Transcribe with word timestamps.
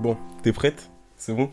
Bon, 0.00 0.16
t'es 0.42 0.52
prête? 0.52 0.90
C'est 1.16 1.34
bon? 1.34 1.52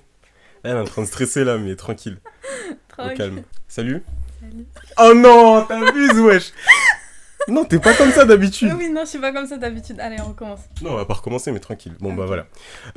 Elle 0.64 0.78
est 0.78 0.80
en 0.80 0.84
train 0.86 1.02
de 1.02 1.08
stresser 1.08 1.44
là, 1.44 1.58
mais 1.58 1.76
tranquille. 1.76 2.18
Au 2.70 2.74
Tranquille. 2.88 3.18
calme. 3.18 3.42
Salut 3.68 4.04
Salut. 4.42 4.66
Oh 5.00 5.14
non, 5.14 5.66
t'abuses, 5.66 6.20
wesh 6.20 6.52
Non, 7.50 7.64
t'es 7.64 7.80
pas 7.80 7.94
comme 7.94 8.12
ça 8.12 8.26
d'habitude. 8.26 8.74
Oui, 8.78 8.90
non, 8.90 9.02
je 9.06 9.10
suis 9.10 9.20
pas 9.20 9.32
comme 9.32 9.46
ça 9.48 9.58
d'habitude. 9.58 10.00
Allez, 10.02 10.18
on 10.20 10.30
recommence. 10.30 10.60
Non, 10.82 10.92
on 10.92 10.96
va 10.96 11.06
pas 11.06 11.14
recommencer, 11.14 11.52
mais 11.52 11.60
tranquille. 11.60 11.94
Bon, 12.02 12.14
bah 12.14 12.26
voilà. 12.26 12.46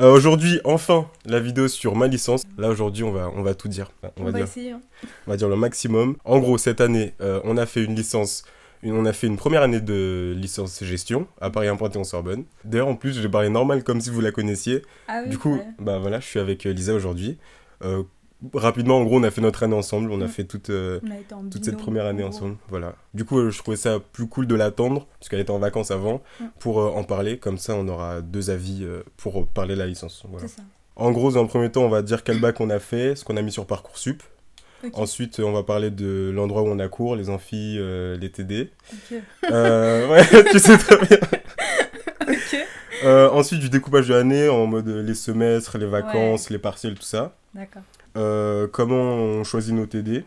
Euh, 0.00 0.12
aujourd'hui, 0.12 0.60
enfin, 0.64 1.08
la 1.24 1.38
vidéo 1.38 1.68
sur 1.68 1.94
ma 1.94 2.08
licence. 2.08 2.42
Là, 2.58 2.68
aujourd'hui, 2.68 3.04
on 3.04 3.12
va, 3.12 3.30
on 3.34 3.42
va 3.42 3.54
tout 3.54 3.68
dire. 3.68 3.92
On, 4.02 4.08
On 4.18 4.24
va 4.24 4.30
va 4.32 4.38
dire, 4.38 4.46
essayer. 4.46 4.72
hein. 4.72 4.80
on 5.26 5.30
va 5.30 5.36
dire 5.36 5.48
le 5.48 5.54
maximum. 5.56 6.16
En 6.24 6.38
gros, 6.40 6.58
cette 6.58 6.80
année, 6.80 7.14
euh, 7.20 7.40
on 7.44 7.56
a 7.56 7.66
fait 7.66 7.84
une 7.84 7.94
licence. 7.94 8.42
On 8.84 9.04
a 9.04 9.12
fait 9.12 9.26
une 9.26 9.36
première 9.36 9.62
année 9.62 9.80
de 9.80 10.34
licence 10.36 10.82
gestion 10.84 11.26
à 11.40 11.50
Paris 11.50 11.68
Implanté 11.68 11.98
en 11.98 12.04
Sorbonne. 12.04 12.44
D'ailleurs, 12.64 12.88
en 12.88 12.96
plus, 12.96 13.20
j'ai 13.20 13.28
parlé 13.28 13.48
normal 13.50 13.84
comme 13.84 14.00
si 14.00 14.10
vous 14.10 14.20
la 14.20 14.32
connaissiez. 14.32 14.82
Ah 15.08 15.20
oui, 15.24 15.30
Du 15.30 15.38
coup, 15.38 15.54
ouais. 15.56 15.66
bah 15.78 15.98
voilà, 15.98 16.20
je 16.20 16.26
suis 16.26 16.38
avec 16.40 16.66
euh, 16.66 16.72
Lisa 16.72 16.94
aujourd'hui. 16.94 17.38
Euh, 17.82 18.02
rapidement, 18.54 18.96
en 18.98 19.04
gros, 19.04 19.18
on 19.18 19.22
a 19.22 19.30
fait 19.30 19.42
notre 19.42 19.62
année 19.62 19.74
ensemble. 19.74 20.10
On 20.10 20.20
a 20.20 20.24
Mm. 20.24 20.28
fait 20.28 20.44
toute, 20.44 20.70
euh, 20.70 20.98
toute 21.50 21.64
cette 21.64 21.76
première 21.76 22.06
année 22.06 22.24
ensemble. 22.24 22.56
Voilà. 22.68 22.94
Du 23.12 23.24
coup, 23.26 23.38
euh, 23.38 23.50
je 23.50 23.58
trouvais 23.58 23.76
ça 23.76 23.98
plus 24.00 24.26
cool 24.28 24.46
de 24.46 24.54
l'attendre, 24.54 25.06
parce 25.18 25.28
qu'elle 25.28 25.40
était 25.40 25.50
en 25.50 25.58
vacances 25.58 25.90
avant, 25.90 26.22
Mm. 26.40 26.44
pour 26.58 26.78
en 26.78 27.04
parler. 27.04 27.38
Comme 27.38 27.58
ça, 27.58 27.74
on 27.74 27.86
aura 27.88 28.20
deux 28.22 28.48
avis 28.50 28.86
pour 29.18 29.46
parler 29.48 29.74
de 29.74 29.78
la 29.80 29.86
licence. 29.86 30.24
Voilà. 30.30 30.48
C'est 30.48 30.56
ça. 30.56 30.62
En 30.96 31.12
gros, 31.12 31.30
dans 31.32 31.42
un 31.42 31.46
premier 31.46 31.70
temps, 31.70 31.82
on 31.84 31.88
va 31.88 32.02
dire 32.02 32.24
quel 32.24 32.40
bac 32.40 32.60
on 32.60 32.68
a 32.68 32.78
fait, 32.78 33.14
ce 33.16 33.24
qu'on 33.24 33.36
a 33.38 33.42
mis 33.42 33.52
sur 33.52 33.64
Parcoursup. 33.66 34.22
Ensuite, 34.94 35.40
on 35.40 35.52
va 35.52 35.62
parler 35.62 35.90
de 35.90 36.30
l'endroit 36.34 36.62
où 36.62 36.68
on 36.68 36.78
a 36.78 36.88
cours, 36.88 37.16
les 37.16 37.30
amphis, 37.30 37.76
euh, 37.78 38.16
les 38.16 38.30
TD. 38.30 38.70
Ok. 38.92 39.18
Euh, 39.50 40.08
ouais, 40.10 40.44
tu 40.50 40.58
sais 40.58 40.78
très 40.78 40.96
bien. 40.96 41.18
ok. 42.28 42.66
Euh, 43.04 43.30
ensuite, 43.30 43.60
du 43.60 43.70
découpage 43.70 44.08
de 44.08 44.14
l'année 44.14 44.48
en 44.48 44.66
mode 44.66 44.88
les 44.88 45.14
semestres, 45.14 45.78
les 45.78 45.86
vacances, 45.86 46.50
les 46.50 46.58
partiels, 46.58 46.94
tout 46.94 47.02
ça. 47.02 47.34
D'accord. 47.54 47.82
Comment 48.72 49.14
on 49.14 49.44
choisit 49.44 49.74
nos 49.74 49.86
TD. 49.86 50.24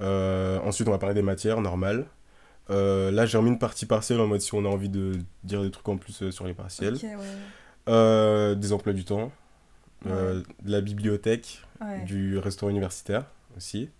Ensuite, 0.00 0.88
on 0.88 0.92
va 0.92 0.98
parler 0.98 1.14
des 1.14 1.22
matières 1.22 1.60
normales. 1.60 2.06
Là, 2.68 3.26
j'ai 3.26 3.38
remis 3.38 3.50
une 3.50 3.58
partie 3.58 3.86
partielle 3.86 4.20
en 4.20 4.26
mode 4.26 4.40
si 4.40 4.54
on 4.54 4.64
a 4.64 4.68
envie 4.68 4.88
de 4.88 5.12
dire 5.44 5.62
des 5.62 5.70
trucs 5.70 5.88
en 5.88 5.96
plus 5.96 6.30
sur 6.30 6.46
les 6.46 6.54
partiels. 6.54 6.94
Ouais. 6.94 8.54
Des 8.56 8.72
emplois 8.72 8.92
du 8.92 9.04
temps. 9.04 9.32
De 10.04 10.44
la 10.64 10.80
bibliothèque, 10.80 11.62
du 12.04 12.38
restaurant 12.38 12.70
universitaire 12.70 13.24
aussi. 13.56 13.90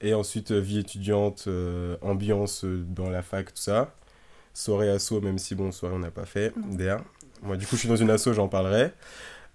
Et 0.00 0.14
ensuite, 0.14 0.50
euh, 0.50 0.58
vie 0.60 0.78
étudiante, 0.78 1.44
euh, 1.46 1.96
ambiance 2.02 2.64
euh, 2.64 2.84
dans 2.88 3.08
la 3.08 3.22
fac, 3.22 3.46
tout 3.54 3.62
ça. 3.62 3.94
Soirée 4.54 4.90
asso, 4.90 5.12
même 5.22 5.38
si 5.38 5.54
bon, 5.54 5.70
soirée 5.70 5.94
on 5.94 6.00
n'a 6.00 6.10
pas 6.10 6.26
fait. 6.26 6.52
D'ailleurs, 6.72 7.04
moi 7.42 7.56
du 7.56 7.66
coup, 7.66 7.76
je 7.76 7.80
suis 7.80 7.88
dans 7.88 7.96
une 7.96 8.10
asso, 8.10 8.32
j'en 8.32 8.48
parlerai. 8.48 8.92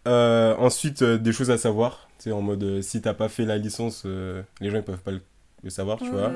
Euh, 0.08 0.56
ensuite, 0.58 1.02
euh, 1.02 1.18
des 1.18 1.34
choses 1.34 1.52
à 1.52 1.58
savoir. 1.58 2.08
Tu 2.18 2.24
sais, 2.26 2.32
en 2.32 2.42
mode, 2.42 2.64
euh, 2.64 2.82
si 2.82 3.02
t'as 3.02 3.14
pas 3.14 3.28
fait 3.30 3.46
la 3.46 3.58
licence, 3.58 4.06
les 4.06 4.70
gens 4.70 4.78
ils 4.78 4.84
peuvent 4.84 5.02
pas 5.02 5.12
le, 5.12 5.22
le 5.64 5.70
savoir, 5.70 5.98
tu 6.00 6.10
vois. 6.10 6.32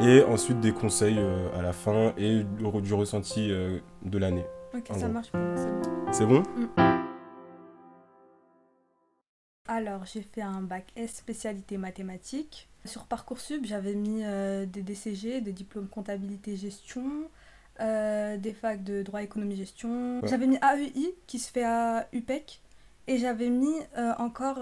Et 0.00 0.22
ensuite, 0.24 0.60
des 0.60 0.72
conseils 0.72 1.18
à 1.56 1.62
la 1.62 1.72
fin 1.72 2.12
et 2.18 2.44
du, 2.44 2.82
du 2.82 2.94
ressenti 2.94 3.48
de 3.48 4.18
l'année. 4.18 4.44
Ok, 4.74 4.82
ça 4.88 4.94
gros. 4.94 5.08
marche 5.08 5.28
c'est 5.32 5.70
bon. 5.70 6.12
C'est 6.12 6.26
bon? 6.26 6.42
Alors, 9.68 10.04
j'ai 10.06 10.22
fait 10.22 10.40
un 10.40 10.62
bac 10.62 10.86
S 10.96 11.14
spécialité 11.16 11.76
mathématiques. 11.76 12.68
Sur 12.86 13.04
Parcoursup, 13.04 13.64
j'avais 13.66 13.94
mis 13.94 14.22
euh, 14.24 14.64
des 14.64 14.82
DCG, 14.82 15.42
des 15.42 15.52
diplômes 15.52 15.88
comptabilité 15.88 16.56
gestion, 16.56 17.28
euh, 17.80 18.38
des 18.38 18.54
facs 18.54 18.82
de 18.82 19.02
droit 19.02 19.22
économie 19.22 19.56
gestion. 19.56 20.20
Ouais. 20.20 20.28
J'avais 20.28 20.46
mis 20.46 20.56
AEI 20.56 21.14
qui 21.26 21.38
se 21.38 21.50
fait 21.52 21.64
à 21.64 22.08
UPEC 22.12 22.62
et 23.08 23.18
j'avais 23.18 23.50
mis 23.50 23.74
euh, 23.98 24.12
encore 24.18 24.58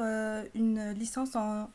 une 0.54 0.90
licence 0.92 1.36
en, 1.36 1.70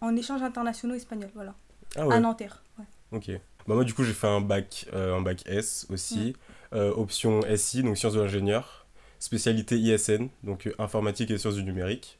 en 0.00 0.16
échanges 0.16 0.42
internationaux 0.42 0.94
espagnol, 0.94 1.30
voilà, 1.34 1.54
Ah 1.96 2.06
ouais. 2.06 2.14
à 2.16 2.20
Nanterre. 2.20 2.62
ouais. 2.78 2.84
Ok. 3.12 3.30
Bah 3.68 3.74
moi 3.76 3.84
du 3.84 3.94
coup 3.94 4.02
j'ai 4.02 4.12
fait 4.12 4.26
un 4.26 4.40
bac, 4.40 4.86
un 4.92 5.20
bac 5.22 5.44
S 5.46 5.86
aussi, 5.88 6.34
option 6.72 7.42
SI, 7.56 7.84
donc 7.84 7.96
sciences 7.96 8.14
de 8.14 8.20
l'ingénieur, 8.20 8.86
spécialité 9.20 9.78
ISN, 9.78 10.26
donc 10.42 10.68
informatique 10.80 11.30
et 11.30 11.38
sciences 11.38 11.54
du 11.54 11.62
numérique, 11.62 12.18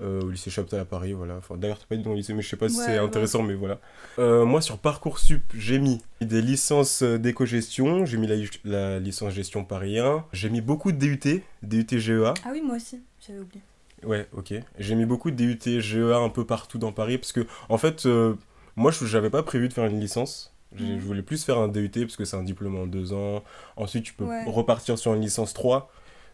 euh, 0.00 0.20
au 0.22 0.30
lycée 0.30 0.50
Chaptal 0.50 0.80
à 0.80 0.84
Paris, 0.84 1.12
voilà. 1.12 1.36
Enfin, 1.36 1.56
D'ailleurs 1.56 1.78
t'as 1.78 1.86
pas 1.86 1.96
dit 1.96 2.02
dans 2.02 2.10
le 2.10 2.16
lycée 2.16 2.34
mais 2.34 2.42
je 2.42 2.48
sais 2.48 2.56
pas 2.56 2.68
si 2.68 2.78
Ouais, 2.78 2.84
c'est 2.84 2.92
ouais. 2.98 3.04
intéressant 3.04 3.42
mais 3.42 3.54
voilà. 3.54 3.78
Euh, 4.18 4.44
moi 4.44 4.60
sur 4.60 4.78
Parcoursup 4.78 5.42
j'ai 5.56 5.78
mis 5.78 6.02
des 6.20 6.42
licences 6.42 7.02
d'éco-gestion, 7.02 8.04
j'ai 8.06 8.16
mis 8.16 8.26
la, 8.26 8.36
la 8.64 8.98
licence 9.00 9.32
gestion 9.32 9.64
Paris 9.64 9.98
1, 9.98 10.24
j'ai 10.32 10.50
mis 10.50 10.60
beaucoup 10.60 10.92
de 10.92 10.98
DUT, 10.98 11.42
DUT 11.62 11.86
GEA, 11.98 12.34
Ah 12.44 12.50
oui, 12.52 12.62
moi 12.62 12.76
aussi, 12.76 13.02
j'avais 13.26 13.40
oublié. 13.40 13.62
Ouais, 14.04 14.26
ok. 14.36 14.52
J'ai 14.78 14.94
mis 14.94 15.06
beaucoup 15.06 15.30
de 15.30 15.36
DUT, 15.36 15.80
GEA 15.80 16.16
un 16.18 16.28
peu 16.28 16.44
partout 16.44 16.78
dans 16.78 16.92
Paris 16.92 17.16
parce 17.18 17.32
que, 17.32 17.46
en 17.68 17.78
fait, 17.78 18.04
euh, 18.06 18.34
moi, 18.76 18.90
je 18.90 19.06
j'avais 19.06 19.30
pas 19.30 19.42
prévu 19.42 19.68
de 19.68 19.72
faire 19.72 19.86
une 19.86 19.98
licence. 20.00 20.52
Mhm. 20.78 20.98
Je 21.00 21.04
voulais 21.06 21.22
plus 21.22 21.42
faire 21.44 21.56
un 21.58 21.68
DUT 21.68 21.88
parce 21.90 22.16
que 22.16 22.24
c'est 22.24 22.36
un 22.36 22.42
diplôme 22.42 22.76
en 22.76 22.86
deux 22.86 23.12
ans. 23.14 23.42
Ensuite, 23.76 24.04
tu 24.04 24.12
peux 24.12 24.24
Ouais. 24.24 24.44
repartir 24.46 24.98
sur 24.98 25.14
une 25.14 25.22
licence 25.22 25.54
3. 25.54 25.90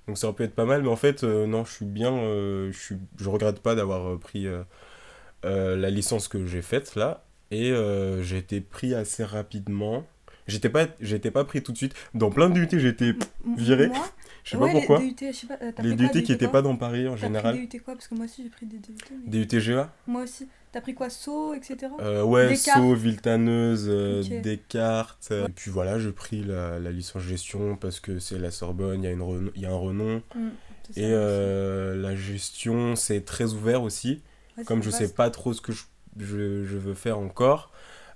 Donc 0.07 0.19
ça 0.19 0.27
aurait 0.27 0.37
pu 0.37 0.43
être 0.45 0.55
pas 0.55 0.65
mal, 0.65 0.83
mais 0.83 0.89
en 0.89 0.97
fait, 0.97 1.25
euh, 1.25 1.47
non, 1.47 1.65
je 1.65 1.73
suis 1.73 1.85
bien. 1.85 2.13
euh, 2.13 2.73
je, 2.73 2.79
suis, 2.79 2.97
regrette 3.25 3.61
pas 3.61 3.75
d'avoir 3.75 4.09
euh, 4.09 4.19
pris 4.19 4.47
la 5.43 5.91
licence 5.91 6.29
que 6.29 6.47
j'ai 6.47 6.63
faite 6.63 6.97
là. 6.97 7.25
Et 7.51 7.73
j'ai 8.23 8.39
été 8.39 8.61
pris 8.61 8.95
assez 8.95 9.25
rapidement. 9.25 10.05
J'étais 10.51 10.69
pas, 10.69 10.87
j'étais 11.01 11.31
pas 11.31 11.45
pris 11.45 11.63
tout 11.63 11.73
de 11.73 11.77
suite. 11.77 11.95
Dans 12.15 12.31
plein 12.31 12.51
de 12.51 12.65
DUT. 12.65 12.77
M- 12.77 13.17
Viré 13.57 13.89
Moi, 13.89 13.97
Je 14.45 14.51
sais 14.51 14.57
ouais, 14.57 14.73
pas 14.73 14.79
pourquoi. 14.79 14.99
Les 15.01 15.13
DUT, 15.13 15.27
je 15.33 15.37
sais 15.37 15.47
pas, 15.47 15.59
euh, 15.63 15.73
Les 15.83 15.97
quoi, 15.97 16.07
DUT 16.09 16.23
qui 16.23 16.33
étaient 16.33 16.45
quoi 16.47 16.53
pas 16.53 16.63
dans 16.63 16.77
Paris 16.77 17.09
en 17.09 17.17
général. 17.17 17.57
pris 17.57 17.67
DUT 17.69 17.81
quoi? 17.81 17.95
Parce 17.95 18.09
que 18.09 18.15
moi 18.15 18.25
aussi 18.27 18.43
j'ai 18.43 18.51
pris 18.51 18.67
des 18.67 18.79
DUT. 18.79 18.95
mais- 19.27 19.31
DUT 19.47 19.61
GEA 19.61 19.91
Moi 20.07 20.23
aussi. 20.23 20.49
T'as 20.73 20.81
pris 20.81 20.95
quoi 20.95 21.11
Sceaux, 21.11 21.53
etc. 21.55 21.77
Euh, 22.01 22.23
ouais. 22.23 22.55
Sceaux, 22.55 22.95
Viltaneuse, 22.95 23.87
euh. 23.89 24.23
Descartes. 24.41 25.29
euh, 25.33 25.49
Et 25.49 25.51
puis 25.53 25.71
voilà, 25.71 25.99
j'ai 25.99 26.13
pris 26.13 26.45
la, 26.45 26.79
la 26.79 26.91
licence 26.93 27.23
gestion 27.23 27.77
parce 27.77 27.99
que 27.99 28.19
c'est 28.21 28.39
la 28.39 28.51
Sorbonne, 28.53 29.03
il 29.03 29.11
y, 29.57 29.61
y 29.61 29.67
a 29.67 29.71
un 29.71 29.75
renom. 29.75 30.23
Mm, 30.37 30.49
Et 30.97 31.05
euh, 31.07 31.97
la 31.97 32.15
gestion, 32.15 32.95
c'est 32.97 33.25
très 33.25 33.53
ouvert 33.53 33.83
aussi. 33.83 34.23
Ouais, 34.59 34.65
Comme 34.65 34.83
je 34.83 34.91
sais 34.91 35.05
vaste. 35.05 35.17
pas 35.17 35.31
trop 35.31 35.53
ce 35.53 35.61
que 35.61 35.73
je, 35.73 35.83
je, 36.19 36.65
je 36.65 36.77
veux 36.79 36.95
faire 36.95 37.19
encore, 37.19 37.73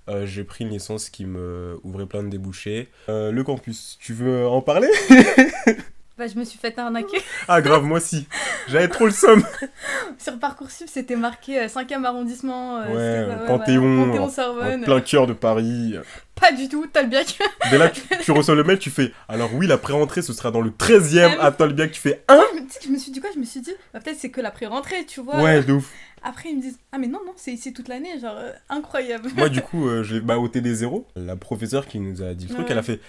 euh, 0.09 0.25
j'ai 0.25 0.43
pris 0.43 0.63
une 0.65 0.71
licence 0.71 1.09
qui 1.09 1.25
me 1.25 1.77
ouvrait 1.83 2.05
plein 2.05 2.23
de 2.23 2.29
débouchés. 2.29 2.89
Euh, 3.09 3.31
le 3.31 3.43
campus, 3.43 3.97
tu 3.99 4.13
veux 4.13 4.47
en 4.47 4.61
parler? 4.61 4.89
Bah, 6.17 6.27
je 6.33 6.39
me 6.39 6.45
suis 6.45 6.57
fait 6.57 6.79
arnaquer. 6.79 7.17
Ah 7.49 7.59
grave, 7.61 7.83
moi 7.83 7.97
aussi. 7.97 8.25
J'avais 8.69 8.87
trop 8.87 9.03
le 9.03 9.11
somme. 9.11 9.43
Sur 10.17 10.39
Parcoursup, 10.39 10.87
c'était 10.87 11.17
marqué 11.17 11.59
euh, 11.59 11.67
5e 11.67 12.05
arrondissement. 12.05 12.77
euh, 12.77 12.85
Ouais, 12.85 13.35
quoi, 13.35 13.43
euh, 13.43 13.47
Panthéon, 13.47 14.23
En 14.23 14.81
plein 14.85 15.01
cœur 15.01 15.27
de 15.27 15.33
Paris. 15.33 15.95
Pas 16.39 16.53
du 16.53 16.69
tout, 16.69 16.87
que. 16.87 17.37
Dès 17.69 17.77
là, 17.77 17.89
tu, 17.89 18.01
tu 18.23 18.31
reçois 18.31 18.55
le 18.55 18.63
mail, 18.63 18.79
tu 18.79 18.91
fais 18.91 19.11
Alors 19.27 19.53
oui, 19.53 19.67
la 19.67 19.77
pré-rentrée, 19.77 20.21
ce 20.21 20.31
sera 20.31 20.51
dans 20.51 20.61
le 20.61 20.69
13e 20.69 21.19
Ah 21.25 21.27
oui. 21.31 21.35
à 21.41 21.51
Tolbiac. 21.51 21.91
Tu 21.91 21.99
fais 21.99 22.23
Hein? 22.29 22.43
Je 22.83 22.89
me 22.89 22.97
suis 22.97 23.11
dit 23.11 23.19
quoi 23.19 23.29
Je 23.33 23.39
me 23.39 23.45
suis 23.45 23.61
dit, 23.61 23.71
bah, 23.93 23.99
peut-être 23.99 24.17
c'est 24.19 24.29
que 24.29 24.41
la 24.41 24.51
pré-rentrée, 24.51 25.05
tu 25.05 25.21
vois. 25.21 25.41
Ouais, 25.41 25.63
de 25.63 25.73
ouf. 25.73 25.91
Après, 26.23 26.49
ils 26.49 26.57
me 26.57 26.61
disent, 26.61 26.79
ah 26.91 26.97
mais 26.97 27.07
non, 27.07 27.19
non, 27.25 27.33
c'est 27.35 27.51
ici 27.53 27.71
toute 27.73 27.87
l'année, 27.87 28.19
genre 28.19 28.35
euh, 28.37 28.51
incroyable. 28.69 29.29
Moi, 29.35 29.49
du 29.49 29.61
coup, 29.63 29.87
euh, 29.87 30.03
j'ai 30.03 30.19
bah, 30.19 30.37
au 30.37 30.47
TD0, 30.47 31.05
la 31.15 31.35
professeure 31.35 31.87
qui 31.87 31.99
nous 31.99 32.21
a 32.23 32.33
dit 32.33 32.47
le 32.47 32.53
truc, 32.53 32.65
Ouais. 32.65 32.71
elle 32.71 32.77
a 32.79 32.83
fait 32.83 32.99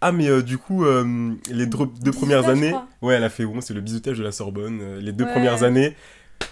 Ah, 0.00 0.12
mais 0.12 0.28
euh, 0.28 0.42
du 0.42 0.58
coup, 0.58 0.84
euh, 0.84 1.34
les 1.50 1.66
deux, 1.66 2.12
premières 2.12 2.48
années. 2.48 2.74
Ouais, 3.02 3.14
elle 3.14 3.24
a 3.24 3.30
fait 3.30 3.44
Bon, 3.46 3.60
c'est 3.60 3.74
le 3.74 3.80
bisutage 3.80 4.18
de 4.18 4.24
la 4.24 4.32
Sorbonne. 4.32 4.80
euh, 4.82 5.00
les 5.00 5.12
deux 5.12 5.24
Ouais. 5.24 5.32
premières 5.32 5.62
années, 5.62 5.96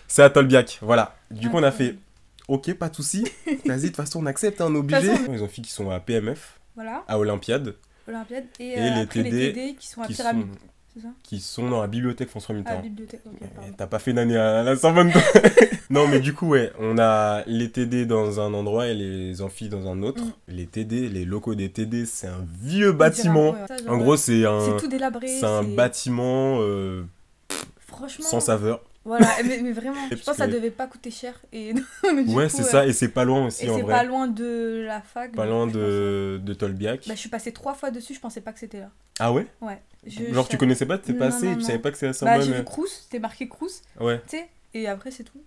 c'est 0.09 0.23
à 0.23 0.31
Tolbiac. 0.31 0.79
Voilà. 0.83 1.17
Du 1.31 1.49
coup, 1.51 1.57
on 1.59 1.63
a 1.63 1.73
fait. 1.73 1.97
Ok, 2.49 2.73
pas 2.75 2.89
de 2.89 2.95
souci. 2.95 3.25
Vas-y, 3.67 3.81
de 3.83 3.87
toute 3.89 3.97
façon, 3.97 4.23
on 4.23 4.27
accepte, 4.27 4.61
hein, 4.61 4.67
on 4.69 4.75
est 4.77 4.79
obligé. 4.79 5.09
façon- 5.09 5.33
Ils 5.33 5.43
ont 5.43 5.49
filles 5.49 5.65
qui 5.65 5.73
sont 5.73 5.91
à 5.91 5.99
PMF, 6.01 6.61
Voilà, 6.77 7.03
à 7.09 7.19
Olympiade, 7.19 7.75
Olympiade. 8.07 8.45
Et, 8.61 8.69
Et 8.69 8.77
les 8.81 8.89
après, 9.03 9.23
TD 9.25 9.31
les 9.31 9.53
TD 9.53 9.75
qui 9.75 9.89
sont 9.89 10.01
à 10.03 10.07
Pyramide, 10.07 10.47
sont, 10.47 10.59
ça 11.01 11.09
qui 11.23 11.41
sont 11.41 11.69
dans 11.69 11.81
la 11.81 11.87
bibliothèque 11.87 12.29
François 12.29 12.55
Mitterrand. 12.55 12.81
bibliothèque, 12.83 13.23
pardon. 13.23 13.73
T'as 13.77 13.87
pas 13.87 13.99
fait 13.99 14.11
une 14.13 14.19
année 14.19 14.37
à 14.37 14.63
la 14.63 14.77
Sorbonne 14.77 15.13
Non 15.91 16.09
mais 16.09 16.19
du 16.21 16.35
coup 16.35 16.49
ouais, 16.49 16.73
on 16.81 16.99
a 16.99 17.43
les 17.47 17.71
TD 17.71 18.07
dans 18.07 18.41
un 18.41 18.53
endroit 18.55 18.89
et 18.89 18.95
les 18.95 19.41
amphis 19.43 19.69
dans 19.69 19.89
un 19.89 20.03
autre. 20.03 20.23
Mm. 20.25 20.33
Les 20.49 20.67
TD, 20.67 21.09
les 21.09 21.25
locaux 21.25 21.55
des 21.55 21.69
TD, 21.71 22.07
c'est 22.07 22.27
un 22.27 22.45
vieux 22.61 22.93
bâtiment. 22.93 23.51
Ouais, 23.53 23.59
ça, 23.69 23.77
genre, 23.77 23.91
En 23.95 23.99
gros 23.99 24.17
c'est 24.17 24.45
un, 24.45 24.61
c'est 24.61 24.77
tout 24.83 24.89
délabré. 24.89 25.29
c'est 25.29 25.45
un 25.47 25.63
bâtiment 25.63 26.59
euh, 26.61 27.05
Franchement. 27.87 28.25
sans 28.27 28.41
saveur. 28.41 28.81
Voilà, 29.07 29.29
mais, 29.45 29.61
mais 29.63 29.73
vraiment, 29.73 30.01
je 30.11 30.17
pense 30.17 30.25
que 30.25 30.35
ça 30.37 30.47
devait 30.49 30.71
pas 30.71 30.87
coûter 30.89 31.11
cher. 31.11 31.41
Et 31.53 31.73
ouais 32.27 32.49
c'est 32.49 32.63
euh, 32.63 32.65
ça 32.65 32.87
et 32.87 32.93
c'est 32.93 33.09
pas 33.09 33.25
loin 33.25 33.47
aussi 33.47 33.65
Et 33.67 33.71
en 33.71 33.77
c'est 33.77 33.83
vrai. 33.83 33.95
pas 33.95 34.03
loin 34.05 34.27
de 34.27 34.83
la 34.85 35.01
fac. 35.01 35.33
Pas 35.35 35.47
loin 35.47 35.67
de, 35.69 36.41
de 36.43 36.55
Tolbiac. 36.55 37.07
Bah, 37.07 37.15
je 37.15 37.21
suis 37.21 37.29
passée 37.29 37.53
trois 37.53 37.75
fois 37.75 37.91
dessus, 37.93 38.15
je 38.15 38.21
pensais 38.21 38.41
pas 38.41 38.53
que 38.53 38.59
c'était 38.59 38.81
là. 38.81 38.91
Ah 39.21 39.33
ouais? 39.33 39.47
Ouais. 39.61 39.81
Je- 40.05 40.33
Genre 40.35 40.45
je 40.45 40.51
tu 40.51 40.57
connaissais 40.59 40.87
pas, 40.87 40.99
t'es 40.99 41.15
passé 41.15 41.55
tu 41.57 41.63
savais 41.63 41.79
pas 41.79 41.91
que 41.93 41.99
c'est 41.99 42.07
la 42.07 42.13
Bah, 42.13 42.19
Sorbonne 42.19 42.43
j'ai 42.43 42.53
euh, 42.55 42.59
vu 42.59 42.65
Crous, 42.65 43.03
c'était 43.05 43.19
marqué 43.21 43.49
Crous, 43.49 43.83
Ouais. 44.01 44.21
tu 44.29 44.37
sais, 44.39 44.49
et 44.75 44.89
après 44.89 45.11
c'est 45.13 45.25
tout. 45.25 45.41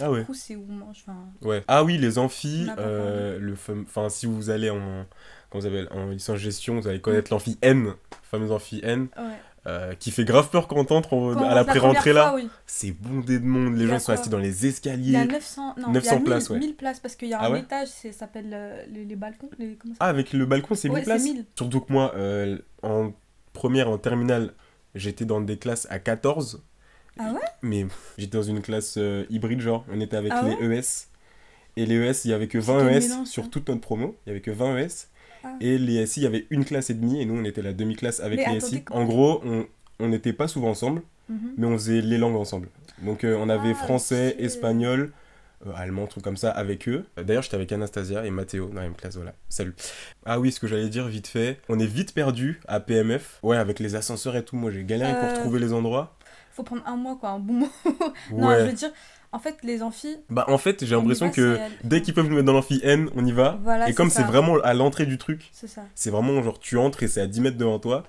Ah 0.00 0.10
ouais. 0.10 0.24
Crous, 0.24 0.34
c'est 0.38 0.56
où 0.56 0.66
on 0.68 0.72
mange. 0.72 1.04
Enfin, 1.06 1.16
Ouais. 1.42 1.62
Ah 1.68 1.84
oui, 1.84 1.98
les 1.98 2.18
amphis, 2.18 2.66
euh, 2.78 3.38
le 3.38 3.54
enfin 3.82 4.08
si 4.08 4.26
vous 4.26 4.50
allez 4.50 4.70
en 4.70 5.06
comment 5.50 5.62
ça 5.62 5.68
s'appelle 5.68 5.88
en 5.92 6.06
licence 6.10 6.38
gestion, 6.38 6.80
vous 6.80 6.88
allez 6.88 7.00
connaître 7.00 7.30
l'amphi 7.32 7.56
N, 7.62 7.84
le 7.84 7.94
fameux 8.22 8.50
amphi 8.52 8.80
N. 8.82 9.08
ouais. 9.16 9.22
Euh, 9.66 9.94
qui 9.94 10.10
fait 10.12 10.24
grave 10.24 10.48
peur 10.50 10.68
quand 10.68 10.90
on 10.92 10.94
entre 10.96 11.14
en- 11.14 11.36
à 11.36 11.54
la 11.54 11.64
pré-rentrée 11.64 12.12
là. 12.12 12.32
oui. 12.36 12.48
C'est 12.66 12.92
bondé 12.92 13.38
de 13.40 13.44
monde, 13.44 13.76
les 13.76 13.86
gens 13.88 13.98
sont 13.98 14.12
assis 14.12 14.28
dans 14.28 14.38
les 14.38 14.60
Il 14.60 14.64
y 14.64 14.66
a 14.66 14.70
escaliers. 14.70 15.26
900, 15.26 15.74
non, 15.78 15.90
900 15.92 15.92
il 15.92 16.04
y 16.04 16.08
a 16.08 16.14
1000, 16.18 16.24
places, 16.24 16.50
ouais. 16.50 16.58
1000 16.60 16.74
places 16.76 17.00
parce 17.00 17.16
qu'il 17.16 17.28
y 17.28 17.34
a 17.34 17.38
Ah 17.40 17.46
un 17.46 17.52
ouais 17.52 17.60
étage, 17.60 17.88
ça 17.88 18.12
s'appelle 18.12 18.50
euh, 18.52 18.84
les, 18.92 19.04
les 19.04 19.16
balcons. 19.16 19.50
Les, 19.58 19.74
comment 19.74 19.94
ça 19.94 19.98
Ah, 20.00 20.08
avec 20.08 20.32
le 20.32 20.46
balcon, 20.46 20.74
c'est 20.76 20.88
1000 20.88 20.94
Ouais, 20.94 21.00
c'est 21.00 21.04
places 21.10 21.24
1000. 21.24 21.44
Surtout 21.56 21.80
que 21.80 21.92
moi, 21.92 22.12
euh, 22.16 22.58
en 22.82 23.12
première, 23.52 23.90
en 23.90 23.98
terminale, 23.98 24.52
j'étais 24.94 25.24
dans 25.24 25.40
des 25.40 25.58
classes 25.58 25.86
à 25.90 25.98
14. 25.98 26.62
Ah 27.18 27.32
ouais 27.32 27.40
Mais 27.62 27.86
j'étais 28.18 28.36
dans 28.36 28.42
une 28.44 28.60
classe 28.60 28.98
hybride, 29.30 29.60
genre, 29.60 29.84
on 29.90 30.00
était 30.00 30.16
avec 30.16 30.32
Ah 30.34 30.42
les 30.60 30.78
ES. 30.78 31.08
Et 31.78 31.86
les 31.86 31.96
ES, 31.96 32.24
il 32.24 32.30
y 32.30 32.34
avait 32.34 32.46
que 32.48 32.60
C'est 32.60 32.72
20 32.72 32.86
quel 32.88 32.96
ES 33.02 33.08
mélange, 33.08 33.26
sur 33.26 33.50
toute 33.50 33.68
notre 33.68 33.80
promo. 33.80 34.16
Il 34.24 34.28
y 34.28 34.32
avait 34.32 34.40
que 34.40 34.50
20 34.50 34.78
ES. 34.78 35.08
Ah. 35.44 35.56
Et 35.60 35.78
les 35.78 36.04
SI, 36.06 36.20
il 36.20 36.22
y 36.24 36.26
avait 36.26 36.46
une 36.50 36.64
classe 36.64 36.90
et 36.90 36.94
demie. 36.94 37.20
Et 37.20 37.24
nous, 37.26 37.34
on 37.40 37.44
était 37.44 37.62
la 37.62 37.72
demi-classe 37.72 38.20
avec 38.20 38.38
Mais 38.46 38.54
les 38.54 38.60
SI. 38.60 38.84
En 38.90 39.04
gros, 39.04 39.42
on 39.98 40.08
n'était 40.08 40.32
pas 40.32 40.48
souvent 40.48 40.68
ensemble, 40.70 41.02
Mhm. 41.28 41.52
mais 41.56 41.66
on 41.66 41.72
faisait 41.74 42.00
les 42.02 42.18
langues 42.18 42.36
ensemble. 42.36 42.68
Donc 43.02 43.24
euh, 43.24 43.36
on 43.38 43.48
avait 43.48 43.70
Ah, 43.72 43.74
français, 43.84 44.36
espagnol, 44.38 45.12
euh, 45.66 45.72
allemand, 45.74 46.06
truc 46.06 46.22
comme 46.22 46.36
ça 46.36 46.50
avec 46.50 46.88
eux. 46.88 47.04
Euh, 47.18 47.24
D'ailleurs, 47.24 47.42
j'étais 47.42 47.56
avec 47.56 47.72
Anastasia 47.72 48.24
et 48.24 48.30
Mathéo 48.30 48.68
dans 48.68 48.76
la 48.76 48.82
même 48.82 48.94
classe, 48.94 49.16
voilà. 49.16 49.32
Salut. 49.48 49.74
Ah 50.24 50.38
oui, 50.38 50.52
ce 50.52 50.60
que 50.60 50.66
j'allais 50.66 50.88
dire 50.88 51.06
vite 51.08 51.26
fait, 51.26 51.58
on 51.68 51.78
est 51.78 51.86
vite 51.86 52.14
perdu 52.14 52.60
à 52.68 52.78
PMF. 52.80 53.38
Ouais, 53.42 53.56
avec 53.56 53.80
les 53.80 53.94
ascenseurs 53.96 54.36
et 54.36 54.44
tout, 54.44 54.56
moi 54.56 54.70
j'ai 54.70 54.84
galéré 54.84 55.12
pour 55.18 55.32
trouver 55.40 55.58
les 55.58 55.72
endroits. 55.72 56.14
Faut 56.52 56.62
prendre 56.62 56.82
un 56.86 56.96
mois, 56.96 57.16
quoi, 57.20 57.30
un 57.30 57.38
bon 57.38 57.52
mois. 57.54 57.68
Non, 58.32 58.48
Ouais. 58.48 58.60
je 58.60 58.66
veux 58.66 58.72
dire, 58.72 58.90
en 59.32 59.38
fait, 59.38 59.56
les 59.62 59.82
amphis. 59.82 60.16
Bah 60.30 60.44
en 60.48 60.58
fait, 60.58 60.84
j'ai 60.84 60.94
l'impression 60.94 61.30
que 61.30 61.58
dès 61.84 62.02
qu'ils 62.02 62.14
peuvent 62.14 62.28
nous 62.28 62.34
mettre 62.34 62.46
dans 62.46 62.52
l'amphi 62.52 62.80
N, 62.82 63.08
on 63.14 63.24
y 63.24 63.32
va. 63.32 63.58
Voilà, 63.62 63.88
et 63.88 63.94
comme 63.94 64.10
c'est 64.10 64.22
vraiment 64.22 64.56
à 64.62 64.74
l'entrée 64.74 65.06
du 65.06 65.18
truc, 65.18 65.50
c'est 65.94 66.10
vraiment 66.10 66.42
genre 66.42 66.58
tu 66.58 66.78
entres 66.78 67.02
et 67.02 67.08
c'est 67.08 67.20
à 67.20 67.26
10 67.26 67.40
mètres 67.40 67.58
devant 67.58 67.78
toi. 67.78 68.04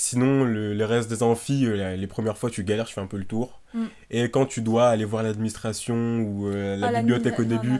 Sinon, 0.00 0.44
le, 0.44 0.74
les 0.74 0.84
restes 0.84 1.10
des 1.10 1.24
amphis, 1.24 1.66
euh, 1.66 1.74
la- 1.76 1.96
les 1.96 2.06
premières 2.06 2.38
fois, 2.38 2.50
tu 2.50 2.62
galères, 2.62 2.86
tu 2.86 2.94
fais 2.94 3.00
un 3.00 3.08
peu 3.08 3.16
le 3.16 3.24
tour. 3.24 3.60
Mm. 3.74 3.84
Et 4.12 4.30
quand 4.30 4.46
tu 4.46 4.62
dois 4.62 4.86
aller 4.90 5.04
voir 5.04 5.24
l'administration 5.24 6.20
ou 6.20 6.46
euh, 6.46 6.76
la 6.76 6.86
Ah, 6.86 6.98
bibliothèque 7.00 7.36
au 7.40 7.42
non, 7.44 7.48
début, 7.56 7.72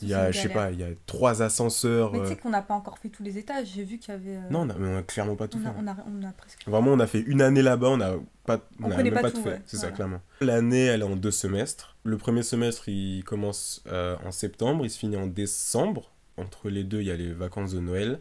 il 0.00 0.06
y 0.08 0.14
a, 0.14 0.30
je 0.30 0.38
sais 0.40 0.48
pas, 0.50 0.70
il 0.70 0.78
y 0.78 0.84
a 0.84 0.90
trois 1.06 1.42
ascenseurs. 1.42 2.12
Mais 2.12 2.18
tu 2.20 2.24
euh, 2.24 2.28
sais 2.28 2.36
qu'on 2.36 2.50
n'a 2.50 2.62
pas 2.62 2.74
encore 2.74 2.98
fait 2.98 3.08
tous 3.08 3.24
les 3.24 3.38
étages. 3.38 3.66
J'ai 3.74 3.82
vu 3.82 3.98
qu'il 3.98 4.14
y 4.14 4.16
avait. 4.16 4.36
euh, 4.36 4.50
Non, 4.50 4.60
on 4.60 4.70
a, 4.70 4.74
on 4.78 4.98
a 4.98 5.02
clairement 5.02 5.34
pas 5.34 5.48
tout 5.48 5.58
on, 5.62 5.66
a, 5.66 5.72
fait. 5.72 5.76
on, 5.82 5.86
a, 5.88 5.96
on 6.22 6.28
a 6.28 6.30
presque. 6.32 6.60
Vraiment, 6.68 6.92
on 6.92 7.00
a 7.00 7.08
fait 7.08 7.20
une 7.26 7.42
année 7.42 7.60
là-bas, 7.62 7.88
on 7.90 8.00
a 8.00 8.14
pas, 8.46 8.60
On 8.80 8.86
on 8.86 8.90
a 8.92 9.02
même 9.02 9.12
pas 9.12 9.22
pas 9.22 9.30
tout, 9.32 9.42
fait. 9.42 9.48
ouais. 9.50 9.62
C'est 9.66 9.78
ça, 9.78 9.90
clairement. 9.90 10.20
L'année, 10.40 10.84
elle 10.84 11.00
est 11.00 11.04
en 11.04 11.16
deux 11.16 11.32
semestres. 11.32 11.96
Le 12.04 12.16
premier 12.18 12.44
semestre, 12.44 12.88
il 12.88 13.24
commence 13.24 13.82
euh, 13.88 14.14
en 14.24 14.30
septembre, 14.30 14.84
il 14.86 14.90
se 14.90 14.98
finit 15.00 15.16
en 15.16 15.26
décembre. 15.26 16.12
Entre 16.36 16.68
les 16.70 16.84
deux, 16.84 17.00
il 17.00 17.06
y 17.08 17.10
a 17.10 17.16
les 17.16 17.32
vacances 17.32 17.72
de 17.72 17.80
Noël. 17.80 18.20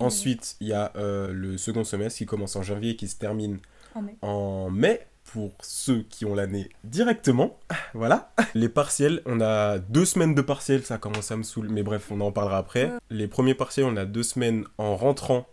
Ensuite, 0.00 0.56
il 0.60 0.68
y 0.68 0.72
a 0.72 0.92
euh, 0.96 1.32
le 1.32 1.56
second 1.58 1.84
semestre 1.84 2.18
qui 2.18 2.26
commence 2.26 2.56
en 2.56 2.62
janvier 2.62 2.90
et 2.90 2.96
qui 2.96 3.08
se 3.08 3.16
termine 3.16 3.58
En 3.94 4.02
mai. 4.02 4.16
en 4.22 4.70
mai 4.70 5.06
pour 5.32 5.52
ceux 5.62 6.02
qui 6.02 6.24
ont 6.24 6.34
l'année 6.34 6.68
directement. 6.84 7.58
Voilà. 7.94 8.32
Les 8.54 8.68
partiels, 8.68 9.20
on 9.26 9.40
a 9.40 9.78
deux 9.78 10.04
semaines 10.04 10.34
de 10.34 10.42
partiels, 10.42 10.84
ça 10.84 10.98
commence 10.98 11.30
à 11.32 11.36
me 11.36 11.42
saouler, 11.42 11.68
mais 11.70 11.82
bref, 11.82 12.08
on 12.10 12.20
en 12.20 12.30
parlera 12.32 12.58
après. 12.58 12.90
Les 13.10 13.26
premiers 13.28 13.54
partiels, 13.54 13.86
on 13.86 13.96
a 13.96 14.04
deux 14.04 14.22
semaines 14.22 14.64
en 14.78 14.96
rentrant 14.96 15.46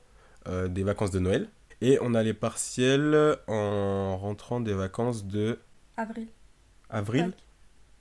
euh, 0.48 0.68
des 0.68 0.84
vacances 0.84 1.12
de 1.12 1.20
Noël. 1.20 1.50
Et 1.82 2.00
on 2.02 2.14
a 2.16 2.24
les 2.24 2.34
partiels 2.34 3.38
en 3.48 4.18
rentrant 4.18 4.60
des 4.60 4.74
vacances 4.74 5.26
de 5.26 5.60
Avril. 5.96 6.28
avril. 6.90 7.26
Pâques. 7.26 7.44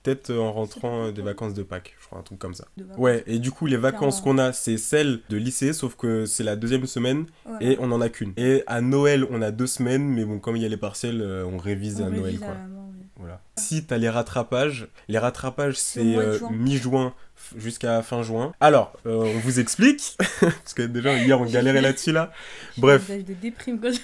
Peut-être 0.07 0.31
euh, 0.31 0.39
en 0.39 0.53
rentrant 0.53 1.07
euh, 1.07 1.13
des 1.13 1.21
vacances 1.21 1.53
de 1.53 1.65
Pâques, 1.65 1.97
je 2.01 2.07
crois, 2.07 2.21
un 2.21 2.23
truc 2.23 2.39
comme 2.39 2.55
ça. 2.55 2.67
Ouais, 2.97 3.25
et 3.27 3.41
du 3.41 3.51
coup, 3.51 3.67
les 3.67 3.77
vacances 3.77 4.21
qu'on 4.21 4.39
a, 4.39 4.53
c'est 4.53 4.77
celles 4.77 5.21
de 5.29 5.37
lycée, 5.37 5.73
sauf 5.73 5.97
que 5.97 6.27
c'est 6.27 6.45
la 6.45 6.55
deuxième 6.55 6.87
semaine 6.87 7.27
et 7.61 7.77
on 7.81 7.91
en 7.91 8.01
a 8.01 8.09
qu'une. 8.09 8.33
Et 8.37 8.63
à 8.69 8.81
Noël, 8.81 9.27
on 9.31 9.43
a 9.43 9.51
deux 9.51 9.67
semaines, 9.67 10.05
mais 10.05 10.25
bon, 10.25 10.39
comme 10.39 10.57
il 10.57 10.63
y 10.63 10.67
a 10.67 10.69
les 10.69 10.77
partiels, 10.77 11.21
euh, 11.21 11.45
on 11.45 11.59
révise 11.59 12.01
On 12.01 12.07
à 12.07 12.11
Noël, 12.11 12.39
quoi. 12.39 12.49
à. 12.49 12.77
Voilà. 13.19 13.41
Si 13.57 13.85
t'as 13.85 13.97
les 13.97 14.11
rattrapages, 14.11 14.89
les 15.09 15.19
rattrapages 15.19 15.77
C'est 15.79 16.17
euh, 16.17 16.39
mi-juin 16.51 17.15
jusqu'à 17.57 18.03
fin 18.03 18.23
juin. 18.23 18.53
Alors, 18.61 18.93
euh, 19.07 19.33
on 19.35 19.39
vous 19.39 19.59
explique, 19.59 20.17
parce 20.41 20.75
que 20.75 20.83
déjà 20.83 21.17
hier 21.17 21.41
on 21.41 21.47
galérait 21.47 21.81
là-dessus 21.81 22.13
là. 22.13 22.31
Bref. 22.77 23.11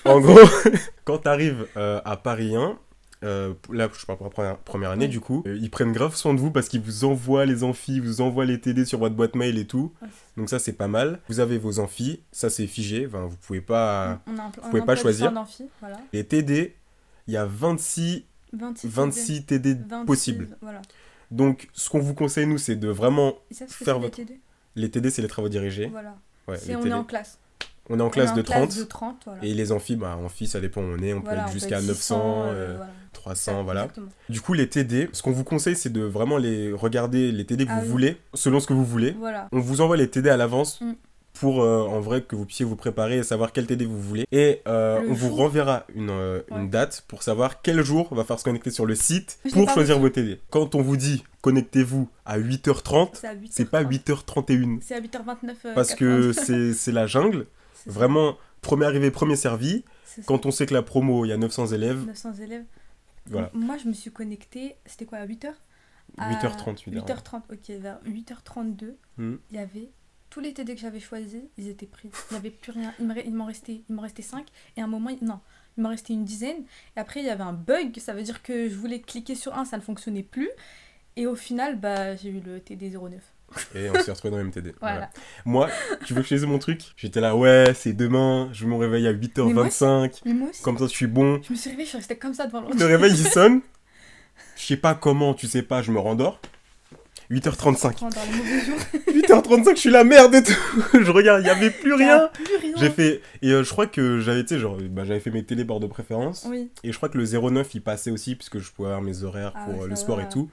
En 0.07 0.21
gros, 0.21 0.41
quand 1.05 1.19
t'arrives 1.19 1.67
euh, 1.77 2.01
à 2.07 2.17
Paris 2.17 2.57
1, 2.57 2.79
euh, 3.23 3.55
là 3.73 3.89
je 3.99 4.05
parle 4.07 4.19
pour 4.19 4.27
la 4.27 4.31
première, 4.31 4.57
première 4.59 4.91
année 4.91 5.05
Ouais. 5.07 5.11
du 5.11 5.21
coup, 5.21 5.43
euh, 5.47 5.57
ils 5.61 5.71
prennent 5.71 5.93
grave 5.93 6.15
soin 6.17 6.35
de 6.35 6.41
vous 6.41 6.51
parce 6.51 6.69
qu'ils 6.69 6.81
vous 6.81 7.05
envoient 7.05 7.47
les 7.47 7.65
amphis, 7.65 8.01
vous 8.01 8.21
envoient 8.21 8.45
les 8.45 8.61
TD 8.61 8.85
sur 8.85 8.99
votre 8.99 9.15
boîte 9.15 9.35
mail 9.37 9.59
et 9.59 9.67
tout. 9.67 9.93
Ouais. 10.03 10.09
Donc 10.37 10.49
ça 10.51 10.59
c'est 10.59 10.73
pas 10.73 10.89
mal. 10.89 11.21
Vous 11.29 11.41
avez 11.41 11.59
vos 11.59 11.79
amphis, 11.79 12.21
ça 12.33 12.51
c'est 12.51 12.67
figé, 12.67 13.07
enfin, 13.07 13.27
vous 13.27 13.37
pouvez 13.37 13.61
pas... 13.61 14.21
On 14.27 14.39
un, 14.39 14.51
pouvez 14.71 14.83
pas 14.83 14.97
choisir. 14.97 15.33
Voilà. 15.81 16.01
Les 16.13 16.25
TD, 16.25 16.75
il 17.29 17.35
y 17.35 17.37
a 17.37 17.45
26, 17.47 18.25
26, 18.53 18.89
26 18.89 19.45
TD 19.47 19.75
26, 19.89 20.07
possibles. 20.07 20.49
Voilà. 20.61 20.83
Donc, 21.31 21.69
ce 21.73 21.89
qu'on 21.89 22.01
vous 22.01 22.13
conseille, 22.15 22.47
nous, 22.47 22.59
c'est 22.59 22.77
de 22.77 22.89
vraiment. 22.89 23.35
Ça, 23.51 23.67
Faire 23.67 23.99
votre- 23.99 24.21
Les 24.77 24.91
TD, 24.91 25.09
c'est 25.11 25.23
les 25.23 25.29
travaux 25.29 25.49
dirigés. 25.49 25.87
Voilà. 25.87 26.17
Ouais, 26.49 26.57
on 26.75 26.81
TD. 26.83 26.89
est 26.91 26.93
en 26.93 27.05
classe. 27.05 27.39
On 27.91 27.99
est 27.99 28.03
en 28.03 28.07
On 28.07 28.11
classe 28.11 28.29
est 28.31 28.33
en 28.33 28.37
de 28.37 28.43
30. 28.43 28.79
de 28.79 28.85
30, 28.85 29.17
voilà. 29.27 29.45
Et 29.45 29.55
les 29.55 29.73
amphis, 29.73 29.97
bah, 29.97 30.17
amphi, 30.23 30.47
ça 30.47 30.61
dépend 30.61 30.81
où 30.83 30.85
on 30.85 31.03
est. 31.03 31.13
On 31.15 31.21
Voilà, 31.21 31.43
peut 31.43 31.47
être 31.49 31.53
jusqu'à 31.53 31.79
être 31.79 31.87
900, 31.87 31.95
600, 31.95 32.43
euh, 32.47 32.53
euh, 32.53 32.77
voilà. 32.77 32.93
300, 33.13 33.65
voilà. 33.65 33.81
Exactement. 33.83 34.09
Du 34.29 34.41
coup, 34.41 34.53
les 34.55 34.69
TD, 34.69 35.09
ce 35.13 35.23
qu'on 35.23 35.33
vous 35.33 35.45
conseille, 35.45 35.77
c'est 35.77 35.91
de 35.93 36.03
vraiment 36.03 36.39
les 36.39 36.73
regarder, 36.73 37.33
les 37.33 37.45
TD 37.45 37.67
que 37.67 37.71
Ah 37.73 37.77
vous 37.81 37.83
oui. 37.87 37.89
voulez, 37.89 38.17
selon 38.35 38.61
ce 38.61 38.67
que 38.67 38.73
vous 38.73 38.85
voulez. 38.85 39.17
On 39.53 39.59
vous 39.61 39.81
envoie 39.81 39.97
les 39.97 40.09
TD 40.09 40.31
à 40.31 40.37
l'avance 40.37 40.81
Mm. 40.81 40.93
pour, 41.35 41.63
euh, 41.63 41.83
en 41.83 42.01
vrai, 42.01 42.23
que 42.23 42.37
vous 42.37 42.45
puissiez 42.47 42.65
vous 42.65 42.77
préparer 42.77 43.19
et 43.19 43.23
savoir 43.25 43.53
quel 43.53 43.67
TD 43.67 43.85
vous 43.85 44.01
voulez. 44.01 44.27
Et 44.31 44.61
euh, 44.69 45.01
on 45.09 45.13
vous 45.13 45.35
renverra 45.35 45.85
une, 45.95 46.11
Ouais. 46.11 46.45
une 46.57 46.71
date 46.71 47.05
pour 47.09 47.23
savoir 47.25 47.63
quel 47.63 47.83
jour 47.83 48.07
on 48.13 48.15
va 48.15 48.23
faire 48.25 48.39
se 48.39 48.45
connecter 48.45 48.71
sur 48.71 48.87
le 48.87 48.95
site 48.95 49.39
Je 49.45 49.51
pour 49.51 49.69
choisir 49.71 49.99
vos 49.99 50.09
TD. 50.09 50.41
Quand 50.51 50.75
on 50.77 50.83
vous 50.83 50.97
dit 50.97 51.25
connectez-vous 51.41 52.09
à 52.27 52.39
8h30, 52.39 53.11
C'est 53.15 53.27
à 53.27 53.35
8h30. 53.35 53.49
c'est 53.51 53.71
pas 53.71 53.83
8h31. 53.83 54.79
C'est 54.83 54.95
à 54.95 55.01
8h29. 55.01 55.55
euh, 55.67 55.75
Parce 55.75 55.95
que 55.95 56.33
90. 56.33 56.35
c'est 56.47 56.73
c'est 56.75 56.93
la 56.93 57.07
jungle. 57.09 57.47
Vraiment, 57.87 58.37
premier 58.61 58.87
arrivé, 58.87 59.11
premier 59.11 59.37
servi. 59.37 59.85
Quand 60.27 60.45
on 60.47 60.51
sait 60.51 60.67
que 60.67 60.75
la 60.75 60.83
promo, 60.83 61.25
il 61.25 61.29
y 61.29 61.33
a 61.33 61.37
900 61.39 61.69
élèves, 61.69 62.05
900 62.07 62.35
élèves. 62.35 62.65
voilà. 63.27 63.51
Moi, 63.55 63.79
je 63.79 63.89
me 63.89 63.93
suis 63.95 64.11
connectée, 64.13 64.77
c'était 64.87 65.07
quoi, 65.07 65.19
à 65.19 65.27
8h 65.27 65.53
À 66.19 66.33
8h30, 66.33 66.85
8h. 66.89 67.05
8h30, 67.07 67.43
ok, 67.53 67.71
vers 67.81 67.99
8h32, 68.05 68.95
Hmm. 69.19 69.37
il 69.51 69.57
y 69.57 69.59
avait 69.59 69.91
tous 70.31 70.41
les 70.41 70.53
TD 70.55 70.75
que 70.75 70.81
j'avais 70.81 71.01
choisis, 71.01 71.43
ils 71.59 71.69
étaient 71.69 71.87
pris. 71.87 72.11
Il 72.31 72.35
n'y 72.35 72.39
avait 72.39 72.51
plus 72.51 72.73
rien. 72.73 72.95
Il 72.99 73.35
m'en 73.35 73.45
restait, 73.47 73.83
il 73.89 73.95
m'en 73.95 74.03
restait 74.03 74.23
5. 74.23 74.47
Et 74.77 74.81
à 74.81 74.85
un 74.85 74.87
moment, 74.87 75.11
non, 75.21 75.41
il 75.77 75.83
m'en 75.83 75.91
restait 75.91 76.15
une 76.15 76.25
dizaine. 76.25 76.65
Et 76.97 77.01
après, 77.01 77.21
il 77.21 77.27
y 77.27 77.31
avait 77.31 77.43
un 77.43 77.53
bug. 77.53 77.99
Ça 77.99 78.15
veut 78.15 78.23
dire 78.23 78.43
que 78.43 78.69
je 78.69 78.75
voulais 78.75 79.01
cliquer 79.01 79.35
sur 79.35 79.57
un, 79.59 79.65
ça 79.67 79.77
ne 79.77 79.83
fonctionnait 79.83 80.23
plus. 80.23 80.49
Et 81.17 81.27
au 81.27 81.35
final, 81.35 81.79
bah, 81.79 82.17
j'ai 82.17 82.31
eu 82.31 82.41
le 82.41 82.61
TD 82.61 82.91
09. 82.91 83.23
Et 83.75 83.89
on 83.91 83.95
s'est 84.01 84.11
retrouvé 84.13 84.31
dans 84.31 84.39
le 84.39 84.45
MTD. 84.45 84.75
Voilà. 84.81 85.11
Moi, 85.45 85.69
tu 86.07 86.15
veux 86.15 86.23
que 86.23 86.29
je 86.29 86.35
dise 86.37 86.45
mon 86.47 86.59
truc? 86.59 86.81
J'étais 86.97 87.21
là, 87.21 87.37
ouais, 87.37 87.73
c'est 87.75 87.93
demain, 87.93 88.49
je 88.53 88.67
me 88.67 88.75
réveille 88.77 89.07
à 89.07 89.13
8h25, 89.13 90.21
Mais 90.25 90.33
moi 90.35 90.49
aussi, 90.51 90.63
comme 90.63 90.79
ça 90.79 90.85
je 90.85 90.91
suis 90.91 91.07
bon. 91.07 91.41
je 91.47 91.53
me 91.53 91.57
suis 91.57 91.71
réveillée, 91.71 91.85
je 91.87 91.91
suis 91.91 91.99
restée 91.99 92.17
comme 92.17 92.35
ça 92.35 92.47
devant 92.47 92.61
Le 92.61 92.69
l'ordi. 92.69 92.85
réveil 92.85 93.13
il 93.13 93.27
sonne, 93.29 93.61
je 94.57 94.63
sais 94.67 94.77
pas 94.77 94.95
comment, 94.95 95.35
tu 95.35 95.47
sais 95.47 95.63
pas, 95.63 95.83
je 95.83 95.91
me 95.93 95.99
rendors. 95.99 96.41
8h35. 97.31 98.01
Dans 98.01 98.09
les 98.31 98.37
mauvais 98.37 98.61
jours. 98.65 98.79
8h35, 99.43 99.75
je 99.77 99.81
suis 99.81 99.91
la 99.91 100.05
merde 100.05 100.35
et 100.35 100.43
tout. 100.43 100.53
je 101.01 101.11
regarde, 101.11 101.41
il 101.43 101.47
y 101.47 101.51
avait 101.51 101.71
plus 101.71 101.95
rien. 101.95 102.29
J'ai 102.77 102.91
fait 102.91 103.23
et 103.41 103.53
euh, 103.53 103.65
je 103.65 103.71
crois 103.71 103.87
que 103.87 104.21
j'avais 104.21 104.43
tu 104.43 104.49
sais 104.55 104.61
genre 104.61 104.77
bah, 104.91 105.05
j'avais 105.05 105.21
fait 105.21 105.31
mes 105.31 105.43
télébords 105.45 105.81
de 105.81 105.87
préférence 105.87 106.47
Oui. 106.49 106.71
et 106.85 106.93
je 106.93 106.97
crois 106.97 107.09
que 107.09 107.17
le 107.17 107.25
09 107.25 107.75
il 107.75 107.81
passait 107.81 108.11
aussi 108.11 108.35
puisque 108.35 108.59
je 108.59 108.71
pouvais 108.71 108.89
avoir 108.89 109.03
mes 109.03 109.23
horaires 109.23 109.53
Ah 109.55 109.65
pour 109.65 109.79
ouais, 109.79 109.85
euh, 109.85 109.89
le 109.89 109.97
sport 109.97 110.21
et 110.21 110.29
tout. 110.29 110.51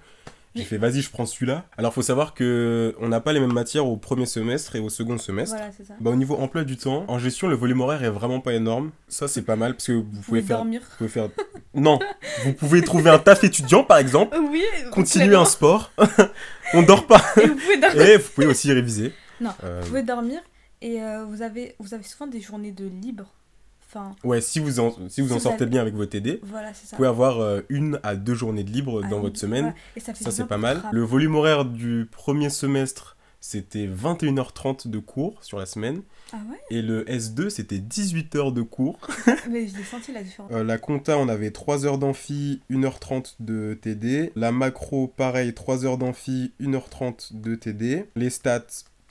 J'ai 0.56 0.64
fait 0.64 0.78
vas-y, 0.78 1.02
je 1.02 1.10
prends 1.12 1.26
celui-là. 1.26 1.66
Alors 1.78 1.94
faut 1.94 2.02
savoir 2.02 2.34
que 2.34 2.96
on 3.00 3.08
n'a 3.08 3.20
pas 3.22 3.34
les 3.34 3.40
mêmes 3.40 3.54
matières 3.54 3.86
au 3.86 3.98
premier 3.98 4.26
semestre 4.26 4.76
et 4.76 4.80
au 4.80 4.90
second 4.90 5.18
semestre. 5.18 5.56
Voilà, 5.56 5.72
c'est 5.72 5.86
ça. 5.86 5.94
Bah, 6.00 6.10
au 6.10 6.16
niveau 6.16 6.36
emploi 6.38 6.64
du 6.64 6.76
temps, 6.76 7.06
en 7.08 7.20
gestion, 7.20 7.48
le 7.48 7.56
volume 7.56 7.82
horaire 7.82 8.04
est 8.04 8.10
vraiment 8.10 8.40
pas 8.42 8.54
énorme. 8.54 8.92
Ça, 9.08 9.28
c'est 9.28 9.44
pas 9.44 9.56
mal 9.56 9.74
parce 9.74 9.86
que 9.88 9.92
vous 9.94 10.06
Vous 10.12 10.22
pouvez 10.24 10.42
faire. 10.42 10.58
dormir. 10.58 10.82
Vous 10.82 10.98
pouvez 10.98 11.10
faire. 11.10 11.30
Non, 11.76 12.00
vous 12.46 12.54
pouvez 12.54 12.82
trouver 12.82 13.12
un 13.12 13.20
taf 13.20 13.44
étudiant 13.44 13.84
par 13.84 14.00
exemple, 14.00 14.36
Euh, 14.36 14.42
Oui. 14.52 14.64
continuer 14.92 15.36
un 15.36 15.46
sport. 15.46 15.92
On 16.74 16.82
dort 16.82 17.06
pas. 17.06 17.22
Et 17.38 17.46
vous 17.46 17.56
pouvez 17.56 17.78
dormir. 17.78 18.02
Et 18.02 18.18
vous 18.18 18.30
pouvez 18.34 18.48
aussi 18.48 18.74
réviser. 18.74 19.14
Non, 19.40 19.52
Euh, 19.64 19.80
Vous 19.82 19.90
pouvez 19.90 20.04
dormir 20.04 20.42
et 20.82 21.02
euh, 21.04 21.26
vous, 21.26 21.44
avez, 21.44 21.76
vous 21.80 21.94
avez 21.94 22.04
souvent 22.04 22.26
des 22.28 22.42
journées 22.42 22.72
de 22.72 22.86
libre. 22.86 23.32
Enfin, 23.92 24.16
Ouais, 24.24 24.40
si 24.40 24.60
vous 24.60 24.80
en, 24.80 24.92
si 24.92 25.00
vous 25.00 25.08
en 25.08 25.10
Si 25.10 25.22
vous 25.22 25.40
sortez 25.40 25.64
avez- 25.64 25.72
bien 25.72 25.82
avec 25.82 25.96
vos 25.96 26.06
TD, 26.06 26.40
voilà, 26.44 26.74
ça. 26.74 26.82
vous 26.92 26.96
pouvez 26.98 27.08
avoir 27.08 27.40
euh, 27.40 27.62
une 27.70 28.00
à 28.04 28.16
deux 28.16 28.36
journées 28.36 28.64
de 28.64 28.70
libre 28.72 29.02
Ah 29.04 29.08
dans 29.10 29.18
oui, 29.18 29.24
votre 29.24 29.40
semaine. 29.40 29.64
voilà. 29.66 29.76
Et 29.96 30.00
ça, 30.00 30.14
Ça, 30.14 30.32
c'est 30.32 30.46
pas 30.48 30.58
mal. 30.60 30.82
Le 30.92 31.02
volume 31.02 31.36
horaire 31.36 31.66
du 31.66 32.08
premier 32.12 32.50
semestre, 32.52 33.18
c'était 33.42 33.88
21h30 33.88 34.88
de 34.90 35.00
cours 35.00 35.44
sur 35.44 35.58
la 35.60 35.66
semaine. 35.66 36.02
Ah 36.34 36.38
ouais? 36.52 36.58
Et 36.70 36.82
le 36.84 37.04
S2, 37.06 37.50
c'était 37.50 37.80
18h 37.80 38.54
de 38.54 38.62
cours. 38.62 39.00
Mais 39.50 39.68
je 39.68 39.76
l'ai 39.78 39.84
senti 39.84 40.12
la 40.12 40.22
différence. 40.22 40.52
Euh, 40.52 40.64
la 40.64 40.78
compta, 40.78 41.18
on 41.18 41.28
avait 41.28 41.50
3 41.50 41.86
heures 41.88 41.98
d'amphi, 41.98 42.62
1h30 42.70 43.36
de 43.40 43.74
TD. 43.82 44.32
La 44.36 44.52
macro, 44.52 45.08
pareil, 45.08 45.54
3 45.56 45.86
heures 45.86 45.98
d'amphi, 45.98 46.52
1h30 46.62 47.30
de 47.42 47.56
TD. 47.56 48.06
Les 48.16 48.30
stats, 48.30 48.68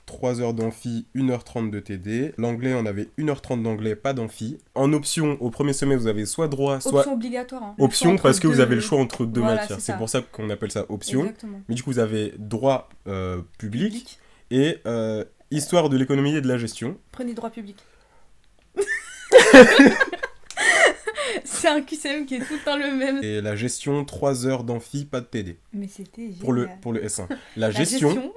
3 0.09 0.41
heures 0.41 0.55
d'amphi, 0.55 1.05
1h30 1.15 1.69
de 1.69 1.79
TD. 1.79 2.33
L'anglais, 2.39 2.73
on 2.73 2.87
avait 2.87 3.09
1h30 3.19 3.61
d'anglais, 3.61 3.95
pas 3.95 4.13
d'amphi. 4.13 4.57
En 4.73 4.91
option, 4.91 5.37
au 5.39 5.51
premier 5.51 5.71
semestre, 5.71 6.01
vous 6.01 6.07
avez 6.07 6.25
soit 6.25 6.47
droit, 6.47 6.79
soit 6.81 7.01
Option 7.01 7.13
obligatoire. 7.13 7.61
hein. 7.61 7.75
Le 7.77 7.81
choix 7.83 7.85
option 7.85 8.15
parce 8.17 8.39
que 8.39 8.47
vous 8.47 8.59
avez 8.59 8.73
le 8.73 8.81
choix 8.81 8.99
entre 8.99 9.25
deux 9.27 9.39
Voilà, 9.41 9.61
matières. 9.61 9.79
c'est 9.79 9.95
pour 9.97 10.09
ça 10.09 10.21
qu'on 10.21 10.49
appelle 10.49 10.71
ça 10.71 10.85
option. 10.89 11.19
Exactement. 11.21 11.61
Mais 11.69 11.75
du 11.75 11.83
coup, 11.83 11.91
vous 11.91 11.99
avez 11.99 12.33
droit 12.39 12.89
euh, 13.07 13.41
public 13.59 13.91
Public. 13.93 14.19
et 14.49 14.77
euh, 14.87 15.23
histoire 15.51 15.89
de 15.89 15.97
l'économie 15.97 16.35
et 16.35 16.41
de 16.41 16.47
la 16.47 16.57
gestion. 16.57 16.97
Prenez 17.11 17.35
droit 17.35 17.51
public. 17.51 17.77
c'est 21.43 21.67
un 21.67 21.81
QCM 21.81 22.25
qui 22.25 22.35
est 22.35 22.39
tout 22.39 22.53
le 22.53 22.65
temps 22.65 22.77
le 22.77 22.91
même. 22.95 23.23
Et 23.23 23.41
la 23.41 23.55
gestion, 23.55 24.03
3 24.05 24.47
heures 24.47 24.63
d'amphi, 24.63 25.05
pas 25.05 25.21
de 25.21 25.25
TD. 25.27 25.59
Mais 25.73 25.87
c'était. 25.87 26.29
Pour 26.39 26.53
le, 26.53 26.67
pour 26.81 26.93
le 26.93 27.01
S1. 27.01 27.27
La, 27.57 27.67
La 27.67 27.71
gestion, 27.71 28.33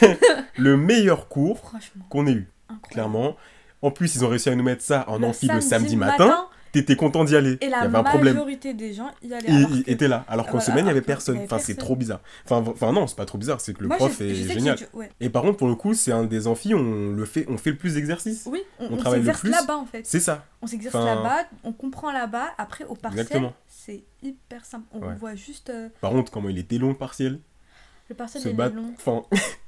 le 0.56 0.76
meilleur 0.76 1.28
cours 1.28 1.72
qu'on 2.08 2.26
ait 2.26 2.32
eu, 2.32 2.48
incroyable. 2.68 2.88
clairement. 2.90 3.36
En 3.82 3.90
plus, 3.90 4.14
ils 4.14 4.24
ont 4.24 4.28
réussi 4.28 4.48
à 4.50 4.54
nous 4.54 4.62
mettre 4.62 4.82
ça 4.82 5.04
en 5.08 5.18
Le 5.18 5.26
amphi 5.26 5.48
le 5.48 5.60
samedi 5.60 5.96
matin. 5.96 6.46
T'étais 6.72 6.94
content 6.94 7.24
d'y 7.24 7.34
aller. 7.34 7.54
Et 7.54 7.58
Il 7.62 7.66
y 7.66 7.70
la 7.70 7.80
avait 7.80 7.98
un 7.98 8.04
problème. 8.04 8.34
majorité 8.34 8.74
des 8.74 8.92
gens 8.94 9.10
y 9.24 9.34
allaient. 9.34 9.48
Et 9.48 9.56
alors 9.56 9.70
il 9.72 9.82
que- 9.82 9.90
était 9.90 10.06
là. 10.06 10.24
Alors 10.28 10.44
qu'en 10.46 10.52
Voilà, 10.58 10.66
semaine, 10.66 10.78
il 10.80 10.84
n'y 10.84 10.90
avait 10.90 11.00
personne. 11.00 11.34
avait 11.34 11.44
Enfin, 11.46 11.58
c'est 11.58 11.74
trop 11.74 11.96
bizarre. 11.96 12.20
Enfin, 12.44 12.62
enfin 12.70 12.92
non, 12.92 13.08
c'est 13.08 13.16
pas 13.16 13.24
trop 13.24 13.38
bizarre. 13.38 13.60
C'est 13.60 13.74
que 13.74 13.80
le 13.82 13.88
Moi, 13.88 13.96
prof 13.96 14.14
je- 14.20 14.28
je 14.28 14.30
est 14.48 14.52
génial. 14.52 14.78
ouais. 14.94 15.10
Et 15.18 15.30
par 15.30 15.42
contre, 15.42 15.56
pour 15.56 15.66
le 15.66 15.74
coup, 15.74 15.94
c'est 15.94 16.12
un 16.12 16.22
des 16.22 16.46
amphis, 16.46 16.72
on, 16.76 17.10
le 17.10 17.24
fait, 17.24 17.44
on 17.48 17.56
fait 17.56 17.70
le 17.70 17.76
plus 17.76 17.94
d'exercices. 17.94 18.44
Oui, 18.46 18.62
on, 18.78 18.84
On 18.84 18.92
on 18.92 18.96
travaille 18.98 19.18
le 19.18 19.24
s'exerce 19.26 19.40
plus. 19.40 19.50
là-bas 19.50 19.78
en 19.78 19.86
fait. 19.86 20.02
C'est 20.06 20.20
ça. 20.20 20.44
On 20.62 20.68
s'exerce 20.68 20.94
Enfin- 20.94 21.06
là-bas, 21.16 21.38
on 21.64 21.72
comprend 21.72 22.12
là-bas. 22.12 22.50
Après, 22.56 22.84
au 22.84 22.94
partiel, 22.94 23.26
c'est 23.66 24.04
hyper 24.22 24.64
simple. 24.64 24.86
On 24.92 25.00
Ouais. 25.00 25.14
voit 25.18 25.34
juste 25.34 25.70
euh, 25.70 25.88
Par 26.00 26.12
contre, 26.12 26.30
comment 26.30 26.50
il 26.50 26.58
était 26.58 26.78
long 26.78 26.90
le 26.90 26.94
partiel? 26.94 27.40
Le 28.08 28.14
partiel 28.14 28.44
il 28.44 28.50
est 28.50 28.52
battre. 28.52 28.76
long. 28.76 28.92
Enfin, 28.96 29.24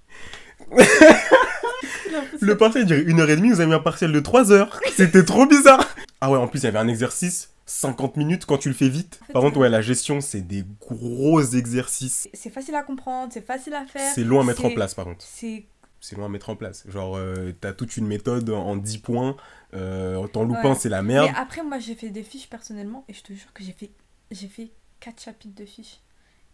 le 2.40 2.56
partiel 2.56 2.86
durait 2.86 3.02
une 3.02 3.20
heure 3.20 3.30
et 3.30 3.36
demie, 3.36 3.50
vous 3.50 3.60
avez 3.60 3.68
mis 3.68 3.74
un 3.74 3.80
partiel 3.80 4.12
de 4.12 4.20
3 4.20 4.52
heures. 4.52 4.80
C'était 4.96 5.24
trop 5.24 5.46
bizarre. 5.46 5.86
Ah 6.20 6.30
ouais, 6.30 6.38
en 6.38 6.48
plus, 6.48 6.60
il 6.60 6.64
y 6.64 6.68
avait 6.68 6.78
un 6.78 6.88
exercice, 6.88 7.50
50 7.66 8.16
minutes 8.16 8.44
quand 8.46 8.58
tu 8.58 8.68
le 8.68 8.74
fais 8.74 8.88
vite. 8.88 9.20
En 9.30 9.32
Par 9.32 9.42
contre, 9.42 9.58
ouais, 9.58 9.68
la 9.68 9.80
gestion, 9.82 10.20
c'est 10.20 10.40
des 10.42 10.64
gros 10.80 11.42
exercices. 11.42 12.28
C'est 12.34 12.50
facile 12.50 12.74
à 12.74 12.82
comprendre, 12.82 13.32
c'est 13.32 13.44
facile 13.44 13.74
à 13.74 13.84
faire. 13.86 14.12
C'est 14.14 14.24
long 14.24 14.40
à 14.40 14.44
mettre 14.44 14.64
en 14.64 14.70
place, 14.70 14.94
par 14.94 15.04
contre. 15.04 15.24
C'est 15.26 15.64
C'est 16.00 16.16
long 16.16 16.24
à 16.24 16.28
mettre 16.28 16.50
en 16.50 16.56
place. 16.56 16.84
Genre, 16.88 17.16
euh, 17.16 17.52
t'as 17.60 17.72
toute 17.72 17.96
une 17.96 18.06
méthode 18.06 18.50
en 18.50 18.76
10 18.76 18.98
points. 18.98 19.36
Euh, 19.74 20.26
ton 20.28 20.44
loupin, 20.44 20.70
Ouais. 20.70 20.74
c'est 20.78 20.88
la 20.88 21.02
merde. 21.02 21.30
Mais 21.32 21.38
après, 21.38 21.62
moi, 21.62 21.78
j'ai 21.78 21.94
fait 21.94 22.10
des 22.10 22.22
fiches 22.24 22.48
personnellement 22.48 23.04
et 23.08 23.14
je 23.14 23.22
te 23.22 23.32
jure 23.32 23.52
que 23.54 23.62
j'ai 23.64 23.72
fait, 23.72 23.90
j'ai 24.30 24.48
fait 24.48 24.70
4 25.00 25.20
chapitres 25.22 25.54
de 25.54 25.64
fiches. 25.64 26.00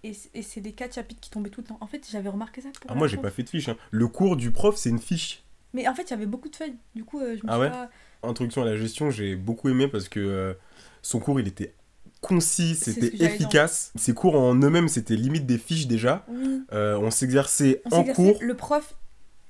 Et 0.04 0.12
c'est 0.42 0.60
des 0.60 0.72
4 0.72 0.94
chapitres 0.94 1.20
qui 1.20 1.28
tombaient 1.30 1.50
tout 1.50 1.60
le 1.60 1.66
temps. 1.66 1.78
En 1.80 1.86
fait, 1.86 2.06
j'avais 2.10 2.28
remarqué 2.28 2.60
ça. 2.60 2.68
Pour 2.80 2.90
Ah, 2.90 2.94
moi, 2.94 3.08
j'ai 3.08 3.16
pas 3.16 3.30
fait 3.30 3.42
de 3.42 3.48
fiche. 3.48 3.68
hein. 3.68 3.76
Le 3.90 4.06
cours 4.06 4.36
du 4.36 4.52
prof, 4.52 4.76
c'est 4.76 4.90
une 4.90 5.00
fiche. 5.00 5.42
Mais 5.74 5.86
en 5.88 5.94
fait, 5.94 6.02
il 6.04 6.10
y 6.10 6.14
avait 6.14 6.26
beaucoup 6.26 6.48
de 6.48 6.56
feuilles. 6.56 6.76
Du 6.94 7.04
coup, 7.04 7.20
euh, 7.20 7.36
je 7.36 7.44
me 7.44 7.50
Ah 7.50 7.54
suis 7.54 7.60
ouais 7.62 7.70
pas- 7.70 7.90
Introduction 8.22 8.62
à 8.62 8.64
la 8.64 8.76
gestion, 8.76 9.10
j'ai 9.10 9.36
beaucoup 9.36 9.68
aimé 9.68 9.86
parce 9.88 10.08
que 10.08 10.18
euh, 10.20 10.54
son 11.02 11.18
cours, 11.20 11.38
il 11.40 11.46
était 11.48 11.74
concis, 12.20 12.74
c'était 12.74 13.14
efficace. 13.24 13.92
Ses 13.96 14.12
cours 14.14 14.34
en 14.36 14.54
eux-mêmes, 14.54 14.88
c'était 14.88 15.14
limite 15.16 15.46
des 15.46 15.58
fiches 15.58 15.86
déjà. 15.86 16.24
Oui. 16.28 16.62
Euh, 16.72 16.98
on 17.00 17.10
s'exerçait 17.10 17.82
en 17.92 18.02
cours. 18.04 18.38
Le 18.40 18.54
prof, 18.56 18.94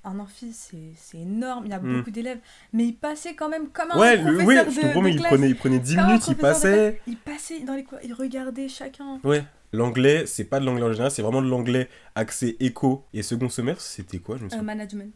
un 0.04 0.18
amphi, 0.18 0.52
c'est 0.52 1.18
énorme. 1.18 1.64
Il 1.66 1.70
y 1.70 1.74
a 1.74 1.78
Mm. 1.80 1.98
beaucoup 1.98 2.10
d'élèves. 2.10 2.40
Mais 2.72 2.84
il 2.84 2.94
passait 2.94 3.34
quand 3.34 3.48
même 3.48 3.68
comme 3.68 3.90
un 3.92 3.98
Ouais, 3.98 4.18
professeur 4.18 4.66
de, 4.66 4.70
je 4.70 4.80
te 4.80 4.86
de 4.86 4.90
promets, 4.92 5.10
il 5.12 5.16
classe. 5.18 5.28
prenait, 5.32 5.48
il 5.48 5.56
prenait 5.56 5.78
10 5.78 5.94
Comme 5.94 6.04
un 6.04 6.06
minutes, 6.08 6.24
il 6.28 6.34
de 6.36 6.40
passait. 6.40 7.00
Il 7.06 7.16
passait 7.16 7.60
dans 7.60 7.74
les 7.74 7.84
cours, 7.84 7.98
il 8.02 8.12
regardait 8.12 8.68
chacun. 8.68 9.18
Ouais. 9.24 9.44
L'anglais, 9.72 10.24
c'est 10.26 10.44
pas 10.44 10.60
de 10.60 10.64
l'anglais 10.64 10.84
en 10.84 10.92
général, 10.92 11.10
c'est 11.10 11.22
vraiment 11.22 11.42
de 11.42 11.48
l'anglais 11.48 11.88
accès 12.14 12.56
éco. 12.60 13.04
Et 13.12 13.22
second 13.22 13.48
semestre, 13.48 13.82
c'était 13.82 14.18
quoi 14.18 14.36
Je 14.36 14.42
me 14.42 14.46
Euh, 14.46 14.50
souviens. 14.50 14.62
management. 14.64 15.14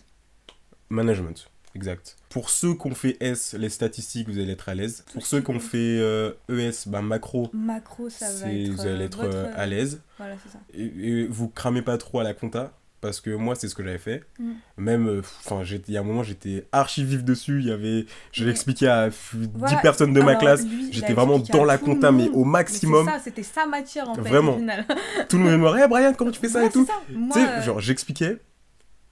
Management, 0.91 1.51
exact. 1.75 2.17
Pour 2.29 2.51
ceux 2.51 2.75
qui 2.75 2.87
ont 2.87 2.95
fait 2.95 3.17
S, 3.21 3.55
les 3.59 3.71
statistiques, 3.71 4.29
vous 4.29 4.39
allez 4.39 4.53
être 4.53 4.69
à 4.69 4.75
l'aise. 4.75 5.05
Pour 5.15 5.23
ce 5.25 5.29
ceux 5.31 5.39
qui 5.41 5.47
qui 5.47 5.51
ont 5.53 5.57
est- 5.57 5.61
fait 5.61 5.99
euh, 6.01 6.33
ES, 6.51 6.87
bah, 6.89 7.01
macro, 7.01 7.49
Macro, 7.55 8.11
ça 8.11 8.31
va 8.31 8.53
être. 8.53 8.69
vous 8.71 8.81
allez 8.83 9.03
euh, 9.03 9.07
être 9.07 9.23
votre, 9.23 9.49
à 9.59 9.67
l'aise. 9.67 10.03
Voilà, 10.19 10.35
c'est 10.43 10.51
ça. 10.53 10.59
Et, 10.75 10.85
et 10.85 11.27
vous 11.27 11.49
cramez 11.49 11.83
pas 11.83 11.97
trop 11.97 12.21
à 12.21 12.25
la 12.25 12.35
compta. 12.35 12.73
Parce 13.03 13.21
que 13.21 13.31
moi, 13.31 13.55
c'est 13.57 13.69
ce 13.69 13.75
que 13.75 13.83
j'avais 13.83 13.99
fait. 13.99 14.23
Mm. 14.39 14.53
Même, 14.79 15.09
euh, 15.09 15.21
enfin, 15.45 15.63
il 15.65 15.93
y 15.93 15.97
a 15.97 16.01
un 16.01 16.05
moment, 16.05 16.23
j'étais 16.23 16.67
archi 16.71 17.05
vif 17.05 17.25
dessus. 17.25 17.59
Il 17.59 17.67
y 17.67 17.73
avait, 17.73 18.07
je 18.31 18.45
l'expliquais 18.45 18.87
à 18.87 19.09
f- 19.09 19.35
10 19.35 19.51
Voilà. 19.57 19.77
personnes 19.79 20.13
de 20.15 20.21
ma 20.21 20.37
classe. 20.37 20.63
J'étais 20.93 21.13
vraiment 21.13 21.41
dans 21.41 21.65
la 21.65 21.79
compta, 21.79 22.13
mais 22.13 22.29
au 22.31 22.45
maximum. 22.45 23.05
c'est 23.05 23.13
ça, 23.13 23.19
c'était 23.19 23.43
sa 23.43 23.67
matière 23.67 24.09
en 24.09 24.15
fait, 24.15 24.21
Vraiment. 24.21 24.55
au 24.55 24.59
final. 24.59 24.87
Tout 25.29 25.37
le 25.37 25.43
monde 25.43 25.61
me 25.61 25.67
disait, 25.69 25.83
hey, 25.83 25.89
Brian, 25.89 26.15
comment 26.15 26.31
tu 26.31 26.39
fais 26.41 26.49
ça 26.49 26.61
Ouais, 26.61 26.67
et 26.69 26.71
tout 26.71 26.87
ça. 26.87 26.93
Tu 27.09 27.33
sais, 27.33 27.49
euh, 27.49 27.63
genre, 27.63 27.81
j'expliquais. 27.81 28.39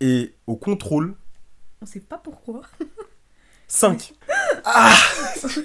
Et 0.00 0.34
au 0.46 0.54
contrôle, 0.56 1.14
on 1.82 1.86
sait 1.86 1.98
pas 2.00 2.16
pourquoi. 2.18 2.62
5. 3.66 4.12
Ah 4.64 4.92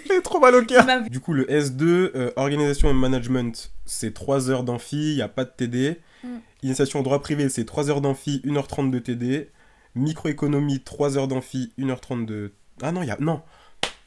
J'ai 0.07 0.21
trop 0.21 0.39
mal 0.39 0.55
au 0.55 0.63
cœur. 0.63 0.85
Du 1.09 1.19
coup, 1.19 1.33
le 1.33 1.43
S2, 1.45 1.83
euh, 2.15 2.31
organisation 2.37 2.89
et 2.89 2.93
management, 2.93 3.71
c'est 3.85 4.13
3 4.13 4.49
heures 4.49 4.63
d'amphi, 4.63 5.11
il 5.11 5.15
n'y 5.15 5.21
a 5.21 5.27
pas 5.27 5.43
de 5.43 5.49
TD. 5.55 5.99
Mm. 6.25 6.39
Initiation 6.63 6.99
au 6.99 7.03
droit 7.03 7.21
privé, 7.21 7.49
c'est 7.49 7.65
3 7.65 7.89
heures 7.89 8.01
d'amphi, 8.01 8.41
1h30 8.45 8.89
de 8.89 8.99
TD. 8.99 9.49
Microéconomie, 9.95 10.81
3 10.81 11.17
heures 11.17 11.27
d'amphi, 11.27 11.71
1h30 11.77 12.25
de. 12.25 12.53
Ah 12.81 12.91
non, 12.91 13.01
il 13.01 13.07
y 13.07 13.11
a. 13.11 13.17
Non 13.19 13.41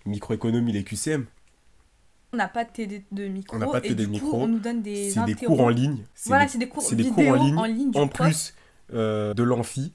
Microéconomie, 0.06 0.72
les 0.72 0.84
QCM, 0.84 1.26
On 2.32 2.36
n'a 2.36 2.48
pas 2.48 2.64
de 2.64 2.70
TD 2.70 3.04
de 3.12 3.28
micro. 3.28 3.56
On 3.56 3.58
n'a 3.58 3.66
pas 3.66 3.80
de 3.80 3.88
TD 3.88 4.02
de 4.02 4.06
coup, 4.06 4.12
micro. 4.12 4.42
on 4.42 4.48
nous 4.48 4.58
donne 4.58 4.82
des 4.82 5.10
c'est 5.10 5.24
des 5.24 5.34
cours 5.34 5.60
en 5.60 5.68
ligne. 5.68 6.04
Voilà, 6.26 6.48
c'est 6.48 6.58
des 6.58 6.68
cours 6.68 6.88
des 6.88 6.96
vidéo 6.96 7.12
cours 7.12 7.28
en 7.28 7.56
en 7.58 7.64
ligne, 7.64 7.92
En 7.94 8.08
plus 8.08 8.54
euh, 8.92 9.34
de 9.34 9.42
l'amphi. 9.42 9.92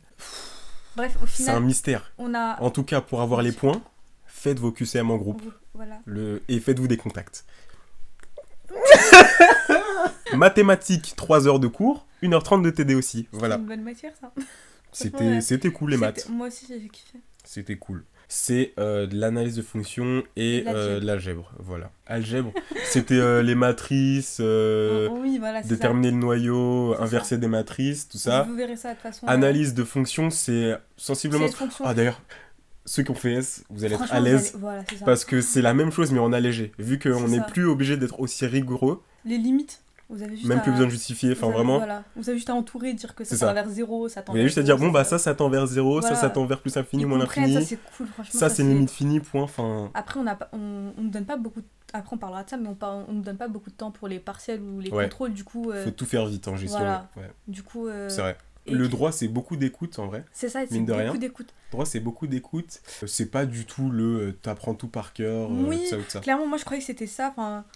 Bref, 0.96 1.18
au 1.24 1.28
C'est 1.28 1.44
un 1.44 1.46
final, 1.48 1.64
mystère. 1.64 2.12
on 2.18 2.34
a. 2.36 2.62
En 2.62 2.70
tout 2.70 2.84
cas, 2.84 3.02
pour 3.02 3.22
avoir 3.22 3.42
les 3.42 3.52
points, 3.52 3.82
faites 4.26 4.60
vos 4.60 4.72
QCM 4.72 5.10
en 5.10 5.18
groupe. 5.18 5.42
Voilà. 5.74 6.00
Le... 6.06 6.44
Et 6.48 6.60
faites-vous 6.60 6.88
des 6.88 6.98
contacts. 6.98 7.46
Mathématiques, 10.34 11.14
3 11.16 11.48
heures 11.48 11.60
de 11.60 11.68
cours, 11.68 12.06
1h30 12.24 12.62
de 12.64 12.70
TD 12.70 12.96
aussi. 12.96 13.28
Voilà. 13.32 13.56
Une 13.58 13.66
bonne 13.66 13.84
matière, 13.84 14.14
ça. 14.20 14.32
C'était 14.92 15.42
c'était 15.42 15.72
cool 15.72 15.92
les 15.92 15.98
maths. 15.98 16.28
Moi 16.30 16.48
aussi, 16.48 16.66
j'ai 16.68 16.88
kiffé. 16.88 17.20
C'était 17.44 17.76
cool. 17.78 18.04
C'est 18.30 18.74
euh, 18.80 19.06
de 19.06 19.16
l'analyse 19.16 19.56
de 19.56 19.62
fonctions 19.62 20.24
et 20.36 20.62
L'algèbre. 20.62 20.76
euh, 20.78 21.00
l'algèbre. 21.02 21.52
Voilà. 21.60 21.92
Algèbre, 22.08 22.52
c'était 22.86 23.16
euh, 23.20 23.44
les 23.44 23.54
matrices, 23.54 24.40
Oh, 24.40 25.18
oui, 25.22 25.38
voilà, 25.40 25.62
ça. 25.62 25.68
déterminer 25.70 26.10
le 26.12 26.18
noyau, 26.18 26.96
inverser 27.00 27.38
des 27.38 27.48
matrices, 27.48 28.08
tout 28.08 28.18
ça. 28.18 28.44
Vous 28.44 28.56
verrez 28.56 28.76
ça 28.78 28.90
de 28.90 28.94
toute 28.96 29.04
façon. 29.04 29.28
Analyse 29.28 29.74
de 29.76 29.84
fonctions, 29.84 30.30
c'est 30.32 30.76
sensiblement. 30.98 31.46
Ah 31.84 31.94
d'ailleurs, 31.94 32.22
ceux 32.86 33.04
qui 33.04 33.12
ont 33.12 33.16
fait 33.16 33.34
S, 33.34 33.64
vous 33.70 33.84
allez 33.84 33.96
être 33.96 34.12
à 34.12 34.20
l'aise. 34.20 34.52
allez- 34.54 34.60
Voilà, 34.62 34.84
c'est 34.90 34.98
ça. 34.98 35.06
Parce 35.06 35.26
que 35.26 35.42
c'est 35.42 35.62
la 35.62 35.74
même 35.74 35.92
chose 35.92 36.12
mais 36.12 36.20
en 36.20 36.34
allégé. 36.34 36.72
Vu 36.80 36.98
qu'on 37.00 37.28
n'est 37.28 37.42
plus 37.42 37.66
obligé 37.68 37.98
d'être 37.98 38.20
aussi 38.20 38.46
rigoureux, 38.48 39.04
Les 39.26 39.38
limites, 39.38 39.82
vous 40.10 40.22
avez 40.22 40.36
juste 40.36 40.48
même 40.48 40.60
à... 40.60 40.62
plus 40.62 40.72
besoin 40.72 40.86
de 40.88 40.92
justifier. 40.92 41.32
Enfin 41.32 41.50
vraiment, 41.50 41.78
Voilà. 41.78 42.04
Vous 42.16 42.30
avez 42.30 42.38
juste 42.38 42.50
à 42.50 42.56
entourer, 42.56 42.94
dire 42.94 43.16
que 43.16 43.24
ça 43.24 43.38
tend 43.38 43.54
vers 43.54 43.70
zéro, 43.70 44.08
ça 44.10 44.22
tend 44.22 44.34
vous 44.34 44.38
avez 44.38 44.48
juste 44.48 44.58
à 44.58 44.62
zéro, 44.64 44.78
dire 44.78 44.86
bon 44.86 44.92
bah 44.92 45.04
ça 45.04 45.18
ça 45.18 45.34
tend 45.34 45.50
vers 45.50 45.66
0, 45.66 46.02
ça 46.02 46.08
Voilà. 46.10 46.22
ça 46.22 46.30
tend 46.30 46.46
vers 46.46 46.62
plus 46.62 46.76
infini, 46.78 47.06
moins 47.06 47.18
l'infini. 47.20 47.54
Ça, 47.54 47.62
c'est 47.62 47.80
cool, 47.98 48.08
franchement. 48.08 48.40
Ça 48.40 48.50
c'est 48.50 48.64
une 48.64 48.70
limite 48.70 48.92
finie, 48.92 49.20
point. 49.20 49.44
Enfin, 49.44 49.90
Après, 49.94 50.20
on 50.20 50.24
ne 50.24 50.32
on, 50.54 50.94
on 50.98 51.04
donne 51.04 51.26
pas 51.26 51.38
beaucoup 51.38 51.62
de... 51.62 51.68
Après, 51.94 52.16
on 52.16 52.18
parlera 52.18 52.44
de 52.44 52.50
ça, 52.50 52.58
mais 52.58 52.70
on 52.82 53.14
ne 53.14 53.22
donne 53.22 53.38
pas 53.38 53.48
beaucoup 53.48 53.70
de 53.70 53.76
temps 53.76 53.92
pour 53.92 54.08
les 54.08 54.20
partiels 54.20 54.62
ou 54.62 54.80
les 54.80 54.90
Ouais. 54.90 55.04
contrôles. 55.06 55.34
Du 55.34 55.44
coup, 55.44 55.70
euh, 55.72 55.84
faut 55.86 55.92
tout 55.92 56.06
faire 56.06 56.26
vite 56.26 56.48
en 56.48 56.56
gestion. 56.56 56.80
voilà. 56.80 57.10
ouais. 57.18 57.30
du 57.48 57.62
coup 57.64 57.88
euh, 57.88 58.10
C'est 58.10 58.22
vrai. 58.22 58.36
Et- 58.66 58.72
Le 58.74 58.88
droit 58.88 59.12
c'est 59.12 59.28
beaucoup 59.28 59.56
d'écoute 59.58 60.00
en 60.00 60.08
vrai. 60.08 60.24
c'est 60.32 60.50
ça, 60.50 60.62
c'est 60.68 60.74
mine 60.76 60.86
de 60.86 60.94
rien. 60.94 61.06
beaucoup 61.08 61.18
d'écoute. 61.18 61.54
Le 61.70 61.72
droit 61.72 61.86
c'est 61.86 62.00
beaucoup 62.00 62.28
d'écoute. 62.28 62.82
Euh, 63.02 63.08
C'est 63.08 63.26
pas 63.32 63.46
du 63.46 63.66
tout 63.66 63.90
le 63.90 64.04
euh, 64.28 64.32
t'apprends 64.42 64.74
tout 64.76 64.88
par 64.88 65.12
cœur, 65.14 65.50
euh, 65.52 65.66
Oui, 65.68 65.80
tout 65.90 65.96
ça 66.04 66.10
ça. 66.10 66.20
Clairement, 66.20 66.48
moi, 66.48 66.58
je 66.58 66.64
croyais 66.66 66.80
que 66.80 66.86
c'était 66.86 67.08
ça, 67.08 67.34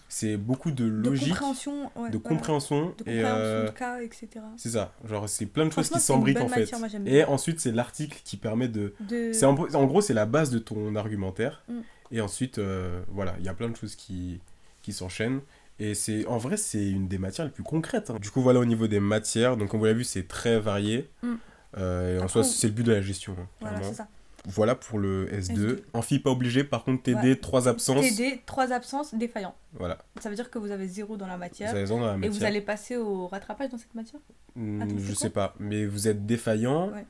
C'est 0.07 0.37
beaucoup 0.37 0.71
de 0.71 0.85
de 0.85 0.89
logique, 1.09 1.29
compréhension. 1.29 1.91
ouais, 1.95 2.09
de 2.09 2.17
voilà. 2.17 2.35
compréhension 2.37 2.85
De 2.85 2.91
et 2.91 2.93
compréhension 2.95 3.25
euh, 3.37 3.65
de 3.65 3.71
cas, 3.71 4.01
etc. 4.01 4.27
c'est 4.55 4.69
ça. 4.69 4.93
Genre 5.05 5.27
c'est 5.27 5.45
plein 5.47 5.65
de 5.65 5.71
choses 5.71 5.89
qui 5.89 5.99
s'embriquent 5.99 6.39
en 6.41 6.47
fait. 6.47 6.71
moi, 6.77 6.87
Et 7.05 7.23
ensuite 7.23 7.59
c'est 7.59 7.71
l'article 7.71 8.19
qui 8.23 8.37
permet 8.37 8.67
de 8.67 8.93
De... 9.01 9.31
C'est 9.33 9.45
en, 9.45 9.55
en 9.55 9.85
gros, 9.85 10.01
c'est 10.01 10.13
la 10.13 10.25
base 10.25 10.49
de 10.51 10.59
ton 10.59 10.95
argumentaire. 10.95 11.63
Mm. 11.67 11.79
Et 12.11 12.21
ensuite, 12.21 12.57
euh, 12.57 13.01
voilà, 13.09 13.35
il 13.39 13.45
y 13.45 13.49
a 13.49 13.53
plein 13.53 13.67
de 13.69 13.75
choses 13.75 13.95
qui, 13.95 14.39
qui 14.81 14.93
s'enchaînent. 14.93 15.41
Et 15.79 15.93
c'est 15.93 16.25
en 16.27 16.37
vrai, 16.37 16.57
c'est 16.57 16.87
une 16.89 17.07
des 17.07 17.17
matières 17.19 17.45
les 17.45 17.51
plus 17.53 17.63
concrètes. 17.63 18.09
hein. 18.09 18.17
Du 18.19 18.31
coup, 18.31 18.41
voilà 18.41 18.59
au 18.59 18.65
niveau 18.65 18.87
des 18.87 18.99
matières. 18.99 19.57
Donc, 19.57 19.69
comme 19.69 19.79
vous 19.79 19.85
l'avez 19.85 19.97
vu, 19.99 20.03
c'est 20.03 20.27
très 20.27 20.59
varié. 20.59 21.09
Mm. 21.21 21.33
Euh, 21.77 22.17
et 22.17 22.21
en 22.23 22.27
soi, 22.27 22.43
c'est 22.43 22.67
le 22.67 22.73
but 22.73 22.83
de 22.83 22.91
la 22.93 23.01
gestion. 23.01 23.35
hein, 23.39 23.47
Voilà, 23.61 23.83
c'est 23.83 23.93
ça. 23.93 24.07
Voilà 24.45 24.75
pour 24.75 24.97
le 24.97 25.27
S2. 25.27 25.53
S2. 25.55 25.79
Amphi, 25.93 26.19
pas 26.19 26.29
obligé. 26.31 26.63
Par 26.63 26.83
contre, 26.85 27.03
TD, 27.03 27.17
Ouais. 27.31 27.35
3 27.35 27.67
absences. 27.67 28.01
TD, 28.15 28.41
trois 28.45 28.71
absences 28.71 29.13
défaillants. 29.13 29.53
Voilà. 29.73 29.97
Ça 30.21 30.29
veut 30.29 30.35
dire 30.35 30.49
que 30.49 30.57
vous 30.57 30.71
avez 30.71 30.87
zéro 30.87 31.17
dans 31.17 31.27
la 31.27 31.33
Vous 31.33 31.39
matière. 31.41 31.69
avez 31.71 31.81
raison 31.81 31.99
dans 31.99 32.07
la 32.07 32.13
Et 32.13 32.17
matière. 32.17 32.33
vous 32.33 32.43
allez 32.45 32.61
passer 32.61 32.95
au 32.95 33.27
rattrapage 33.27 33.69
dans 33.71 33.77
cette 33.77 33.93
matière? 33.93 34.21
Hmm, 34.55 34.81
Attends, 34.81 34.95
c'est 34.97 35.03
je 35.03 35.13
sais 35.13 35.29
pas. 35.29 35.53
Mais 35.59 35.85
vous 35.85 36.07
êtes 36.07 36.25
défaillant. 36.25 36.91
Ouais. 36.91 37.05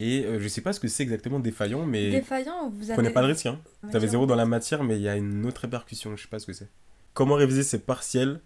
Et 0.00 0.24
euh, 0.24 0.40
je 0.40 0.48
sais 0.48 0.62
pas 0.62 0.72
ce 0.72 0.80
que 0.80 0.88
c'est 0.88 1.02
exactement 1.04 1.38
défaillant, 1.38 1.84
mais 1.86 2.10
Défaillant, 2.10 2.70
vous 2.70 2.84
avez. 2.90 2.94
prenez 2.94 3.10
pas 3.10 3.22
de 3.22 3.26
risque. 3.28 3.46
Hein. 3.46 3.60
T'avais 3.92 4.08
zéro 4.08 4.24
en 4.24 4.26
dans 4.26 4.34
la 4.34 4.46
matière, 4.46 4.82
mais 4.82 4.96
il 4.96 5.02
y 5.02 5.08
a 5.08 5.16
une 5.16 5.44
autre 5.46 5.60
répercussion, 5.60 6.16
je 6.16 6.22
sais 6.22 6.28
pas 6.28 6.38
ce 6.40 6.46
que 6.46 6.52
c'est. 6.54 6.68
Comment 7.14 7.34
réviser 7.36 7.62
ces 7.62 7.78
partiels 7.78 8.40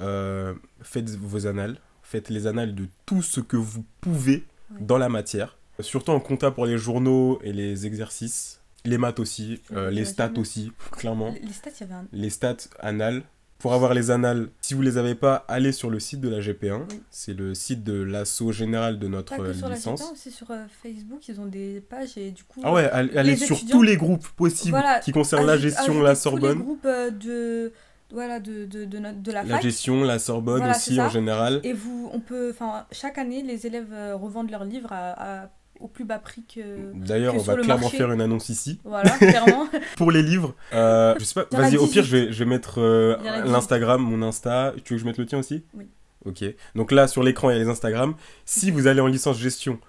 Euh, 0.00 0.54
Faites 0.82 1.10
vos 1.10 1.46
annales, 1.46 1.76
faites 2.02 2.28
les 2.28 2.46
annales 2.48 2.74
de 2.74 2.86
tout 3.06 3.22
ce 3.22 3.40
que 3.40 3.56
vous 3.56 3.84
pouvez 4.00 4.44
Ouais. 4.70 4.78
dans 4.80 4.98
la 4.98 5.08
matière. 5.08 5.58
Surtout 5.80 6.10
en 6.12 6.18
compta 6.20 6.50
pour 6.50 6.66
les 6.66 6.78
journaux 6.78 7.38
et 7.44 7.52
les 7.52 7.86
exercices. 7.86 8.60
Les 8.84 8.98
maths 8.98 9.20
aussi, 9.20 9.60
euh, 9.72 9.90
les 9.90 10.04
stats 10.04 10.32
aussi, 10.38 10.72
clairement. 10.92 11.32
Les 11.42 11.52
stats, 11.52 11.70
il 11.78 11.80
y 11.82 11.84
avait 11.84 11.94
un. 11.94 12.06
Les 12.12 12.30
stats 12.30 12.56
annales. 12.80 13.22
Pour 13.58 13.74
avoir 13.74 13.94
les 13.94 14.10
annales, 14.10 14.48
si 14.60 14.74
vous 14.74 14.82
les 14.82 14.98
avez 14.98 15.14
pas, 15.14 15.44
allez 15.46 15.70
sur 15.70 15.88
le 15.88 16.00
site 16.00 16.20
de 16.20 16.28
la 16.28 16.40
GP1. 16.40 16.84
Oui. 16.90 17.00
C'est 17.10 17.32
le 17.32 17.54
site 17.54 17.84
de 17.84 18.02
l'assaut 18.02 18.50
général 18.50 18.98
de 18.98 19.06
notre 19.06 19.36
Pas 19.36 19.40
que 19.40 19.48
euh, 19.50 19.54
sur 19.54 19.68
la 19.68 19.76
licence. 19.76 20.00
GP1, 20.02 20.12
aussi 20.14 20.30
sur 20.32 20.48
Facebook, 20.82 21.28
ils 21.28 21.40
ont 21.40 21.46
des 21.46 21.80
pages 21.80 22.18
et 22.18 22.32
du 22.32 22.42
coup. 22.42 22.60
Ah 22.64 22.72
ouais, 22.72 22.86
allez, 22.90 23.36
sur 23.36 23.54
étudiants- 23.56 23.70
tous 23.76 23.82
les 23.82 23.96
groupes 23.96 24.26
possibles 24.30 24.70
Voilà, 24.72 24.98
qui 24.98 25.12
concernent 25.12 25.46
la 25.46 25.58
gestion, 25.58 26.00
la 26.00 26.00
tous 26.00 26.06
les 26.08 26.14
Sorbonne. 26.16 26.58
groupes 26.58 26.82
de, 27.20 27.72
voilà, 28.12 28.38
de, 28.40 28.66
de, 28.66 28.84
de, 28.84 28.98
notre- 28.98 29.20
de 29.22 29.32
la 29.32 29.42
La 29.42 29.54
fac. 29.56 29.62
gestion, 29.62 30.04
la 30.04 30.18
Sorbonne 30.18 30.58
Voilà, 30.58 30.76
aussi 30.76 31.00
en 31.00 31.08
général. 31.08 31.60
Et 31.64 31.72
vous, 31.72 32.10
on 32.12 32.20
peut, 32.20 32.50
enfin, 32.50 32.86
chaque 32.92 33.18
année, 33.18 33.42
les 33.42 33.66
élèves 33.66 33.92
euh, 33.92 34.14
revendent 34.16 34.50
leurs 34.50 34.64
livres 34.64 34.92
à, 34.92 35.42
à- 35.44 35.50
au 35.80 35.88
plus 35.88 36.04
bas 36.04 36.18
prix 36.20 36.44
que. 36.44 36.92
D'ailleurs, 36.94 37.34
on 37.34 37.38
va 37.38 37.54
clairement 37.56 37.82
marché. 37.82 37.96
faire 37.96 38.12
une 38.12 38.20
annonce 38.20 38.48
ici. 38.50 38.78
Voilà, 38.84 39.10
clairement. 39.18 39.66
Pour 39.96 40.12
les 40.12 40.22
livres, 40.22 40.54
euh, 40.72 41.14
je 41.18 41.24
sais 41.24 41.34
pas, 41.42 41.46
vas-y, 41.56 41.76
au 41.76 41.86
pire, 41.88 42.02
18. 42.02 42.04
je 42.04 42.16
vais, 42.16 42.32
je 42.32 42.38
vais 42.38 42.44
mettre 42.48 42.80
euh, 42.80 43.16
Il 43.20 43.26
y 43.26 43.30
en 43.30 43.32
a 43.32 43.36
18. 43.40 43.52
l'Instagram, 43.52 44.00
mon 44.02 44.22
Insta. 44.22 44.74
Tu 44.84 44.92
veux 44.94 44.98
que 44.98 45.02
je 45.02 45.06
mette 45.06 45.18
le 45.18 45.26
tien 45.26 45.38
aussi? 45.40 45.64
Oui. 45.74 45.86
Ok. 46.24 46.44
Donc 46.76 46.92
là, 46.92 47.08
sur 47.08 47.24
l'écran, 47.24 47.50
il 47.50 47.54
y 47.54 47.56
a 47.56 47.58
les 47.58 47.68
Instagram. 47.68 48.14
Si 48.44 48.70
vous 48.70 48.86
allez 48.86 49.00
en 49.00 49.08
licence 49.08 49.40
gestion, 49.40 49.80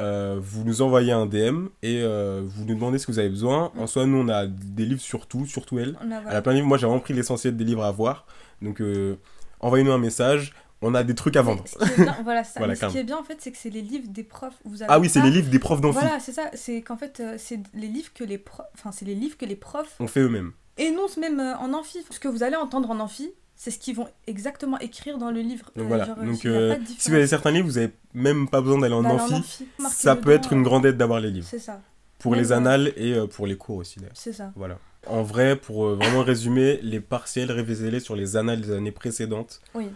euh, 0.00 0.38
vous 0.40 0.64
nous 0.64 0.82
envoyez 0.82 1.12
un 1.12 1.26
DM 1.26 1.66
et 1.82 2.00
euh, 2.02 2.42
vous 2.44 2.64
nous 2.64 2.74
demandez 2.74 2.98
ce 2.98 3.06
que 3.06 3.12
vous 3.12 3.18
avez 3.18 3.28
besoin. 3.28 3.70
En 3.76 3.86
soi, 3.86 4.06
nous, 4.06 4.18
on 4.18 4.28
a 4.28 4.46
des 4.46 4.84
livres 4.84 5.00
sur 5.00 5.26
tout, 5.26 5.46
surtout 5.46 5.78
elle. 5.78 5.96
On 6.04 6.10
a, 6.10 6.20
Elle 6.30 6.36
a 6.36 6.42
plein 6.42 6.52
de 6.52 6.56
livres. 6.56 6.68
Moi, 6.68 6.78
j'ai 6.78 6.86
vraiment 6.86 7.00
pris 7.00 7.14
l'essentiel 7.14 7.56
des 7.56 7.64
livres 7.64 7.84
à 7.84 7.92
voir. 7.92 8.26
Donc, 8.62 8.80
euh, 8.80 9.16
envoyez-nous 9.60 9.92
un 9.92 9.98
message. 9.98 10.52
On 10.82 10.94
a 10.94 11.04
des 11.04 11.14
trucs 11.14 11.36
à 11.36 11.42
vendre. 11.42 11.62
Ce 11.66 11.76
qui 11.76 12.00
est 12.00 12.04
bien, 12.04 12.16
voilà, 12.24 12.42
ça. 12.42 12.58
Voilà, 12.58 12.74
ce 12.74 12.86
qui 12.86 12.96
est 12.98 13.04
bien, 13.04 13.18
en 13.18 13.22
fait, 13.22 13.36
c'est 13.40 13.52
que 13.52 13.58
c'est 13.58 13.68
les 13.70 13.82
livres 13.82 14.08
des 14.08 14.24
profs. 14.24 14.54
Vous 14.64 14.82
avez 14.82 14.90
Ah 14.90 14.98
oui, 14.98 15.10
c'est 15.10 15.20
les 15.20 15.30
livres 15.30 15.50
des 15.50 15.58
profs 15.58 15.80
d'amphi. 15.82 15.98
Voilà, 16.00 16.18
c'est 16.20 16.32
ça. 16.32 16.50
C'est 16.54 16.80
qu'en 16.80 16.96
fait, 16.96 17.22
c'est 17.36 17.60
les 17.74 17.88
livres 17.88 18.12
que 18.14 18.24
les 18.24 18.38
profs. 18.38 18.66
Enfin, 18.74 18.90
c'est 18.92 19.04
les 19.04 19.14
livres 19.14 19.36
que 19.36 19.44
les 19.44 19.56
profs 19.56 19.94
On 20.00 20.06
fait 20.06 20.20
eux-mêmes. 20.20 20.52
énoncent 20.78 21.18
même 21.18 21.38
en 21.38 21.74
amphi. 21.74 21.98
Ce 22.10 22.18
que 22.18 22.28
vous 22.28 22.42
allez 22.42 22.56
entendre 22.56 22.90
en 22.90 22.98
amphi, 23.00 23.30
c'est 23.62 23.70
ce 23.70 23.78
qu'ils 23.78 23.94
vont 23.94 24.08
exactement 24.26 24.78
écrire 24.78 25.18
dans 25.18 25.30
le 25.30 25.40
livre. 25.42 25.66
Donc 25.76 25.84
Euh, 25.84 25.88
voilà. 25.88 26.06
genre, 26.06 26.16
Donc, 26.16 26.46
euh, 26.46 26.76
si 26.98 27.10
vous 27.10 27.16
avez 27.16 27.26
certains 27.26 27.50
livres, 27.50 27.66
vous 27.66 27.76
avez 27.76 27.92
même 28.14 28.48
pas 28.48 28.62
besoin 28.62 28.78
d'aller 28.78 28.94
en 28.94 29.02
d'aller 29.02 29.16
amphi. 29.34 29.66
Ça 29.90 30.16
peut 30.16 30.30
être 30.30 30.54
une 30.54 30.60
euh, 30.60 30.64
grande 30.64 30.86
aide 30.86 30.96
d'avoir 30.96 31.20
les 31.20 31.30
livres. 31.30 31.46
C'est 31.46 31.58
ça, 31.58 31.82
Pour 32.18 32.32
Même, 32.32 32.40
les 32.40 32.52
annales 32.52 32.90
et 32.96 33.14
pour 33.30 33.46
les 33.46 33.58
cours 33.58 33.76
aussi 33.76 33.98
d'ailleurs. 34.00 34.14
c'est 34.16 34.32
ça. 34.32 34.50
Voilà. 34.56 34.78
En 35.06 35.22
vrai, 35.22 35.56
pour 35.56 35.90
vraiment 35.94 36.22
résumer, 36.22 36.78
les 36.82 37.00
partiels, 37.00 37.52
révisez-les 37.52 38.00
sur 38.00 38.16
les 38.16 38.38
annales 38.38 38.62
des 38.62 38.72
années 38.72 38.92
précédentes 38.92 39.60
Oui. 39.74 39.88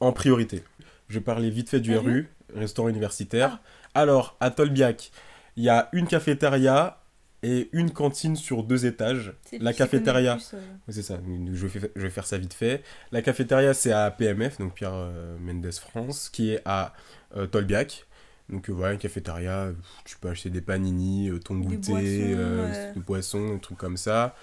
en 0.00 0.12
priorité. 0.12 0.64
Je 1.08 1.18
vais 1.18 1.24
parler 1.24 1.50
vite 1.50 1.68
fait 1.68 1.80
du 1.80 1.94
RU. 1.94 2.00
RU, 2.10 2.28
restaurant 2.54 2.88
universitaire. 2.88 3.60
Ah. 3.94 4.00
Alors, 4.00 4.36
à 4.40 4.50
Tolbiac, 4.50 5.12
il 5.56 5.64
y 5.64 5.68
a 5.68 5.90
une 5.92 6.06
cafétéria 6.06 7.02
et 7.44 7.68
une 7.72 7.90
cantine 7.90 8.34
sur 8.36 8.64
deux 8.64 8.86
étages. 8.86 9.32
La 9.60 9.72
cafétéria, 9.72 10.36
plus, 10.36 10.50
euh, 10.54 10.60
Oui, 10.88 10.94
c'est 10.94 11.02
ça, 11.02 11.18
je 11.52 11.66
vais, 11.66 11.80
fa- 11.80 11.86
je 11.94 12.00
vais 12.02 12.10
faire 12.10 12.26
ça 12.26 12.38
vite 12.38 12.54
fait. 12.54 12.82
La 13.12 13.22
cafétéria, 13.22 13.74
c'est 13.74 13.92
à 13.92 14.10
PMF, 14.10 14.58
donc 14.58 14.74
Pierre 14.74 14.92
euh, 14.94 15.36
Mendes 15.38 15.70
France, 15.72 16.30
qui 16.30 16.50
est 16.52 16.62
à 16.64 16.94
euh, 17.36 17.46
Tolbiac. 17.46 18.06
Donc 18.48 18.68
euh, 18.68 18.72
voilà, 18.72 18.92
une 18.94 18.98
cafétéria, 18.98 19.72
tu 20.04 20.16
peux 20.18 20.28
acheter 20.28 20.50
des 20.50 20.60
panini, 20.60 21.30
ton 21.44 21.56
Des 21.58 21.66
goûter, 21.76 21.92
boissons, 22.34 22.92
des 22.94 23.00
boissons, 23.00 23.54
des 23.54 23.60
trucs 23.60 23.78
comme 23.78 23.96
ça. 23.96 24.34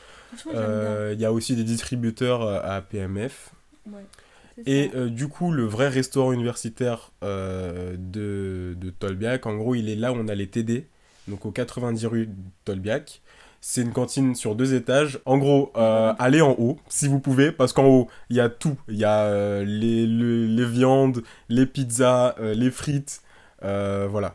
Il 1.13 1.19
y 1.19 1.25
a 1.25 1.31
aussi 1.33 1.55
des 1.55 1.63
distributeurs 1.63 2.41
à 2.43 2.81
PMF. 2.81 3.51
Ouais, 3.91 4.01
Et 4.65 4.91
du 5.09 5.27
coup, 5.27 5.51
le 5.51 5.65
vrai 5.65 5.87
restaurant 5.87 6.31
universitaire 6.33 7.11
de, 7.97 8.75
de 8.77 8.89
Tolbiac, 8.89 9.45
en 9.45 9.55
gros, 9.57 9.75
il 9.75 9.89
est 9.89 9.95
là 9.95 10.11
où 10.11 10.15
on 10.15 10.27
a 10.27 10.35
les 10.35 10.47
TD, 10.47 10.87
donc 11.27 11.45
au 11.45 11.51
90 11.51 12.05
rue 12.07 12.29
Tolbiac. 12.65 13.21
C'est 13.63 13.81
une 13.83 13.91
cantine 13.93 14.33
sur 14.33 14.55
deux 14.55 14.73
étages. 14.73 15.19
En 15.25 15.37
gros, 15.37 15.71
euh, 15.75 16.13
allez 16.17 16.41
en 16.41 16.55
haut, 16.57 16.79
si 16.89 17.07
vous 17.07 17.19
pouvez, 17.19 17.51
parce 17.51 17.73
qu'en 17.73 17.85
haut, 17.85 18.07
il 18.31 18.37
y 18.37 18.39
a 18.39 18.49
tout. 18.49 18.75
Il 18.87 18.95
y 18.95 19.05
a 19.05 19.19
euh, 19.25 19.63
les, 19.63 20.07
le- 20.07 20.47
les 20.47 20.65
viandes, 20.65 21.21
les 21.47 21.67
pizzas, 21.67 22.33
euh, 22.39 22.55
les 22.55 22.71
frites. 22.71 23.21
voilà. 23.61 24.33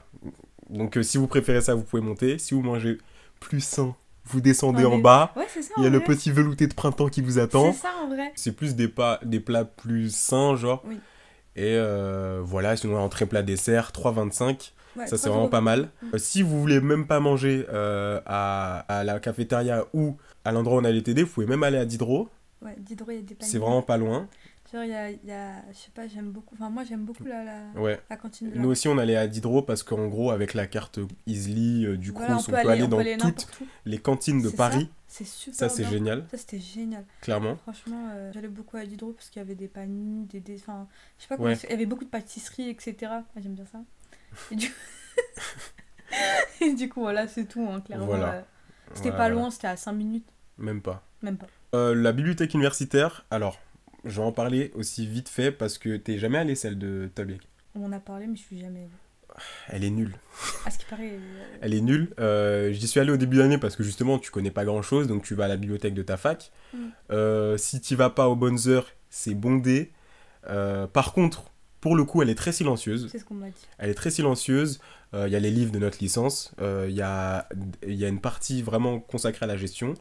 Donc, 0.71 0.99
si 1.03 1.19
vous 1.19 1.27
préférez 1.27 1.61
ça, 1.61 1.75
vous 1.75 1.83
pouvez 1.83 2.03
monter. 2.03 2.39
Si 2.39 2.55
vous 2.55 2.63
mangez 2.63 2.99
plus 3.41 3.61
sain, 3.61 3.97
vous 4.27 4.41
descendez 4.41 4.85
en 4.85 4.99
bas. 4.99 5.33
Ouais. 5.37 5.47
Il 5.79 5.83
y 5.83 5.87
a 5.87 5.91
le 5.91 6.01
petit 6.01 6.31
velouté 6.31 6.69
de 6.69 6.75
printemps 6.75 7.09
qui 7.09 7.21
vous 7.21 7.39
attend. 7.41 7.73
C'est 7.73 7.81
ça 7.83 7.95
en 8.05 8.09
vrai. 8.09 8.31
C'est 8.37 8.53
plus 8.53 8.77
des, 8.77 8.87
pas, 8.89 9.19
des 9.25 9.41
plats 9.41 9.65
plus 9.65 10.15
sains, 10.15 10.55
genre. 10.55 10.85
Oui. 10.87 11.01
Et 11.57 11.77
voilà, 12.45 12.77
sinon 12.77 12.99
entrée 12.99 13.27
plat 13.27 13.43
dessert, 13.43 13.91
3,25. 13.93 14.71
Ouais, 14.97 15.07
ça, 15.07 15.17
c'est 15.17 15.29
vraiment 15.29 15.43
euros. 15.43 15.51
pas 15.51 15.61
mal. 15.61 15.91
Mm. 16.03 16.07
Euh, 16.15 16.19
si 16.19 16.43
vous 16.43 16.61
voulez 16.61 16.81
même 16.81 17.07
pas 17.07 17.21
manger 17.21 17.67
euh, 17.71 18.21
à, 18.27 18.81
à 18.89 19.05
la 19.05 19.21
cafétéria 19.21 19.85
ou 19.93 20.17
à 20.45 20.53
l'endroit 20.53 20.79
où 20.79 20.81
on 20.81 20.85
a 20.85 20.91
les 20.91 21.03
TD, 21.03 21.23
vous 21.23 21.31
pouvez 21.33 21.47
même 21.47 21.63
aller 21.63 21.79
à 21.79 21.85
Diderot. 21.85 22.29
Ouais, 22.63 22.75
Diderot, 22.79 23.11
il 23.11 23.17
y 23.17 23.19
a 23.19 23.23
des 23.23 23.37
C'est 23.41 23.59
vraiment 23.59 23.83
pas 23.83 23.97
loin. 23.99 24.29
Genre, 24.73 24.83
il 24.83 24.91
y 24.91 24.95
a, 24.95 25.11
y 25.11 25.31
a- 25.31 25.63
je 25.73 25.77
sais 25.79 25.91
pas, 25.95 26.09
j'aime 26.09 26.31
beaucoup. 26.31 26.57
Enfin, 26.57 26.71
moi, 26.71 26.83
j'aime 26.83 27.05
beaucoup 27.05 27.25
la, 27.25 27.45
la, 27.45 27.81
Ouais. 27.81 28.01
la 28.11 28.17
cantine 28.17 28.51
de 28.51 28.59
Nous 28.59 28.69
aussi, 28.69 28.89
on 28.89 28.99
allait 28.99 29.17
à 29.17 29.29
Diderot 29.29 29.63
parce 29.63 29.85
qu'en 29.85 30.09
gros, 30.09 30.33
avec 30.33 30.55
la 30.55 30.67
carte 30.67 30.99
Easily 31.27 31.87
euh, 31.87 31.97
du 31.97 32.11
Voilà, 32.11 32.35
Crous, 32.35 32.49
on, 32.49 32.51
peut 32.51 32.57
aller, 32.69 32.89
dans 32.89 33.31
toutes 33.31 33.47
les 33.85 33.99
cantines 33.99 34.43
de 34.43 34.49
Paris. 34.51 34.91
C'est 35.07 35.25
super. 35.27 35.55
Ça, 35.57 35.69
c'est 35.69 35.85
génial, 35.85 36.25
Ça, 36.33 36.37
c'était 36.37 36.59
génial. 36.59 37.05
clairement. 37.21 37.57
Franchement, 37.63 38.11
euh, 38.13 38.33
j'allais 38.35 38.49
beaucoup 38.49 38.77
à 38.77 38.85
Diderot 38.85 39.13
parce 39.13 39.31
qu'il 39.31 39.41
y 39.41 39.45
avait 39.45 39.55
des 39.55 39.69
paniers, 39.69 40.27
des. 40.27 40.41
des... 40.41 40.57
Enfin, 40.57 40.89
je 41.19 41.23
sais 41.23 41.29
pas. 41.37 41.41
Ouais. 41.41 41.57
Il 41.63 41.71
y 41.71 41.73
avait 41.73 41.87
beaucoup 41.87 42.05
de 42.05 42.11
pâtisseries, 42.11 42.69
etc. 42.69 42.97
J'aime 43.41 43.55
bien 43.55 43.67
ça. 43.71 43.79
Et 44.51 44.57
du, 44.57 44.73
Et 46.61 46.75
du 46.75 46.89
coup, 46.89 47.01
voilà, 47.01 47.29
c'est 47.29 47.45
tout, 47.47 47.67
hein, 47.71 47.81
clairement. 47.81 48.07
Voilà. 48.07 48.33
euh, 48.35 48.41
C'était 48.95 49.11
pas 49.11 49.17
voilà. 49.17 49.35
loin, 49.35 49.51
c'était 49.51 49.67
à 49.69 49.77
5 49.77 49.93
minutes, 49.93 50.29
Même 50.59 50.81
pas. 50.81 51.03
même 51.23 51.37
pas. 51.37 51.47
Euh, 51.75 51.95
la 51.95 52.13
bibliothèque 52.13 52.55
universitaire, 52.55 53.25
alors, 53.31 53.59
je 54.05 54.21
vais 54.21 54.27
en 54.27 54.33
parler 54.33 54.71
aussi 54.75 55.07
vite 55.07 55.29
fait 55.29 55.51
parce 55.53 55.79
que 55.79 55.97
t'es 55.97 56.19
jamais 56.19 56.39
allé 56.39 56.55
celle 56.55 56.79
de 56.79 57.11
Tolbiac. 57.15 57.41
On 57.75 57.81
m'en 57.81 57.93
a 57.93 58.01
parlé, 58.01 58.27
mais 58.27 58.37
je 58.37 58.43
suis 58.43 58.59
jamais 58.59 58.81
allée. 58.81 58.89
Elle 59.69 59.85
est 59.85 59.91
nulle. 59.91 60.15
À 60.65 60.71
ce 60.71 60.79
qui 60.79 60.87
paraît. 60.87 61.11
euh, 61.13 61.57
Elle 61.61 61.75
est 61.75 61.83
nulle. 61.83 62.15
Euh, 62.19 62.73
J'y 62.73 62.87
suis 62.89 63.01
allé 63.01 63.11
au 63.13 63.19
début 63.19 63.37
d'année 63.37 63.59
parce 63.59 63.77
que 63.77 63.83
justement, 63.83 64.19
tu 64.19 64.31
connais 64.31 64.51
pas 64.51 64.65
grand 64.65 64.81
chose, 64.81 65.09
donc 65.09 65.25
tu 65.25 65.35
vas 65.35 65.45
à 65.45 65.49
la 65.49 65.57
bibliothèque 65.59 65.93
de 65.93 66.03
ta 66.03 66.17
fac. 66.17 66.53
Mm. 66.73 66.79
Euh, 67.11 67.59
si 67.59 67.83
tu 67.83 67.97
vas 67.97 68.09
pas 68.09 68.29
aux 68.29 68.37
bonnes 68.37 68.67
heures, 68.69 68.89
c'est 69.11 69.35
bondé. 69.35 69.93
Par 70.93 71.13
contre, 71.13 71.51
pour 71.87 71.95
le 71.95 72.03
coup, 72.03 72.21
elle 72.21 72.31
est 72.31 72.35
très 72.35 72.51
silencieuse. 72.51 73.07
C'est 73.13 73.21
ce 73.21 73.25
qu'on 73.25 73.35
m'a 73.35 73.47
dit. 73.49 73.65
Elle 73.79 73.91
est 73.91 73.95
très 73.95 74.11
silencieuse. 74.11 74.81
Euh, 75.15 75.29
Il 75.29 75.33
y 75.33 75.37
a 75.37 75.39
les 75.39 75.53
livres 75.53 75.71
de 75.71 75.79
notre 75.79 75.99
licence. 76.01 76.51
Euh, 76.61 76.87
Il 76.91 76.97
y, 76.97 77.01
a, 77.01 77.49
il 77.87 77.95
y 77.95 78.05
a 78.05 78.09
une 78.09 78.21
partie 78.21 78.61
vraiment 78.61 78.99
consacrée 78.99 79.45
à 79.45 79.47
la 79.47 79.57
gestion. 79.57 79.95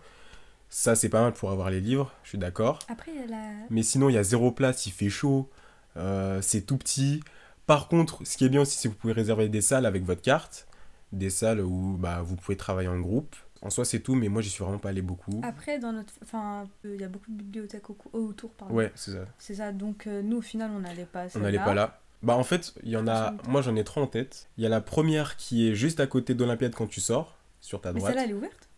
Ça, 0.67 0.95
c'est 0.95 1.09
pas 1.09 1.21
mal 1.21 1.33
pour 1.33 1.51
avoir 1.51 1.69
les 1.69 1.81
livres, 1.81 2.11
je 2.23 2.29
suis 2.29 2.37
d'accord. 2.39 2.79
Après, 2.87 3.11
il 3.13 3.21
y 3.21 3.23
a 3.23 3.27
la. 3.27 3.51
Mais 3.69 3.83
sinon, 3.83 4.09
il 4.09 4.13
y 4.13 4.17
a 4.17 4.23
zéro 4.23 4.51
place, 4.51 4.87
il 4.87 4.93
fait 4.93 5.11
chaud, 5.11 5.47
euh, 5.95 6.39
c'est 6.41 6.61
tout 6.61 6.77
petit. 6.77 7.21
Par 7.67 7.87
contre, 7.87 8.25
ce 8.25 8.35
qui 8.35 8.45
est 8.45 8.49
bien 8.49 8.61
aussi, 8.61 8.79
c'est 8.79 8.87
que 8.87 8.93
vous 8.93 8.99
pouvez 8.99 9.13
réserver 9.13 9.47
des 9.47 9.61
salles 9.61 9.85
avec 9.85 10.05
votre 10.05 10.23
carte. 10.23 10.67
Des 11.11 11.29
salles 11.29 11.61
où 11.61 11.97
bah, 11.99 12.23
vous 12.23 12.35
pouvez 12.35 12.57
travailler 12.57 12.89
en 12.89 12.99
groupe. 12.99 13.35
En 13.65 13.71
soi, 13.71 13.83
c'est 13.83 13.99
tout, 13.99 14.13
mais 14.13 14.29
moi, 14.29 14.43
j'y 14.43 14.51
suis 14.51 14.63
vraiment 14.63 14.77
pas 14.77 14.89
allé 14.89 15.01
beaucoup. 15.01 15.41
Après, 15.43 15.79
dans 15.79 15.91
notre. 15.91 16.13
Enfin, 16.21 16.67
euh, 16.85 16.93
il 16.93 17.01
y 17.01 17.03
a 17.03 17.07
beaucoup 17.07 17.31
de 17.31 17.35
bibliothèques 17.35 17.89
au- 17.89 17.97
autour, 18.13 18.51
pardon. 18.51 18.75
Ouais, 18.75 18.91
c'est 18.93 19.11
ça. 19.11 19.25
C'est 19.39 19.55
ça, 19.55 19.71
donc 19.71 20.05
euh, 20.05 20.21
nous, 20.21 20.37
au 20.37 20.41
final, 20.41 20.69
on 20.71 20.79
n'allait 20.81 21.05
pas 21.05 21.25
On 21.35 21.39
n'allait 21.39 21.57
pas 21.57 21.73
là. 21.73 21.99
Bah, 22.21 22.35
en 22.35 22.43
fait, 22.43 22.75
il 22.83 22.89
y 22.89 22.97
en 22.97 23.07
a. 23.07 23.33
Moi, 23.47 23.63
j'en 23.63 23.75
ai 23.75 23.83
trois 23.83 24.03
en 24.03 24.07
tête. 24.07 24.49
Il 24.57 24.63
y 24.63 24.67
a 24.67 24.69
la 24.69 24.81
première 24.81 25.35
qui 25.35 25.67
est 25.67 25.73
juste 25.73 25.99
à 25.99 26.05
côté 26.05 26.35
d'Olympiade 26.35 26.75
quand 26.75 26.85
tu 26.85 27.01
sors, 27.01 27.37
sur 27.59 27.81
ta 27.81 27.91
Mais 27.91 27.99
droite. 27.99 28.13
celle-là, 28.13 28.25
elle 28.25 28.31
est 28.31 28.37
ouverte? 28.39 28.69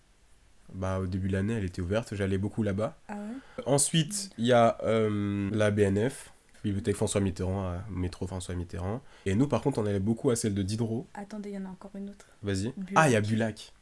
Bah, 0.74 1.00
au 1.00 1.06
début 1.06 1.28
de 1.28 1.34
l'année, 1.34 1.54
elle 1.56 1.66
était 1.66 1.82
ouverte. 1.82 2.16
J'allais 2.16 2.38
beaucoup 2.38 2.64
là-bas. 2.64 2.98
Ah 3.10 3.16
ouais? 3.16 3.64
Ensuite, 3.66 4.30
il 4.38 4.46
y 4.46 4.54
a 4.54 4.78
euh, 4.84 5.50
la 5.52 5.70
BNF, 5.70 6.32
Bibliothèque 6.64 6.96
François 6.96 7.20
Mitterrand, 7.20 7.68
à 7.68 7.84
métro 7.90 8.26
François 8.26 8.56
Mitterrand. 8.56 9.02
Et 9.26 9.36
nous, 9.36 9.48
par 9.50 9.62
contre, 9.62 9.80
on 9.80 9.86
allait 9.86 10.00
beaucoup 10.00 10.30
à 10.30 10.38
celle 10.38 10.54
de 10.54 10.62
Diderot. 10.62 11.08
Attendez, 11.14 11.50
il 11.50 11.56
y 11.56 11.58
en 11.58 11.66
a 11.66 11.70
encore 11.70 11.92
une 11.96 12.10
autre. 12.10 12.26
Vas-y. 12.42 12.74
Ah, 12.96 13.10
il 13.10 13.14
y 13.14 13.16
a 13.18 13.22
Bulac. 13.22 13.74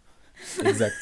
Exact. 0.65 0.95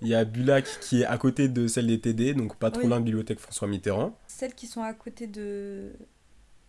Il 0.00 0.08
y 0.08 0.14
a 0.14 0.24
Bulac 0.24 0.64
qui 0.80 1.02
est 1.02 1.04
à 1.06 1.18
côté 1.18 1.48
de 1.48 1.66
celle 1.66 1.88
des 1.88 2.00
TD, 2.00 2.34
donc 2.34 2.56
pas 2.56 2.70
trop 2.70 2.82
Oui. 2.82 2.88
loin 2.88 3.00
de 3.00 3.04
Bibliothèque 3.04 3.40
François 3.40 3.66
Mitterrand. 3.66 4.16
Celles 4.28 4.54
qui 4.54 4.66
sont 4.68 4.82
à 4.82 4.92
côté 4.94 5.26
de 5.26 5.92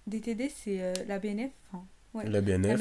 des 0.08 0.20
TD, 0.22 0.50
c'est 0.50 0.82
euh, 0.82 0.94
la 1.08 1.20
BNF. 1.20 1.52
Enfin, 1.72 1.86
ouais. 2.16 2.28
La 2.28 2.42
BNF. 2.42 2.80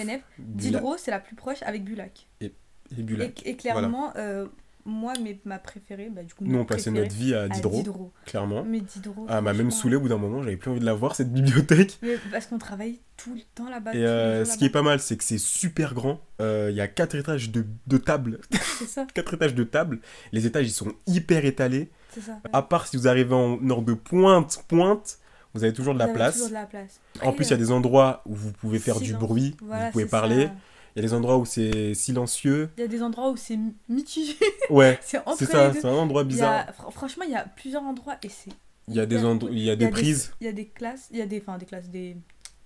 La 0.73 0.81
c'est 0.97 1.11
la 1.11 1.21
plus 1.21 1.37
proche 1.37 1.63
avec 1.63 1.85
Bulac. 1.85 2.27
et 2.41 2.53
Bulac. 2.91 3.43
Et, 3.45 3.51
et 3.51 3.57
clairement, 3.57 4.13
euh, 4.17 4.47
moi, 4.89 5.13
mais, 5.23 5.39
ma 5.45 5.59
préférée, 5.59 6.09
bah, 6.11 6.23
du 6.23 6.33
coup, 6.35 6.45
Nous, 6.45 6.59
on 6.59 6.65
passait 6.65 6.91
notre 6.91 7.15
vie 7.15 7.35
à 7.35 7.43
à 7.43 7.49
Diderot, 7.49 8.13
clairement. 8.25 8.65
Mais 8.65 8.81
Diderot. 8.81 9.27
Ah, 9.29 9.41
m'a 9.41 9.53
même 9.53 9.67
franchement, 9.67 9.83
saoulé 9.83 9.97
au 9.97 10.01
bout 10.01 10.09
d'un 10.09 10.17
moment, 10.19 10.43
j'avais 10.43 10.57
plus 10.57 10.71
envie 10.71 10.81
de 10.81 10.85
la 10.87 10.95
voir, 10.95 11.15
cette 11.15 11.33
bibliothèque. 11.33 11.99
mais 12.03 12.17
parce 12.33 12.47
qu'on 12.47 12.59
travaille 12.59 12.99
tout 13.17 13.35
le 13.35 13.41
temps 13.55 13.69
là-bas. 13.69 13.95
Et 13.95 14.05
euh, 14.05 14.45
ce 14.45 14.57
qui 14.57 14.65
est 14.65 14.71
pas 14.71 14.83
mal, 14.83 14.99
c'est 15.01 15.17
que 15.17 15.25
c'est 15.25 15.39
super 15.39 15.95
grand. 15.95 16.21
Euh, 16.41 16.69
Il 16.71 16.77
y 16.77 16.81
a 16.81 16.89
quatre 16.89 17.15
étages 17.15 17.51
de, 17.51 17.65
de 17.87 17.99
tables. 17.99 18.41
C'est 18.79 18.87
ça, 18.89 19.07
quatre 19.15 19.35
étages 19.35 19.55
de 19.55 19.65
tables. 19.65 20.01
Les 20.33 20.47
étages, 20.47 20.67
ils 20.67 20.73
sont 20.73 20.93
hyper 21.07 21.45
étalés. 21.45 21.91
c'est 22.15 22.23
ça. 22.23 22.41
À 22.53 22.63
part 22.63 22.87
si 22.87 22.97
vous 22.97 23.07
arrivez 23.09 23.35
en 23.35 23.59
heure 23.71 23.83
de 23.83 23.93
pointe, 23.95 24.65
pointe, 24.69 25.19
vous 25.55 25.65
avez 25.65 25.73
toujours 25.73 25.95
de 25.95 25.99
la 25.99 26.07
Vous 26.07 26.11
avez 26.11 26.19
place. 26.19 26.35
toujours 26.35 26.49
de 26.49 26.55
la 26.55 26.67
place. 26.67 27.01
En 27.23 27.33
plus, 27.33 27.47
il 27.47 27.51
y 27.51 27.55
a 27.55 27.57
des 27.57 27.71
endroits 27.73 28.23
où 28.27 28.35
vous 28.35 28.53
pouvez 28.53 28.79
faire 28.79 29.01
du 29.01 29.15
bruit, 29.15 29.57
Voilà, 29.63 29.87
vous 29.87 29.93
pouvez 29.93 30.07
parler. 30.07 30.47
ça. 30.47 30.53
Il 30.99 31.03
y 31.03 31.07
a 31.07 31.09
des 31.11 31.15
endroits 31.15 31.39
où 31.39 31.45
c'est 31.45 31.95
silencieux. 31.95 32.71
Il 32.77 32.81
y 32.81 32.85
a 32.85 32.89
des 32.89 33.03
endroits 33.05 33.31
où 33.31 33.37
c'est 33.37 33.57
mi- 33.57 33.77
mitigé. 33.89 34.35
Ouais, 34.71 34.99
c'est 35.03 35.21
ça, 35.47 35.73
c'est 35.73 35.85
un 35.85 35.91
endroit 35.91 36.23
Il 36.23 36.27
y 36.27 36.29
bizarre. 36.31 36.67
a- 36.69 36.91
franchement, 36.91 37.25
il 37.25 37.31
y 37.31 37.37
a 37.37 37.45
plusieurs 37.45 37.83
endroits 37.85 38.17
et 38.25 38.29
c'est. 38.29 38.51
Il 38.89 38.95
y 38.95 39.01
a 39.01 39.07
des, 39.07 39.21
il 39.53 39.59
y 39.61 39.71
a 39.71 39.77
des 39.77 39.89
prises. 39.89 40.33
Il 40.41 40.47
y 40.47 40.51
a 40.51 40.53
des 40.53 40.67
classes, 40.67 41.09
il 41.13 41.19
y 41.19 41.23
a 41.23 41.27
des, 41.27 41.39
enfin, 41.41 41.57
des 41.57 41.67
classes, 41.67 41.89
des, 41.89 42.17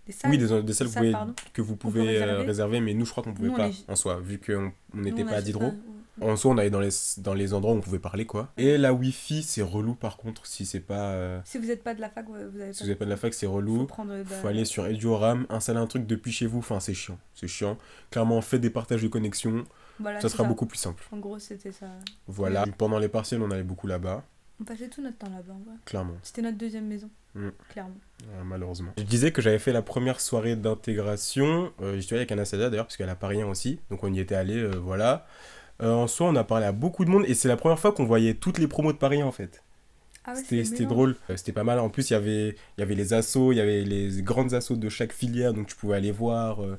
des 0.07 0.12
salles. 0.12 0.31
Oui, 0.31 0.38
des, 0.38 0.62
des 0.62 0.73
salles 0.73 0.88
Salles, 0.88 1.12
que 1.12 1.12
vous 1.12 1.12
pouvez- 1.12 1.53
que 1.53 1.62
vous 1.62 1.77
pouvez 1.77 2.01
euh, 2.01 2.21
réserver. 2.21 2.45
réserver, 2.47 2.81
mais 2.81 2.95
nous, 2.95 3.05
je 3.05 3.11
crois 3.11 3.23
qu'on 3.23 3.35
pouvait 3.35 3.49
Nous, 3.49 3.55
pas 3.57 3.68
en 3.88 3.97
soi, 3.97 4.18
vu 4.21 4.38
qu'on 4.40 4.73
n'était 4.95 5.25
pas 5.25 5.33
à 5.37 5.42
Diderot. 5.42 5.71
pas- 5.73 5.77
En 6.20 6.37
soi, 6.37 6.53
on 6.53 6.59
allait 6.59 6.68
dans 6.70 6.81
les, 6.81 6.90
dans 7.18 7.33
les 7.35 7.55
endroits 7.55 7.72
où 7.75 7.79
on 7.79 7.81
pouvait 7.81 7.98
parler, 7.98 8.27
quoi. 8.27 8.53
Et 8.59 8.77
la 8.77 8.92
Wi-Fi, 8.92 9.42
c'est 9.42 9.62
relou 9.62 9.94
par 9.94 10.18
contre, 10.18 10.46
si 10.46 10.66
c'est 10.66 10.81
pas. 10.81 11.12
euh, 11.12 11.40
Si 11.44 11.57
vous 11.59 11.66
n'êtes 11.66 11.83
pas 11.83 11.94
de 11.94 12.01
la 12.03 12.11
fac, 12.11 12.27
vous 12.29 12.35
avez 12.35 12.72
si 12.75 12.81
vous 12.83 12.88
n'avez 12.88 12.98
pas 12.98 13.07
de 13.07 13.11
la 13.11 13.16
fac, 13.16 13.33
c'est 13.33 13.46
Faut 13.46 13.53
relou. 13.53 13.87
prendre. 13.87 14.11
bah, 14.22 14.37
Faut 14.42 14.48
aller 14.48 14.64
sur 14.66 14.85
EduRAM, 14.87 15.46
installer 15.48 15.79
un 15.79 15.87
truc 15.87 16.07
depuis 16.07 16.31
chez 16.33 16.46
vous, 16.46 16.59
enfin, 16.59 16.81
c'est 16.81 16.92
chiant. 16.94 17.18
C'est 17.35 17.48
chiant. 17.48 17.79
Clairement, 18.11 18.40
faites 18.42 18.61
des 18.61 18.68
partages 18.70 19.03
de 19.03 19.09
connexion, 19.09 19.64
voilà, 19.98 20.20
ça 20.20 20.29
c'est 20.29 20.37
sera 20.37 20.46
beaucoup 20.46 20.66
plus 20.66 20.79
simple. 20.79 21.03
En 21.12 21.16
gros, 21.18 21.38
c'était 21.38 21.72
ça. 21.72 21.87
Voilà. 22.27 22.66
Pendant 22.77 22.98
les 22.98 23.09
partiels, 23.09 23.40
on 23.42 23.51
allait 23.51 23.62
beaucoup 23.62 23.87
là-bas, 23.87 24.22
On 24.61 24.64
passait 24.64 24.88
tout 24.88 25.03
notre 25.03 25.16
temps 25.18 25.31
là-bas, 25.31 25.55
en 25.55 25.59
vrai. 25.64 25.75
clairement. 25.87 26.14
C'était 26.22 26.42
notre 26.42 26.59
deuxième 26.59 26.87
maison, 26.87 27.09
Mm. 27.35 27.48
clairement. 27.70 27.96
Euh, 28.29 28.42
malheureusement. 28.44 28.92
Je 28.98 29.03
disais 29.05 29.33
que 29.33 29.40
j'avais 29.40 29.59
fait 29.59 29.72
la 29.72 29.81
première 29.83 30.20
soirée 30.20 30.55
d'intégration. 30.57 31.72
Euh, 31.81 31.96
J'y 31.96 32.03
suis 32.03 32.14
allé 32.14 32.20
avec 32.20 32.33
Anastasia 32.33 32.68
d'ailleurs, 32.70 32.85
parce 32.87 32.96
qu'elle 32.98 33.09
a 33.09 33.14
pas 33.16 33.29
rien 33.29 33.46
aussi. 33.46 33.81
Donc 33.90 34.05
on 34.05 34.12
y 34.12 34.20
était 34.20 34.35
allé, 34.35 34.59
euh, 34.59 34.72
voilà. 34.77 35.27
Euh, 35.83 35.92
en 35.92 36.07
soi, 36.07 36.29
on 36.29 36.37
a 36.37 36.45
parlé 36.45 36.66
à 36.66 36.73
beaucoup 36.73 37.05
de 37.05 37.11
monde 37.11 37.25
et 37.27 37.35
c'est 37.35 37.49
la 37.49 37.57
première 37.57 37.79
fois 37.79 37.92
qu'on 37.92 38.05
voyait 38.05 38.35
toutes 38.35 38.59
les 38.59 38.68
promos 38.68 38.92
de 38.92 38.99
Paris 38.99 39.23
en 39.23 39.33
fait. 39.33 39.62
Ah 40.25 40.35
ouais, 40.35 40.42
C'était 40.64 40.87
drôle, 40.87 41.16
Euh, 41.31 41.37
c'était 41.37 41.53
pas 41.53 41.64
mal. 41.64 41.81
En 41.81 41.88
plus, 41.88 42.11
il 42.11 42.12
y 42.12 42.16
avait, 42.16 42.51
il 42.51 42.81
y 42.81 42.83
avait 42.83 42.95
les 42.95 43.12
assos, 43.12 43.51
il 43.53 43.57
y 43.57 43.61
avait 43.61 43.83
les 43.83 44.23
grandes 44.23 44.55
assos 44.55 44.77
de 44.77 44.88
chaque 44.88 45.12
filière, 45.12 45.53
donc 45.53 45.66
tu 45.66 45.75
pouvais 45.77 45.97
aller 45.97 46.12
voir. 46.12 46.62
euh, 46.62 46.79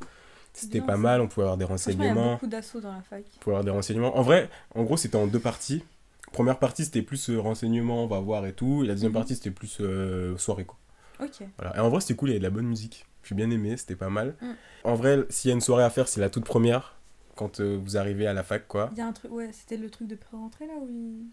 C'était 0.53 0.79
pas 0.81 0.93
ça. 0.93 0.97
mal, 0.97 1.19
on 1.19 1.27
pouvait 1.27 1.43
avoir 1.43 1.57
des 1.57 1.65
Franchement, 1.65 1.91
il 1.93 1.97
y 1.99 2.01
a 2.05 2.07
renseignements. 2.13 2.33
beaucoup 2.33 2.47
d'assauts 2.47 2.79
dans 2.79 2.93
la 2.93 3.01
fac. 3.01 3.23
On 3.35 3.39
pouvait 3.39 3.55
avoir 3.55 3.63
des 3.65 3.71
renseignements. 3.71 4.17
En 4.17 4.21
vrai, 4.21 4.49
en 4.75 4.83
gros, 4.83 4.95
c'était 4.97 5.17
en 5.17 5.27
deux 5.27 5.39
parties. 5.39 5.83
Première 6.31 6.57
partie, 6.57 6.85
c'était 6.85 7.01
plus 7.01 7.29
renseignements, 7.31 8.03
on 8.05 8.07
va 8.07 8.19
voir 8.19 8.45
et 8.45 8.53
tout. 8.53 8.83
Et 8.83 8.87
la 8.87 8.93
deuxième 8.93 9.11
Mhm. 9.11 9.17
partie, 9.17 9.35
c'était 9.35 9.51
plus 9.51 9.81
soirée 10.37 10.63
quoi. 10.65 10.77
Ok. 11.21 11.45
Voilà. 11.57 11.75
Et 11.75 11.79
en 11.79 11.89
vrai, 11.89 11.99
c'était 12.01 12.15
cool, 12.15 12.29
il 12.29 12.31
y 12.31 12.35
avait 12.35 12.39
de 12.39 12.43
la 12.45 12.49
bonne 12.49 12.65
musique. 12.67 13.05
J'ai 13.23 13.35
bien 13.35 13.49
aimé, 13.51 13.75
c'était 13.77 13.95
pas 13.95 14.09
mal. 14.09 14.35
Mm. 14.41 14.45
En 14.85 14.95
vrai, 14.95 15.19
s'il 15.29 15.49
y 15.49 15.51
a 15.51 15.55
une 15.55 15.61
soirée 15.61 15.83
à 15.83 15.89
faire, 15.89 16.07
c'est 16.07 16.19
la 16.21 16.29
toute 16.29 16.43
première, 16.45 16.95
quand 17.35 17.59
euh, 17.59 17.77
vous 17.83 17.97
arrivez 17.97 18.27
à 18.27 18.33
la 18.33 18.43
fac, 18.43 18.67
quoi. 18.67 18.89
Il 18.93 18.97
y 18.97 19.01
a 19.01 19.07
un 19.07 19.11
truc, 19.13 19.31
ouais, 19.31 19.51
c'était 19.53 19.77
le 19.77 19.89
truc 19.89 20.07
de 20.07 20.15
pré-rentrée 20.15 20.67
là 20.67 20.73
où 20.81 20.87
il- 20.89 21.27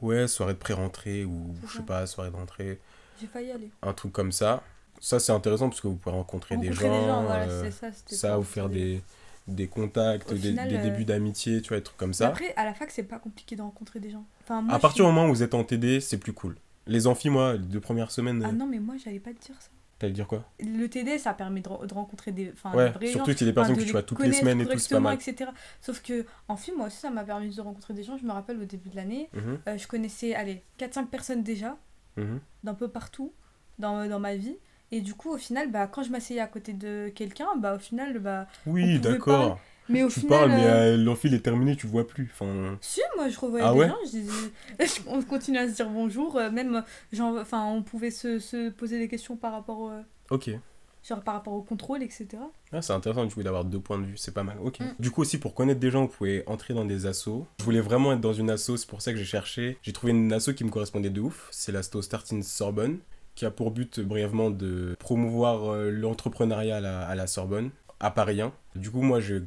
Ouais, 0.00 0.26
soirée 0.28 0.54
de 0.54 0.58
pré-rentrée 0.58 1.24
ou 1.24 1.54
je 1.66 1.76
sais 1.78 1.82
pas, 1.82 2.06
soirée 2.06 2.30
de 2.30 2.36
rentrée, 2.36 2.80
j'ai 3.20 3.26
failli 3.26 3.48
y 3.48 3.52
aller. 3.52 3.70
un 3.82 3.92
truc 3.92 4.12
comme 4.12 4.32
ça. 4.32 4.62
Ça, 5.00 5.20
c'est 5.20 5.32
intéressant 5.32 5.68
parce 5.68 5.80
que 5.80 5.88
vous 5.88 5.96
pouvez 5.96 6.14
rencontrer, 6.14 6.56
des 6.56 6.72
gens, 6.72 7.22
voilà, 7.24 7.44
euh, 7.44 7.70
ça. 7.70 7.90
ça, 8.06 8.38
ou 8.38 8.42
faire 8.42 8.68
des, 8.68 9.02
des 9.46 9.66
contacts, 9.68 10.32
des, 10.32 10.36
final, 10.50 10.68
des 10.68 10.76
euh, 10.76 10.82
débuts 10.82 11.04
d'amitié, 11.04 11.60
tu 11.60 11.68
vois, 11.68 11.78
des 11.78 11.82
trucs 11.82 11.98
comme 11.98 12.10
Mais 12.10 12.14
ça. 12.14 12.28
Après, 12.28 12.54
à 12.56 12.64
la 12.64 12.72
fac, 12.74 12.90
c'est 12.90 13.02
pas 13.02 13.18
compliqué 13.18 13.56
de 13.56 13.62
rencontrer 13.62 14.00
des 14.00 14.10
gens. 14.10 14.24
Enfin, 14.42 14.62
moi, 14.62 14.74
à 14.74 14.78
partir 14.78 15.04
du 15.04 15.10
moment 15.12 15.26
où 15.26 15.34
vous 15.34 15.42
êtes 15.42 15.54
en 15.54 15.64
TD, 15.64 16.00
c'est 16.00 16.18
plus 16.18 16.32
cool. 16.32 16.56
Les 16.86 17.06
amphis, 17.06 17.28
moi, 17.30 17.54
les 17.54 17.58
deux 17.58 17.80
premières 17.80 18.10
semaines, 18.10 18.42
Ah 18.46 18.52
non, 18.52 18.66
mais 18.66 18.78
moi, 18.78 18.96
j'allais 18.96 19.20
pas 19.20 19.32
te 19.32 19.40
dire 19.44 19.56
ça. 19.60 19.70
T'allais 20.04 20.12
dire 20.14 20.26
quoi 20.26 20.44
Le 20.60 20.86
TD, 20.88 21.18
ça 21.18 21.34
permet 21.34 21.60
de, 21.60 21.86
de 21.86 21.94
rencontrer 21.94 22.32
des, 22.32 22.52
Ouais, 22.74 22.86
des 22.86 22.90
vrais 22.92 23.06
surtout 23.08 23.30
gens. 23.32 23.38
y 23.38 23.42
a 23.42 23.46
des 23.46 23.52
personnes 23.52 23.76
que 23.76 23.82
tu 23.82 23.92
vois 23.92 24.02
toutes 24.02 24.20
les 24.20 24.32
semaines 24.32 24.60
et 24.60 24.66
tout, 24.66 24.78
c'est 24.78 24.94
pas 24.94 25.00
mal. 25.00 25.14
etc. 25.14 25.50
Sauf 25.80 26.02
que 26.02 26.24
en 26.48 26.56
film, 26.56 26.76
moi 26.78 26.86
aussi, 26.86 26.98
ça 26.98 27.10
m'a 27.10 27.24
permis 27.24 27.54
de 27.54 27.60
rencontrer 27.60 27.94
des 27.94 28.02
gens. 28.02 28.16
Je 28.16 28.24
me 28.24 28.32
rappelle 28.32 28.58
au 28.60 28.64
début 28.64 28.88
de 28.90 28.96
l'année, 28.96 29.28
Mhm, 29.34 29.58
euh, 29.68 29.78
je 29.78 29.86
connaissais, 29.88 30.34
allez, 30.34 30.62
4-5 30.78 31.06
personnes 31.06 31.42
déjà, 31.42 31.76
mhm. 32.16 32.40
d'un 32.62 32.74
peu 32.74 32.88
partout 32.88 33.32
dans, 33.78 34.06
dans 34.08 34.20
ma 34.20 34.36
vie. 34.36 34.56
Et 34.92 35.00
du 35.00 35.14
coup, 35.14 35.30
au 35.30 35.38
final, 35.38 35.70
bah, 35.72 35.86
quand 35.88 36.02
je 36.04 36.10
m'asseyais 36.10 36.40
à 36.40 36.46
côté 36.46 36.72
de 36.72 37.10
quelqu'un, 37.14 37.48
bah, 37.56 37.74
au 37.74 37.78
final, 37.78 38.18
bah, 38.20 38.46
Oui, 38.66 39.00
d'accord. 39.00 39.58
Mais 39.88 40.02
au 40.02 40.08
Tu 40.08 40.20
final. 40.20 40.38
parles, 40.38 40.50
mais 40.52 40.64
euh, 40.66 40.94
euh, 40.94 40.96
l'amphi 40.96 41.28
il 41.28 41.34
est 41.34 41.40
terminé, 41.40 41.76
tu 41.76 41.86
vois 41.86 42.06
plus. 42.06 42.30
Enfin, 42.32 42.76
Si, 42.80 43.00
moi 43.16 43.28
je 43.28 43.38
revoyais 43.38 43.64
Ah 43.66 43.72
des 43.72 43.78
ouais 43.78 43.88
gens, 43.88 43.96
je 44.80 45.00
on 45.06 45.22
continuait 45.22 45.60
à 45.60 45.68
se 45.68 45.74
dire 45.74 45.88
bonjour, 45.90 46.36
euh, 46.36 46.50
même, 46.50 46.76
euh, 46.76 46.80
genre, 47.12 47.38
enfin, 47.40 47.64
on 47.64 47.82
pouvait 47.82 48.10
se, 48.10 48.38
se 48.38 48.70
poser 48.70 48.98
des 48.98 49.08
questions 49.08 49.36
par 49.36 49.52
rapport, 49.52 49.78
au- 49.80 49.90
ok. 50.30 50.50
genre, 51.06 51.20
par 51.22 51.34
rapport 51.34 51.52
au 51.54 51.62
contrôle, 51.62 52.02
etc. 52.02 52.28
Ah, 52.72 52.80
c'est 52.82 52.92
intéressant 52.92 53.24
du 53.26 53.34
coup 53.34 53.42
d'avoir 53.42 53.64
deux 53.64 53.78
points 53.80 53.98
de 53.98 54.04
vue, 54.06 54.16
c'est 54.16 54.32
pas 54.34 54.42
mal. 54.42 54.56
Ok. 54.62 54.80
Mm. 54.80 54.84
Du 54.98 55.10
coup 55.10 55.20
aussi 55.20 55.38
pour 55.38 55.54
connaître 55.54 55.80
des 55.80 55.90
gens, 55.90 56.02
vous 56.02 56.08
pouvez 56.08 56.42
entrer 56.46 56.72
dans 56.74 56.84
des 56.84 57.06
assos. 57.06 57.46
Je 57.60 57.64
voulais 57.64 57.80
vraiment 57.80 58.12
être 58.14 58.20
dans 58.20 58.32
une 58.32 58.50
asso, 58.50 58.76
c'est 58.76 58.88
pour 58.88 59.02
ça 59.02 59.12
que 59.12 59.18
j'ai 59.18 59.24
cherché. 59.24 59.78
J'ai 59.82 59.92
trouvé 59.92 60.12
une 60.12 60.32
asso 60.32 60.50
qui 60.56 60.64
me 60.64 60.70
correspondait 60.70 61.10
de 61.10 61.20
ouf. 61.20 61.48
C'est 61.50 61.72
l'asso 61.72 62.00
Starting 62.02 62.42
Sorbonne, 62.42 62.98
qui 63.34 63.44
a 63.44 63.50
pour 63.50 63.70
but 63.70 64.00
brièvement 64.00 64.50
de 64.50 64.96
promouvoir 64.98 65.70
euh, 65.72 65.90
l'entrepreneuriat 65.90 66.76
à 66.76 66.80
la, 66.80 67.06
à 67.06 67.14
la 67.14 67.26
Sorbonne, 67.26 67.70
à 68.00 68.10
Paris 68.10 68.40
1. 68.40 68.52
Du 68.76 68.90
coup 68.90 69.02
moi 69.02 69.20
j'ai 69.20 69.42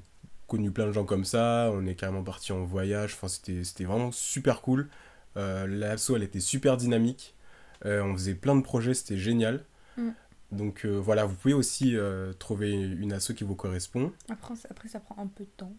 connu 0.48 0.72
plein 0.72 0.88
de 0.88 0.92
gens 0.92 1.06
comme 1.06 1.26
ça. 1.26 1.70
On 1.74 1.86
est 1.86 1.96
carrément 1.96 2.24
parti 2.24 2.52
en 2.52 2.64
voyage. 2.64 3.14
Enfin 3.14 3.28
c'était 3.28 3.64
c'était 3.64 3.84
vraiment 3.86 4.12
super 4.12 4.62
cool. 4.62 4.90
Euh, 5.38 5.68
l'asso 5.68 6.12
elle 6.16 6.24
était 6.24 6.40
super 6.40 6.78
dynamique. 6.78 7.36
Euh, 7.86 8.02
on 8.04 8.14
faisait 8.14 8.34
plein 8.36 8.56
de 8.56 8.62
projets, 8.62 8.94
c'était 8.94 9.18
génial. 9.18 9.64
Mm. 9.98 10.10
Donc 10.52 10.86
euh, 10.86 10.96
voilà, 10.96 11.26
vous 11.26 11.36
pouvez 11.36 11.54
aussi 11.54 11.96
euh, 11.96 12.34
trouver 12.34 12.72
une 12.72 13.14
asso 13.14 13.34
qui 13.36 13.44
vous 13.44 13.56
correspond. 13.56 14.12
Après, 14.30 14.56
ça- 14.56 14.68
après, 14.72 14.88
ça 14.88 15.00
prend 15.00 15.22
un 15.22 15.28
peu 15.28 15.44
de 15.44 15.50
temps. 15.58 15.74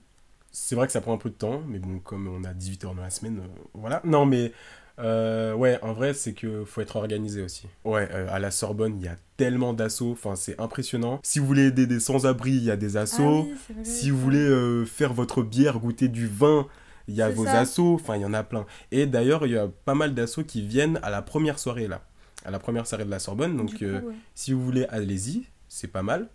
C'est 0.53 0.75
vrai 0.75 0.87
que 0.87 0.93
ça 0.93 1.01
prend 1.01 1.15
un 1.15 1.19
peu 1.19 1.31
de 1.31 1.35
temps, 1.35 1.63
mais 1.67 1.79
bon, 1.79 1.99
comme 1.99 2.27
on 2.29 2.43
a 2.45 2.55
18 2.55 2.85
heures 2.85 2.95
dans 2.95 3.03
la 3.03 3.11
semaine, 3.11 3.43
voilà. 3.75 4.01
Non, 4.05 4.25
mais 4.27 4.53
euh, 5.01 5.55
ouais, 5.55 5.79
en 5.83 5.93
vrai, 5.93 6.15
c'est 6.15 6.33
que 6.33 6.65
faut 6.65 6.81
être 6.81 6.97
organisé 6.97 7.43
aussi. 7.43 7.67
Ouais, 7.85 8.09
euh, 8.13 8.27
à 8.31 8.39
la 8.39 8.51
Sorbonne, 8.51 8.97
il 8.99 9.05
y 9.05 9.09
a 9.09 9.17
tellement 9.37 9.73
d'assauts, 9.73 10.13
enfin, 10.13 10.35
c'est 10.37 10.61
impressionnant. 10.61 11.21
Si 11.23 11.39
vous 11.39 11.47
voulez 11.47 11.67
aider 11.67 11.87
des 11.87 12.01
sans-abri, 12.01 12.51
il 12.53 12.65
y 12.65 12.71
a 12.71 12.77
des 12.77 12.97
assauts. 12.97 13.47
Ah 13.49 13.55
oui, 13.71 13.75
vrai, 13.75 13.85
si 13.85 14.11
vous 14.11 14.19
voulez 14.19 14.39
euh, 14.39 14.85
faire 14.85 15.13
votre 15.15 15.43
bière, 15.43 15.79
goûter 15.79 16.09
du 16.09 16.27
vin, 16.27 16.67
il 17.07 17.15
y 17.15 17.23
a 17.23 17.31
vos 17.31 17.45
ça. 17.45 17.61
assos, 17.61 17.95
enfin, 17.95 18.17
il 18.17 18.23
y 18.23 18.25
en 18.25 18.35
a 18.35 18.43
plein. 18.43 18.67
Et 18.91 19.07
d'ailleurs, 19.07 19.47
il 19.47 19.53
y 19.53 19.57
a 19.59 19.69
pas 19.85 19.95
mal 19.95 20.15
d'assauts 20.15 20.45
qui 20.45 20.63
viennent 20.63 20.99
à 21.03 21.11
la 21.11 21.23
première 21.23 21.59
soirée, 21.59 21.87
là. 21.89 22.03
À 22.45 22.51
la 22.51 22.59
première 22.59 22.87
soirée 22.87 23.05
de 23.05 23.11
la 23.11 23.19
Sorbonne, 23.19 23.57
donc... 23.57 23.69
Du 23.71 23.77
coup, 23.79 23.85
ouais. 23.85 24.15
si 24.35 24.53
vous 24.53 24.63
voulez, 24.65 24.85
allez-y, 24.91 25.45
c'est 25.69 25.89
pas 25.89 26.03
mal. 26.03 26.29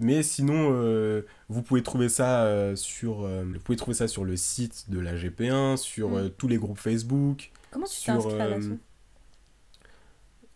Mais 0.00 0.24
sinon, 0.24 0.70
euh, 0.72 1.22
vous 1.48 1.62
pouvez 1.62 1.82
trouver 1.82 2.08
ça 2.08 2.42
euh, 2.44 2.74
sur, 2.74 3.24
euh, 3.24 3.44
vous 3.46 3.60
pouvez 3.60 3.76
trouver 3.76 3.94
ça 3.94 4.08
sur 4.08 4.24
le 4.24 4.36
site 4.36 4.86
de 4.88 4.98
la 4.98 5.14
GP1, 5.14 5.76
sur 5.76 6.08
Mm. 6.10 6.30
tous 6.36 6.48
les 6.48 6.56
groupes 6.56 6.78
Facebook, 6.80 7.52
Comment 7.74 7.86
tu 7.86 8.00
t'es 8.02 8.10
inscrit 8.12 8.40
à 8.40 8.44
euh, 8.44 8.48
l'asso 8.50 8.78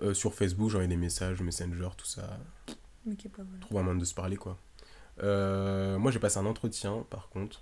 euh, 0.00 0.14
sur 0.14 0.32
Facebook, 0.34 0.70
j'envoie 0.70 0.86
des 0.86 0.96
messages, 0.96 1.40
Messenger, 1.42 1.88
tout 1.96 2.06
ça. 2.06 2.38
Ok, 3.06 3.24
bah 3.24 3.42
voilà. 3.44 3.60
Trouve 3.60 3.78
un 3.78 3.82
moyen 3.82 3.98
de 3.98 4.04
se 4.04 4.14
parler, 4.14 4.36
quoi. 4.36 4.56
Euh, 5.22 5.98
moi, 5.98 6.12
j'ai 6.12 6.20
passé 6.20 6.38
un 6.38 6.46
entretien, 6.46 7.04
par 7.10 7.28
contre. 7.30 7.60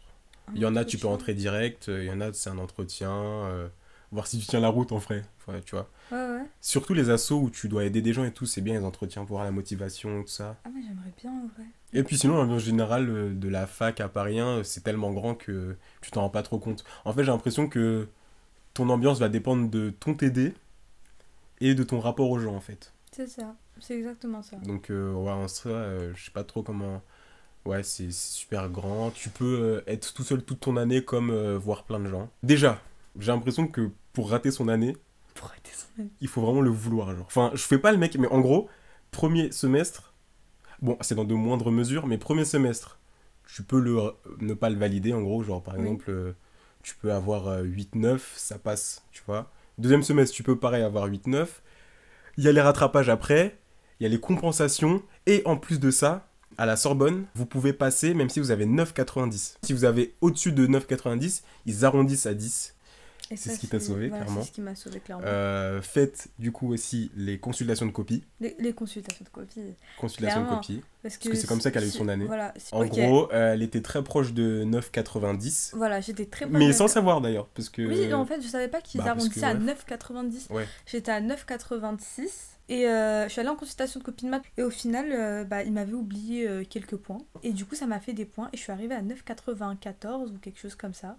Un 0.48 0.52
Il 0.54 0.60
y 0.60 0.66
en 0.66 0.76
a, 0.76 0.84
tu 0.84 0.98
peux 0.98 1.08
entrer 1.08 1.32
direct. 1.32 1.88
euh, 1.88 2.04
Il 2.04 2.06
y 2.08 2.12
en 2.12 2.20
a, 2.20 2.32
c'est 2.34 2.50
un 2.50 2.58
entretien. 2.58 3.10
euh, 3.10 3.68
voir 4.12 4.26
si 4.26 4.38
tu 4.38 4.46
tiens 4.46 4.60
la 4.60 4.68
route, 4.68 4.92
en 4.92 4.98
vrai. 4.98 5.22
Tu 5.64 5.74
vois. 5.74 5.88
Ouais, 6.12 6.18
ouais. 6.18 6.44
Surtout 6.60 6.92
les 6.92 7.08
assos 7.08 7.40
où 7.40 7.48
tu 7.50 7.68
dois 7.68 7.84
aider 7.84 8.02
des 8.02 8.12
gens 8.12 8.24
et 8.24 8.32
tout, 8.32 8.44
c'est 8.44 8.60
bien 8.60 8.74
les 8.78 8.84
entretiens 8.84 9.22
pour 9.24 9.36
voir 9.36 9.44
la 9.44 9.50
motivation, 9.52 10.22
tout 10.22 10.28
ça. 10.28 10.56
Ah, 10.64 10.68
mais 10.74 10.82
j'aimerais 10.82 11.12
bien 11.18 11.30
en 11.32 11.46
vrai. 11.54 11.64
Et 11.94 12.02
puis 12.02 12.18
sinon, 12.18 12.36
l'ambiance 12.36 12.62
générale 12.62 13.08
euh, 13.08 13.32
de 13.32 13.48
la 13.48 13.66
fac 13.66 14.00
à 14.00 14.08
Paris 14.10 14.40
1, 14.40 14.62
c'est 14.64 14.82
tellement 14.82 15.12
grand 15.12 15.34
que 15.34 15.76
tu 16.02 16.10
t'en 16.10 16.20
rends 16.22 16.30
pas 16.30 16.42
trop 16.42 16.58
compte. 16.58 16.84
En 17.06 17.12
fait, 17.14 17.24
j'ai 17.24 17.30
l'impression 17.32 17.68
que 17.68 18.08
ton 18.76 18.90
ambiance 18.90 19.18
va 19.18 19.28
dépendre 19.30 19.70
de 19.70 19.88
ton 19.90 20.12
TD 20.14 20.52
et 21.60 21.74
de 21.74 21.82
ton 21.82 21.98
rapport 21.98 22.28
aux 22.30 22.38
gens, 22.38 22.54
en 22.54 22.60
fait. 22.60 22.92
C'est 23.10 23.26
ça, 23.26 23.54
c'est 23.80 23.96
exactement 23.96 24.42
ça. 24.42 24.56
Donc, 24.56 24.90
euh, 24.90 25.12
ouais, 25.14 25.30
en 25.32 25.48
soi, 25.48 25.72
euh, 25.72 26.12
je 26.14 26.26
sais 26.26 26.30
pas 26.30 26.44
trop 26.44 26.62
comment... 26.62 27.02
Ouais, 27.64 27.82
c'est 27.82 28.12
super 28.12 28.68
grand. 28.68 29.10
Tu 29.10 29.28
peux 29.30 29.58
euh, 29.60 29.80
être 29.90 30.12
tout 30.14 30.22
seul 30.22 30.44
toute 30.44 30.60
ton 30.60 30.76
année 30.76 31.02
comme 31.02 31.30
euh, 31.30 31.56
voir 31.58 31.84
plein 31.84 31.98
de 31.98 32.06
gens. 32.06 32.28
Déjà, 32.42 32.80
j'ai 33.18 33.32
l'impression 33.32 33.66
que 33.66 33.90
pour 34.12 34.30
rater 34.30 34.50
son 34.50 34.68
année, 34.68 34.94
Pour 35.34 35.48
son 35.48 36.02
avis. 36.02 36.10
il 36.20 36.28
faut 36.28 36.42
vraiment 36.42 36.60
le 36.60 36.70
vouloir. 36.70 37.16
Genre. 37.16 37.24
Enfin, 37.26 37.50
je 37.54 37.62
fais 37.62 37.78
pas 37.78 37.90
le 37.92 37.98
mec, 37.98 38.16
mais 38.18 38.28
en 38.28 38.40
gros, 38.40 38.68
premier 39.10 39.50
semestre, 39.50 40.12
bon, 40.82 40.96
c'est 41.00 41.14
dans 41.16 41.24
de 41.24 41.34
moindres 41.34 41.72
mesures, 41.72 42.06
mais 42.06 42.18
premier 42.18 42.44
semestre, 42.44 43.00
tu 43.52 43.62
peux 43.64 43.80
le, 43.80 43.96
ne 44.40 44.52
pas 44.54 44.68
le 44.70 44.76
valider, 44.76 45.12
en 45.14 45.22
gros, 45.22 45.42
genre 45.42 45.62
par 45.62 45.74
Oui. 45.74 45.80
exemple, 45.80 46.04
euh, 46.10 46.32
tu 46.86 46.94
peux 46.94 47.12
avoir 47.12 47.48
euh, 47.48 47.64
8-9, 47.64 48.20
ça 48.36 48.58
passe, 48.58 49.02
tu 49.10 49.20
vois. 49.26 49.50
Deuxième 49.76 50.04
semestre, 50.04 50.36
tu 50.36 50.44
peux 50.44 50.56
pareil 50.56 50.84
avoir 50.84 51.08
8-9. 51.08 51.48
Il 52.36 52.44
y 52.44 52.48
a 52.48 52.52
les 52.52 52.60
rattrapages 52.60 53.08
après, 53.08 53.58
il 53.98 54.04
y 54.04 54.06
a 54.06 54.08
les 54.08 54.20
compensations, 54.20 55.02
et 55.26 55.42
en 55.46 55.56
plus 55.56 55.80
de 55.80 55.90
ça, 55.90 56.28
à 56.58 56.64
la 56.64 56.76
Sorbonne, 56.76 57.26
vous 57.34 57.44
pouvez 57.44 57.72
passer 57.72 58.14
même 58.14 58.30
si 58.30 58.38
vous 58.38 58.52
avez 58.52 58.66
9,90. 58.66 59.56
Si 59.64 59.72
vous 59.72 59.84
avez 59.84 60.14
au-dessus 60.20 60.52
de 60.52 60.64
9,90, 60.64 61.42
ils 61.66 61.84
arrondissent 61.84 62.26
à 62.26 62.34
10. 62.34 62.75
C'est 63.34 63.50
ce 63.50 63.58
qui 63.58 63.66
t'a 63.66 63.80
sauvé, 63.80 64.08
voilà, 64.08 64.24
clairement. 64.24 64.42
C'est 64.42 64.48
ce 64.48 64.52
qui 64.52 64.60
m'a 64.60 64.74
sauvé, 64.74 65.00
clairement. 65.00 65.24
Euh, 65.26 65.82
faites 65.82 66.28
du 66.38 66.52
coup 66.52 66.72
aussi 66.72 67.10
les 67.16 67.38
consultations 67.38 67.86
de 67.86 67.90
copie. 67.90 68.22
Les, 68.40 68.54
les 68.58 68.72
consultations 68.72 69.24
de 69.24 69.30
copie. 69.30 69.60
Consultation 69.98 70.44
de 70.44 70.48
copie. 70.48 70.82
Parce 71.02 71.18
que 71.18 71.34
c'est 71.34 71.46
comme 71.46 71.60
ça 71.60 71.70
qu'elle 71.70 71.84
a 71.84 71.86
eu 71.86 71.90
son 71.90 72.08
année. 72.08 72.26
Voilà, 72.26 72.52
En 72.72 72.84
gros, 72.84 73.32
euh, 73.32 73.54
elle 73.54 73.62
était 73.62 73.82
très 73.82 74.02
proche 74.02 74.32
de 74.32 74.64
9,90. 74.64 75.76
Voilà, 75.76 76.00
j'étais 76.00 76.26
très 76.26 76.46
proche 76.46 76.58
Mais 76.58 76.68
de- 76.68 76.72
sans 76.72 76.88
savoir 76.88 77.20
d'ailleurs, 77.20 77.46
parce 77.48 77.68
que... 77.68 77.82
Oui, 77.82 78.12
en 78.12 78.26
fait, 78.26 78.40
je 78.40 78.48
savais 78.48 78.68
pas 78.68 78.80
qu'ils 78.80 78.98
bah, 79.00 79.04
que, 79.04 79.10
arrondissaient 79.10 79.44
à 79.44 79.54
ouais. 79.54 79.74
9,90. 79.74 80.52
Ouais. 80.52 80.66
J'étais 80.86 81.12
à 81.12 81.20
9,86. 81.20 82.28
Et 82.68 82.88
euh, 82.88 83.24
je 83.28 83.32
suis 83.32 83.40
allée 83.40 83.48
en 83.48 83.56
consultation 83.56 84.00
de 84.00 84.04
copine 84.04 84.28
maths 84.28 84.42
et 84.56 84.62
au 84.62 84.70
final, 84.70 85.12
euh, 85.12 85.44
bah, 85.44 85.62
il 85.62 85.72
m'avait 85.72 85.92
oublié 85.92 86.48
euh, 86.48 86.64
quelques 86.68 86.96
points. 86.96 87.18
Et 87.44 87.52
du 87.52 87.64
coup, 87.64 87.76
ça 87.76 87.86
m'a 87.86 88.00
fait 88.00 88.12
des 88.12 88.24
points 88.24 88.48
et 88.52 88.56
je 88.56 88.62
suis 88.62 88.72
arrivée 88.72 88.94
à 88.94 89.02
9,94 89.02 90.32
ou 90.34 90.38
quelque 90.38 90.58
chose 90.58 90.74
comme 90.74 90.94
ça. 90.94 91.16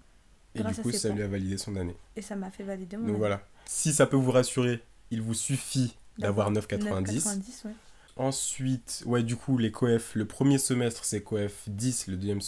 Et 0.60 0.64
Grâce 0.64 0.76
du 0.78 0.82
coup, 0.82 0.92
ça 0.92 1.10
lui 1.10 1.22
a 1.22 1.28
validé 1.28 1.58
son 1.58 1.76
année. 1.76 1.96
Et 2.16 2.22
ça 2.22 2.36
m'a 2.36 2.50
fait 2.52 2.64
valider 2.64 2.98
mon 2.98 3.04
Donc 3.04 3.10
année. 3.12 3.18
voilà. 3.20 3.42
Si 3.66 3.94
ça 3.94 4.06
peut 4.08 4.18
vous 4.18 4.32
rassurer, 4.32 4.82
il 5.12 5.22
vous 5.22 5.34
suffit 5.34 5.96
d'avoir 6.18 6.52
9,90. 6.52 6.80
9,90, 6.80 7.68
ouais. 7.68 7.72
Ensuite, 8.16 9.04
ouais, 9.06 9.22
du 9.24 9.36
coup, 9.36 9.58
les 9.58 9.72
coef, 9.72 10.16
le 10.16 10.26
premier 10.26 10.58
semestre, 10.58 11.06
c'est 11.06 11.22
coef 11.22 11.64
10, 11.68 12.08
le 12.08 12.18
deuxième... 12.18 12.40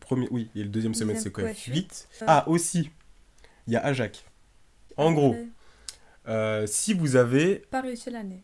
Premier, 0.00 0.28
oui, 0.30 0.48
et 0.54 0.62
le 0.62 0.68
deuxième 0.68 0.94
semestre, 0.94 1.24
c'est 1.24 1.32
coef 1.32 1.46
coef 1.46 1.64
8. 1.64 2.08
Euh. 2.22 2.24
Ah, 2.28 2.48
aussi, 2.48 2.90
il 3.66 3.72
y 3.72 3.76
a 3.76 3.84
Ajac. 3.84 4.24
En 4.96 5.12
gros, 5.12 5.34
euh, 6.28 6.66
si 6.68 6.94
vous 6.94 7.16
avez 7.16 7.56
Pas 7.70 7.80
réussi 7.80 8.10
l'année. 8.10 8.42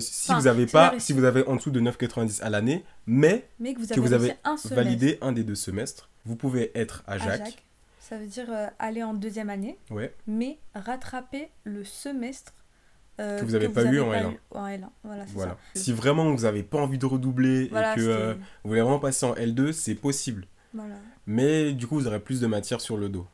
si 0.00 0.32
vous 0.34 0.46
avez 0.46 0.66
pas, 0.66 0.98
si 0.98 1.12
vous 1.14 1.24
avez 1.24 1.46
en 1.46 1.56
dessous 1.56 1.70
de 1.70 1.80
9,90 1.80 2.42
à 2.42 2.50
l'année, 2.50 2.84
mais 3.06 3.48
Mais 3.58 3.72
que 3.72 3.80
vous 3.80 3.86
Que 3.86 3.92
avez, 3.94 4.00
vous 4.02 4.12
avez 4.14 4.26
réussi 4.28 4.38
un 4.44 4.56
semestre. 4.58 4.74
validé 4.74 5.18
un 5.22 5.32
des 5.32 5.44
deux 5.44 5.54
semestres, 5.54 6.10
vous 6.26 6.36
pouvez 6.36 6.70
être 6.78 7.02
Ajac. 7.06 7.40
Ajac. 7.40 7.62
Ça 8.08 8.16
veut 8.16 8.26
dire 8.26 8.46
euh, 8.50 8.66
aller 8.78 9.02
en 9.02 9.12
deuxième 9.14 9.50
année, 9.50 9.76
Ouais. 9.90 10.14
mais 10.26 10.58
rattraper 10.74 11.50
le 11.64 11.84
semestre 11.84 12.54
euh, 13.20 13.40
Que 13.40 13.44
vous 13.44 13.54
avez 13.54 13.68
pas 13.68 13.82
eu 13.84 14.00
en 14.00 14.12
L1. 14.12 14.36
en 14.52 14.66
L1. 14.66 14.88
Voilà, 15.04 15.26
c'est 15.26 15.32
Voilà. 15.34 15.52
ça. 15.74 15.80
Si 15.80 15.92
vraiment 15.92 16.30
vous 16.32 16.42
n'avez 16.44 16.62
pas 16.62 16.78
envie 16.78 16.98
de 16.98 17.06
redoubler 17.06 17.68
Voilà, 17.68 17.92
et 17.92 17.96
que 17.96 18.00
euh, 18.02 18.34
vous 18.64 18.70
voulez 18.70 18.80
vraiment 18.80 18.98
passer 19.00 19.26
en 19.26 19.34
L2, 19.34 19.72
c'est 19.72 19.94
possible. 19.96 20.46
voilà. 20.72 20.94
Mais 21.26 21.72
du 21.72 21.86
coup, 21.86 21.96
vous 21.96 22.06
aurez 22.06 22.20
plus 22.20 22.40
de 22.40 22.46
matière 22.46 22.80
sur 22.80 22.96
le 22.96 23.08
dos. 23.08 23.26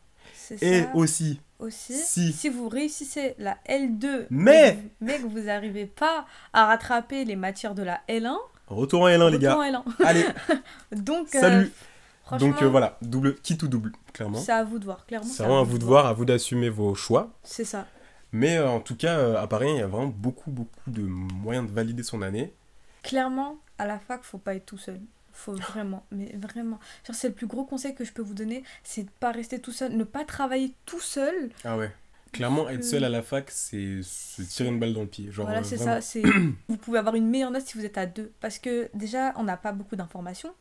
Et 0.61 0.83
ça. 0.83 0.91
aussi, 0.95 1.41
aussi, 1.59 1.95
si- 1.95 2.33
si 2.33 2.49
vous 2.49 2.69
réussissez 2.69 3.35
la 3.39 3.57
L2, 3.69 4.27
Mais- 4.31 4.73
que 4.73 4.77
vous- 4.81 4.89
mais 5.01 5.19
que 5.19 5.27
vous 5.27 5.41
n'arrivez 5.41 5.87
pas 5.87 6.27
à 6.53 6.67
rattraper 6.67 7.25
les 7.25 7.37
matières 7.37 7.75
de 7.75 7.83
la 7.83 8.01
L1, 8.09 8.37
retour 8.67 9.03
en 9.03 9.09
L1, 9.09 9.19
les 9.31 9.37
retour 9.37 9.41
gars. 9.41 9.57
en 9.59 9.63
L1. 9.63 9.85
Allez, 10.05 10.25
Donc, 10.93 11.29
salut. 11.29 11.71
Donc 12.39 12.63
euh, 12.63 12.69
voilà, 12.69 12.97
double, 13.03 13.35
qui 13.37 13.59
tout 13.59 13.69
double, 13.69 13.93
clairement. 14.13 14.39
c'est 14.39 14.53
à 14.53 14.65
vous 14.65 14.79
de 14.79 14.85
voir. 14.85 15.05
Clairement, 15.07 15.27
C'est 15.27 15.43
vraiment 15.43 15.61
à 15.61 15.65
vous 15.65 15.79
de 15.79 15.85
voir, 15.85 16.07
à 16.07 16.13
vous 16.13 16.25
d'assumer 16.25 16.71
vos 16.71 16.95
choix. 16.95 17.31
C'est 17.43 17.65
ça. 17.65 17.87
Mais 18.33 18.57
euh, 18.57 18.69
en 18.69 18.81
tout 18.81 18.97
cas, 18.97 19.19
euh, 19.19 19.37
à 19.41 19.47
Paris, 19.47 19.69
il 19.71 19.77
y 19.77 19.83
a 19.83 19.87
vraiment 19.87 20.09
beaucoup, 20.09 20.51
beaucoup 20.51 20.91
de 20.91 21.03
moyens 21.03 21.69
de 21.69 21.73
valider 21.73 22.03
son 22.03 22.23
année. 22.23 22.53
Clairement, 23.03 23.59
à 23.79 23.87
la 23.87 23.99
fac, 23.99 24.25
faut 24.25 24.39
pas 24.39 24.55
être 24.55 24.67
tout 24.67 24.79
seul. 24.79 25.01
Faut 25.33 25.53
vraiment, 25.53 26.05
mais 26.11 26.35
vraiment. 26.37 26.81
C'est 27.13 27.29
le 27.29 27.35
plus 27.35 27.47
gros 27.47 27.65
conseil 27.65 27.95
que 27.95 28.05
je 28.05 28.13
peux 28.13 28.23
vous 28.23 28.35
donner, 28.35 28.65
c'est 28.83 29.05
de 29.05 29.11
pas 29.21 29.31
rester 29.31 29.61
tout 29.61 29.73
seul, 29.73 29.95
ne 29.97 30.05
pas 30.05 30.25
travailler 30.25 30.75
tout 30.87 31.01
seul. 31.01 31.51
Ah 31.65 31.77
ouais. 31.77 31.93
Clairement, 32.33 32.69
être 32.69 32.83
seul 32.83 33.05
à 33.05 33.09
la 33.09 33.23
fac, 33.23 33.49
c'est 33.53 34.01
se 34.03 34.43
tirer 34.43 34.69
une 34.69 34.81
balle 34.81 34.93
dans 34.93 35.03
le 35.03 35.07
pied. 35.07 35.31
Genre, 35.31 35.47
voilà, 35.47 35.63
c'est 35.63 35.77
ça. 35.77 36.01
Vous 36.69 36.77
pouvez 36.77 36.99
avoir 36.99 37.15
une 37.15 37.29
meilleure 37.29 37.53
note 37.53 37.65
si 37.65 37.79
vous 37.79 37.85
êtes 37.85 37.97
à 37.97 38.07
deux, 38.07 38.33
parce 38.41 38.59
que 38.59 38.91
déjà, 38.95 39.33
on 39.37 39.45
n'a 39.45 39.57
pas 39.57 39.71
beaucoup 39.71 39.95
d'informations. 39.95 40.53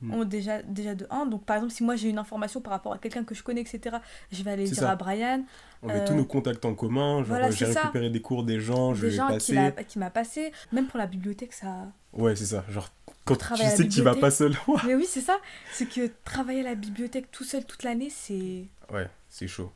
Mm. 0.00 0.14
On 0.14 0.24
déjà 0.24 0.62
déjà 0.62 0.94
de 0.94 1.06
1 1.10 1.26
donc 1.26 1.44
par 1.44 1.56
exemple 1.56 1.72
si 1.72 1.82
moi 1.84 1.96
j'ai 1.96 2.08
une 2.10 2.18
information 2.18 2.60
par 2.60 2.72
rapport 2.72 2.92
à 2.92 2.98
quelqu'un 2.98 3.24
que 3.24 3.34
je 3.34 3.42
connais 3.42 3.60
etc 3.60 3.96
je 4.32 4.42
vais 4.42 4.50
aller 4.50 4.64
dire 4.64 4.74
ça. 4.74 4.90
à 4.90 4.96
Brian 4.96 5.44
On 5.82 5.88
Euh, 5.88 6.06
tous 6.06 6.14
nos 6.14 6.24
contacts 6.24 6.64
en 6.64 6.74
commun. 6.74 7.18
Genre, 7.18 7.26
voilà, 7.26 7.46
euh, 7.46 7.50
j'ai 7.52 7.72
ça. 7.72 7.80
récupéré 7.82 8.10
des 8.10 8.20
cours 8.20 8.44
des 8.44 8.60
gens, 8.60 8.94
je 8.94 9.02
des 9.02 9.10
vais 9.10 9.16
gens 9.16 9.28
passer. 9.28 9.72
qui 9.88 9.98
m'a 9.98 10.10
passé 10.10 10.52
même 10.72 10.86
pour 10.86 10.98
la 10.98 11.06
bibliothèque 11.06 11.52
ça 11.52 11.88
Ouais, 12.12 12.36
c'est 12.36 12.46
ça. 12.46 12.64
Genre, 12.68 12.88
quand 13.24 13.36
tu 13.36 13.56
sais 13.56 13.86
que 13.88 13.92
tu 13.92 14.02
vas 14.02 14.14
pas 14.14 14.30
seul. 14.30 14.54
mais 14.86 14.94
oui 14.94 15.06
c'est 15.08 15.20
ça 15.20 15.38
c'est 15.72 15.86
que 15.86 16.10
travailler 16.24 16.60
à 16.60 16.64
la 16.64 16.74
bibliothèque 16.74 17.30
tout 17.30 17.44
seul 17.44 17.64
toute 17.64 17.82
l'année 17.82 18.10
c'est 18.10 18.64
ouais, 18.92 19.08
c'est 19.28 19.46
chaud. 19.48 19.72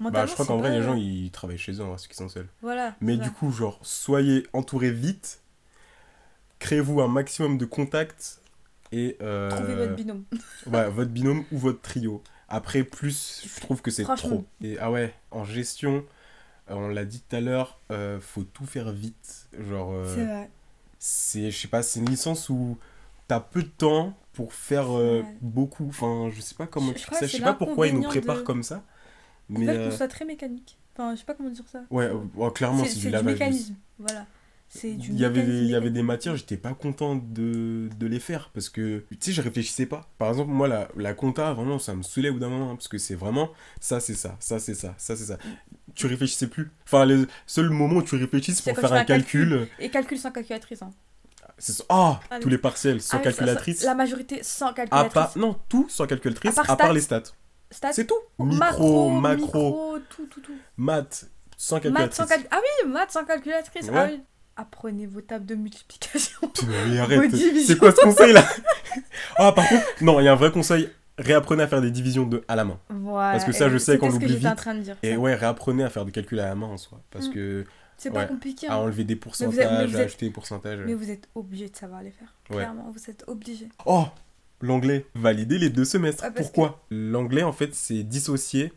Bah, 0.00 0.26
je 0.26 0.32
crois 0.32 0.44
qu'en 0.46 0.56
vrai, 0.56 0.70
les 0.72 0.82
gens, 0.82 0.94
ils 0.96 1.30
travaillent 1.30 1.58
chez 1.58 1.72
eux, 1.72 1.84
vrai, 1.84 1.96
ceux 1.96 2.08
qui 2.08 2.16
sont 2.16 2.28
seuls. 2.28 2.48
voilà 2.60 2.96
Mais 3.00 3.16
du 3.16 3.30
coup, 3.30 3.52
genre, 3.52 3.78
soyez 3.82 4.44
entourés 4.52 4.90
vite. 4.90 5.40
Créez-vous 6.58 7.00
un 7.00 7.06
maximum 7.08 7.56
de 7.56 7.64
contacts. 7.64 8.40
Et. 8.92 9.16
euh, 9.22 9.48
trouvez 9.50 9.74
votre 9.74 9.94
binôme 9.94 10.24
Ouais, 10.66 10.88
votre 10.90 11.10
binôme 11.10 11.44
ou 11.52 11.58
votre 11.58 11.80
trio. 11.80 12.22
Après, 12.48 12.84
plus, 12.84 13.42
je 13.56 13.60
trouve 13.60 13.80
que 13.82 13.90
c'est 13.90 14.04
trop. 14.04 14.44
Et 14.62 14.76
ah 14.78 14.90
ouais, 14.90 15.14
en 15.30 15.44
gestion, 15.44 16.04
euh, 16.70 16.74
on 16.74 16.88
l'a 16.88 17.04
dit 17.04 17.20
tout 17.28 17.36
à 17.36 17.40
l'heure, 17.40 17.78
euh, 17.90 18.20
faut 18.20 18.44
tout 18.44 18.66
faire 18.66 18.92
vite. 18.92 19.48
Genre, 19.68 19.92
euh, 19.92 20.04
c'est 20.14 20.24
vrai 20.24 20.50
c'est, 20.98 21.50
je 21.50 21.58
sais 21.58 21.68
pas, 21.68 21.82
c'est 21.82 22.00
une 22.00 22.08
licence 22.10 22.48
où 22.48 22.78
t'as 23.28 23.40
peu 23.40 23.62
de 23.62 23.68
temps 23.68 24.14
pour 24.34 24.54
faire 24.54 24.90
euh, 24.96 25.22
beaucoup. 25.40 25.86
Enfin, 25.88 26.30
je 26.34 26.40
sais 26.40 26.54
pas 26.54 26.66
comment 26.66 26.92
Je- 26.94 27.14
ça. 27.14 27.26
sais 27.28 27.40
pas 27.40 27.54
pourquoi 27.54 27.86
ils 27.88 27.94
nous 27.94 28.02
préparent 28.02 28.38
de- 28.38 28.42
comme 28.42 28.62
ça. 28.62 28.82
ils 29.50 29.58
Mais 29.58 29.66
veulent 29.66 29.76
euh, 29.78 29.90
qu'on 29.90 29.96
soit 29.96 30.08
très 30.08 30.24
mécanique 30.24 30.78
enfin 30.94 31.14
je 31.14 31.20
sais 31.20 31.24
pas 31.26 31.34
comment 31.34 31.50
dire 31.50 31.64
ça 31.72 31.82
ouais, 31.90 32.04
euh, 32.04 32.18
ouais, 32.34 32.50
clairement, 32.52 32.84
c'est 32.84 32.94
du 32.98 33.06
du 33.06 33.10
lavage. 33.10 33.34
mécanisme 33.34 33.74
voilà 33.98 34.26
Il 34.82 35.18
y, 35.20 35.24
avait 35.26 35.42
il 35.46 35.66
y 35.70 35.74
avait 35.74 35.90
des 35.90 36.02
matières, 36.02 36.34
j'étais 36.34 36.56
pas 36.56 36.72
content 36.72 37.14
de, 37.16 37.90
de 37.98 38.06
les 38.06 38.18
faire 38.20 38.48
parce 38.54 38.70
que, 38.70 39.04
tu 39.10 39.16
sais, 39.20 39.32
je 39.32 39.42
réfléchissais 39.42 39.84
pas. 39.84 40.08
Par 40.16 40.30
exemple, 40.30 40.50
moi, 40.50 40.66
la, 40.66 40.88
la 40.96 41.12
compta, 41.12 41.52
vraiment, 41.52 41.78
ça 41.78 41.94
me 41.94 42.02
saoulait 42.02 42.30
au 42.30 42.34
bout 42.34 42.38
d'un 42.38 42.48
moment 42.48 42.70
hein, 42.70 42.76
parce 42.76 42.88
que 42.88 42.96
c'est 42.96 43.14
vraiment 43.14 43.50
ça, 43.80 44.00
c'est 44.00 44.14
ça, 44.14 44.34
ça, 44.40 44.58
c'est 44.58 44.74
ça, 44.74 44.94
ça, 44.96 45.14
c'est 45.14 45.24
ça. 45.26 45.36
Tu 45.94 46.06
réfléchissais 46.06 46.46
plus. 46.46 46.70
Enfin, 46.86 47.04
le 47.04 47.28
seul 47.46 47.68
moment 47.68 47.96
où 47.96 48.02
tu 48.02 48.16
réfléchis, 48.16 48.54
c'est 48.54 48.62
C'est 48.62 48.72
pour 48.72 48.80
faire 48.80 48.94
un 48.94 49.04
calcul. 49.04 49.68
et 49.78 49.90
calcul 49.90 50.16
sans 50.18 50.30
calculatrice 50.30 50.80
hein. 50.80 50.90
Ah, 51.90 52.18
Allez. 52.30 52.42
tous 52.42 52.48
les 52.48 52.56
partiels 52.58 53.00
sans 53.02 53.18
Ah, 53.18 53.18
ça- 53.18 53.30
ça- 53.30 53.36
calculatrice. 53.36 53.84
la 53.84 53.94
majorité 53.94 54.42
sans 54.42 54.68
À 54.68 54.72
calculatrice 54.72 55.12
part, 55.12 55.32
non, 55.36 55.56
tout 55.68 55.86
sans 55.90 56.06
calculatrice, 56.06 56.56
À 56.56 56.62
à 56.62 56.64
part 56.64 56.76
stats. 56.86 56.92
les 56.94 57.00
stats. 57.02 57.22
Stats, 57.70 57.92
C'est 57.92 58.06
tout. 58.06 58.14
macro, 58.38 59.10
Micro, 59.10 59.10
macro, 59.10 59.36
micro, 59.44 59.98
tout, 60.08 60.26
tout, 60.26 60.40
tout. 60.40 60.52
maths, 60.78 61.26
sans 61.58 61.76
Maths 61.76 61.82
calculatrice. 61.82 62.16
sans 62.16 62.26
cal- 62.26 62.46
Ah 62.50 62.58
oui, 62.84 62.90
maths 62.90 63.10
sans 63.12 63.24
calculatrice. 63.24 63.86
Ah 63.94 64.08
oui. 64.10 64.20
Apprenez 64.62 65.06
vos 65.06 65.20
tables 65.20 65.44
de 65.46 65.54
multiplication. 65.56 66.38
Arrête. 67.00 67.34
C'est 67.66 67.76
quoi 67.78 67.90
ce 67.90 68.00
conseil 68.00 68.32
là? 68.32 68.44
Ah, 69.36 69.50
par 69.52 69.68
contre, 69.68 69.84
non, 70.00 70.20
il 70.20 70.24
y 70.24 70.28
a 70.28 70.32
un 70.32 70.36
vrai 70.36 70.52
conseil. 70.52 70.88
Réapprenez 71.18 71.64
à 71.64 71.68
faire 71.68 71.80
des 71.82 71.90
divisions 71.90 72.26
de 72.26 72.44
à 72.48 72.54
la 72.56 72.64
main. 72.64 72.78
Voilà. 72.88 73.32
Parce 73.32 73.44
que 73.44 73.52
ça, 73.52 73.66
et 73.66 73.70
je 73.70 73.78
sais 73.78 73.98
qu'on 73.98 74.06
c'était 74.10 74.14
ce 74.14 74.18
que 74.20 74.24
l'oublie 74.24 74.34
j'étais 74.36 74.46
en 74.46 74.50
vite. 74.50 74.58
train 74.58 74.74
de 74.74 74.80
dire. 74.80 74.96
Et 75.02 75.12
ça. 75.12 75.18
ouais, 75.18 75.34
réapprenez 75.34 75.82
à 75.82 75.90
faire 75.90 76.04
des 76.04 76.12
calculs 76.12 76.38
à 76.40 76.46
la 76.46 76.54
main 76.54 76.66
en 76.68 76.76
soi. 76.78 77.00
Parce 77.10 77.28
Mm. 77.28 77.32
que 77.32 77.64
C'est 77.96 78.10
pas 78.12 78.24
compliqué. 78.24 78.66
à 78.68 78.74
hein. 78.74 78.76
enlever 78.76 79.04
des 79.04 79.14
vous 79.14 79.18
êtes- 79.18 79.20
pourcentages, 79.22 79.56
mais 79.56 79.86
vous 79.86 79.96
à 79.96 80.00
ajouter 80.00 80.26
des 80.26 80.32
pourcentages. 80.32 80.78
Mais 80.86 80.94
vous 80.94 81.10
êtes 81.10 81.28
obligé 81.34 81.68
de 81.68 81.76
savoir 81.76 82.02
les 82.02 82.10
faire. 82.12 82.32
Ouais. 82.50 82.56
Clairement, 82.58 82.90
vous 82.94 83.10
êtes 83.10 83.24
obligé. 83.26 83.68
Oh 83.84 84.04
L'anglais, 84.60 85.06
valider 85.16 85.58
les 85.58 85.70
deux 85.70 85.84
semestres. 85.84 86.22
Ah, 86.24 86.30
Pourquoi? 86.30 86.84
L'anglais, 86.90 87.42
en 87.42 87.52
fait, 87.52 87.74
c'est 87.74 88.04
dissocié 88.04 88.72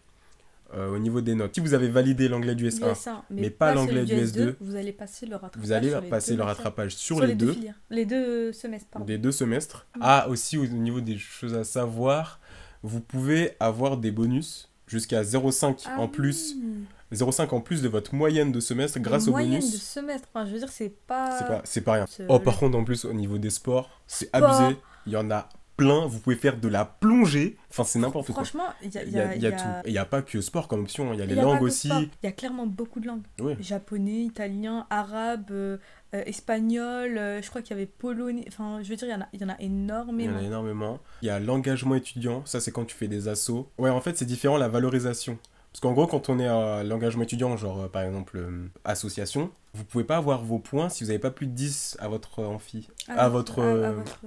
euh, 0.73 0.95
au 0.95 0.99
niveau 0.99 1.21
des 1.21 1.35
notes. 1.35 1.53
Si 1.53 1.59
vous 1.61 1.73
avez 1.73 1.89
validé 1.89 2.27
l'anglais 2.27 2.55
du 2.55 2.67
S1, 2.67 2.93
US1, 2.93 3.21
mais 3.29 3.49
pas 3.49 3.73
l'anglais 3.73 4.03
du 4.03 4.13
S2, 4.15 4.55
Vous 4.59 4.75
allez 4.75 4.91
passer 4.91 5.25
le 5.25 5.35
rattrapage. 5.35 5.61
vous 5.63 5.71
allez 5.71 5.89
sur 5.89 6.01
les 6.01 6.09
passer 6.09 6.31
deux 6.31 6.37
le 6.37 6.43
matières. 6.43 6.57
rattrapage 6.57 6.95
sur, 6.95 7.17
Sur 7.17 7.25
les, 7.25 7.35
deux, 7.35 7.53
filières. 7.53 7.79
Les 7.89 8.05
deux 8.05 8.51
semestres, 8.51 8.87
pardon. 8.89 9.05
des 9.05 9.17
deux 9.17 9.31
semestres. 9.31 9.85
Mm. 9.95 9.99
Ah, 10.01 10.27
aussi, 10.29 10.57
au 10.57 10.65
niveau 10.65 11.01
des 11.01 11.17
choses 11.17 11.53
à 11.53 11.63
savoir, 11.63 12.39
vous 12.83 12.99
pouvez 12.99 13.51
avoir 13.59 13.97
des 13.97 14.11
bonus 14.11 14.69
jusqu'à 14.87 15.21
0,5 15.23 15.83
Ah 15.85 15.99
en 15.99 16.07
plus. 16.07 16.55
oui. 16.57 16.85
0,5 17.13 17.49
en 17.53 17.61
plus 17.61 17.81
de 17.83 17.87
votre 17.87 18.15
moyenne 18.15 18.51
de 18.51 18.59
semestre 18.59 18.99
grâce 18.99 19.27
au 19.27 19.31
moyenne 19.31 19.59
bonus. 19.59 19.71
de 19.71 19.77
semestre. 19.77 20.27
Enfin, 20.33 20.45
je 20.45 20.51
veux 20.53 20.59
dire, 20.59 20.69
c'est 20.69 20.89
pas. 21.05 21.61
C'est 21.63 21.81
pas, 21.81 21.93
rien. 21.93 22.05
Oh, 22.27 22.39
par 22.39 22.57
contre, 22.57 22.77
en 22.77 22.83
plus, 22.83 23.05
au 23.05 23.13
niveau 23.13 23.37
des 23.37 23.51
sports, 23.51 24.01
c'est 24.07 24.29
abusé. 24.33 24.75
Il 25.05 25.13
y 25.13 25.17
en 25.17 25.29
a 25.29 25.47
plein. 25.77 26.05
Vous 26.05 26.19
pouvez 26.19 26.35
faire 26.35 26.57
de 26.57 26.67
la 26.67 26.85
plongée. 26.85 27.57
Enfin, 27.69 27.83
c'est 27.83 27.99
n'importe 27.99 28.27
quoi. 28.27 28.35
Franchement, 28.43 28.67
il 28.83 28.93
y 28.93 28.97
a, 28.97 29.03
Il 29.03 29.11
y 29.11 29.19
a, 29.19 29.35
il 29.35 29.41
y 29.41 29.47
a 29.47 29.51
tout. 29.51 29.63
Il 29.85 29.91
n'y 29.91 29.97
a 29.97 30.05
pas 30.05 30.21
que 30.21 30.41
sport 30.41 30.67
comme 30.67 30.81
option. 30.81 31.13
Il 31.13 31.19
y 31.19 31.21
a 31.21 31.25
les 31.25 31.35
langues 31.35 31.61
aussi. 31.61 31.89
Il 31.89 32.09
y 32.25 32.27
a 32.27 32.31
clairement 32.31 32.65
beaucoup 32.65 32.99
de 32.99 33.07
langues. 33.07 33.23
Ouais. 33.39 33.57
Japonais, 33.59 34.21
italien, 34.23 34.87
arabe, 34.89 35.51
euh, 35.51 35.77
euh, 36.13 36.23
espagnol. 36.25 37.17
euh, 37.17 37.41
je 37.41 37.49
crois 37.49 37.61
qu'il 37.61 37.71
y 37.71 37.79
avait 37.79 37.85
polonais. 37.85 38.45
Enfin, 38.47 38.79
je 38.81 38.89
veux 38.89 38.95
dire, 38.95 39.07
il 39.07 39.11
y 39.39 39.43
en 39.43 39.49
a, 39.49 39.53
a 39.53 39.57
Il 39.59 39.63
y 39.63 39.65
énormément. 39.65 40.33
en 40.35 40.39
a 40.39 40.43
énormément. 40.43 40.99
Il 41.21 41.27
y 41.27 41.31
a 41.31 41.39
l'engagement 41.39 41.95
étudiant. 41.95 42.41
Ça, 42.45 42.59
c'est 42.59 42.71
quand 42.71 42.85
tu 42.85 42.95
fais 42.95 43.07
des 43.07 43.27
assos. 43.27 43.69
Ouais, 43.77 43.89
en 43.89 44.01
fait, 44.01 44.17
c'est 44.17 44.25
différent 44.25 44.57
la 44.57 44.67
valorisation. 44.69 45.37
Parce 45.71 45.81
qu'en 45.81 45.91
gros, 45.91 46.07
quand 46.07 46.29
on 46.29 46.39
est 46.39 46.47
à 46.47 46.83
l'engagement 46.85 47.23
étudiant, 47.23 47.57
genre 47.57 47.89
par 47.89 48.03
exemple 48.03 48.41
association, 48.85 49.51
vous 49.73 49.83
pouvez 49.83 50.05
pas 50.05 50.15
avoir 50.17 50.41
vos 50.41 50.57
points 50.59 50.87
si 50.87 51.03
vous 51.03 51.09
n'avez 51.09 51.19
pas 51.19 51.31
plus 51.31 51.47
de 51.47 51.51
10 51.51 51.97
à 51.99 52.07
votre 52.07 52.43
amphi, 52.43 52.87
à 53.09 53.27
votre, 53.27 53.61
à- 53.61 53.87
à 53.89 53.91
votre- 53.91 54.21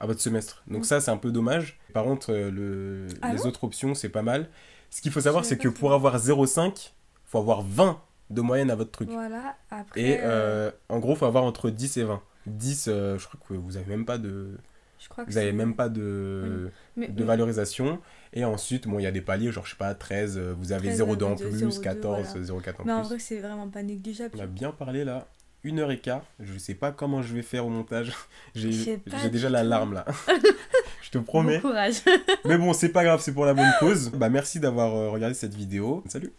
à 0.00 0.06
votre 0.06 0.20
semestre. 0.20 0.62
Donc 0.68 0.80
Mm. 0.80 0.84
ça, 0.84 1.00
c'est 1.00 1.10
un 1.10 1.16
peu 1.16 1.30
dommage. 1.32 1.78
Par 1.92 2.04
contre, 2.04 2.32
euh, 2.32 2.50
le... 2.50 3.06
Ah 3.22 3.32
les 3.32 3.46
autres 3.46 3.64
options, 3.64 3.94
c'est 3.94 4.08
pas 4.08 4.22
mal. 4.22 4.48
Ce 4.90 5.00
qu'il 5.00 5.12
faut 5.12 5.20
savoir, 5.20 5.44
c'est 5.44 5.58
que 5.58 5.68
pour 5.68 5.92
avoir 5.92 6.18
0,5, 6.18 6.92
faut 7.24 7.38
avoir 7.38 7.62
20 7.62 8.00
de 8.30 8.40
moyenne 8.40 8.70
à 8.70 8.74
votre 8.74 8.90
truc. 8.90 9.08
Voilà, 9.10 9.56
après. 9.70 10.00
Et 10.00 10.18
euh, 10.20 10.68
euh, 10.68 10.70
en 10.88 10.98
gros, 10.98 11.14
faut 11.14 11.26
avoir 11.26 11.44
entre 11.44 11.70
10 11.70 11.96
et 11.98 12.04
20. 12.04 12.22
10, 12.46 12.86
euh, 12.88 13.18
je 13.18 13.26
crois 13.26 13.40
que 13.48 13.54
vous 13.54 13.76
avez 13.76 13.86
même 13.86 14.04
pas 14.06 14.16
de, 14.18 14.56
je 14.98 15.08
crois 15.08 15.24
que 15.24 15.30
vous 15.30 15.36
avez 15.38 15.48
c'est- 15.48 15.52
même 15.52 15.74
pas 15.76 15.88
de, 15.90 16.70
Mais- 16.96 17.08
de 17.08 17.20
mais- 17.20 17.26
valorisation. 17.26 18.00
Et 18.32 18.44
ensuite, 18.44 18.86
bon, 18.88 18.98
il 18.98 19.02
y 19.02 19.06
a 19.06 19.10
des 19.10 19.20
paliers, 19.20 19.50
genre, 19.52 19.64
je 19.66 19.70
sais 19.72 19.76
pas, 19.76 19.94
13, 19.94 20.38
euh, 20.38 20.54
vous 20.58 20.72
avez 20.72 20.88
13, 20.88 20.98
0,2 20.98 21.24
en 21.26 21.34
plus, 21.36 21.50
0,2, 21.50 21.80
14, 21.82 22.26
voilà. 22.28 22.44
0,4 22.44 22.80
en 22.80 22.84
Mais 22.84 22.92
en 22.92 23.00
plus. 23.00 23.08
vrai, 23.08 23.18
c'est 23.18 23.40
vraiment 23.40 23.68
pas 23.68 23.82
négligeable. 23.82 24.34
On 24.38 24.42
a 24.42 24.46
bien 24.46 24.70
parlé 24.72 25.04
là, 25.04 25.26
une 25.68 25.80
heure 25.80 25.90
et 25.90 25.98
quart. 25.98 26.22
Je 26.40 26.56
sais 26.58 26.74
pas 26.74 26.90
comment 26.90 27.22
je 27.22 27.34
vais 27.34 27.42
faire 27.42 27.66
au 27.66 27.68
montage. 27.68 28.12
J'ai 28.54 28.98
déjà 29.30 29.50
la 29.50 29.62
larme 29.62 29.94
là. 29.94 30.06
je 31.02 31.10
te 31.10 31.18
promets. 31.18 31.58
Bon 31.58 31.68
courage. 31.68 31.96
Mais 32.44 32.56
bon, 32.56 32.72
c'est 32.72 32.88
pas 32.88 33.04
grave, 33.04 33.20
c'est 33.22 33.32
pour 33.32 33.44
la 33.44 33.54
bonne 33.54 33.72
cause. 33.78 34.10
Bah, 34.10 34.28
merci 34.28 34.58
d'avoir 34.58 34.94
euh, 34.94 35.10
regardé 35.10 35.34
cette 35.34 35.54
vidéo. 35.54 36.02
Salut. 36.08 36.32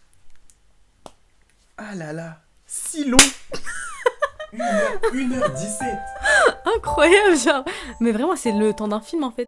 Ah 1.78 1.96
là 1.96 2.12
là, 2.12 2.42
si 2.65 3.06
long. 3.06 3.18
1h, 4.54 5.13
1h17 5.13 6.00
Incroyable, 6.76 7.38
genre. 7.38 7.63
Mais 8.00 8.12
vraiment, 8.12 8.36
c'est 8.36 8.52
le 8.52 8.74
temps 8.74 8.88
d'un 8.88 9.00
film 9.00 9.24
en 9.24 9.32
fait. 9.32 9.48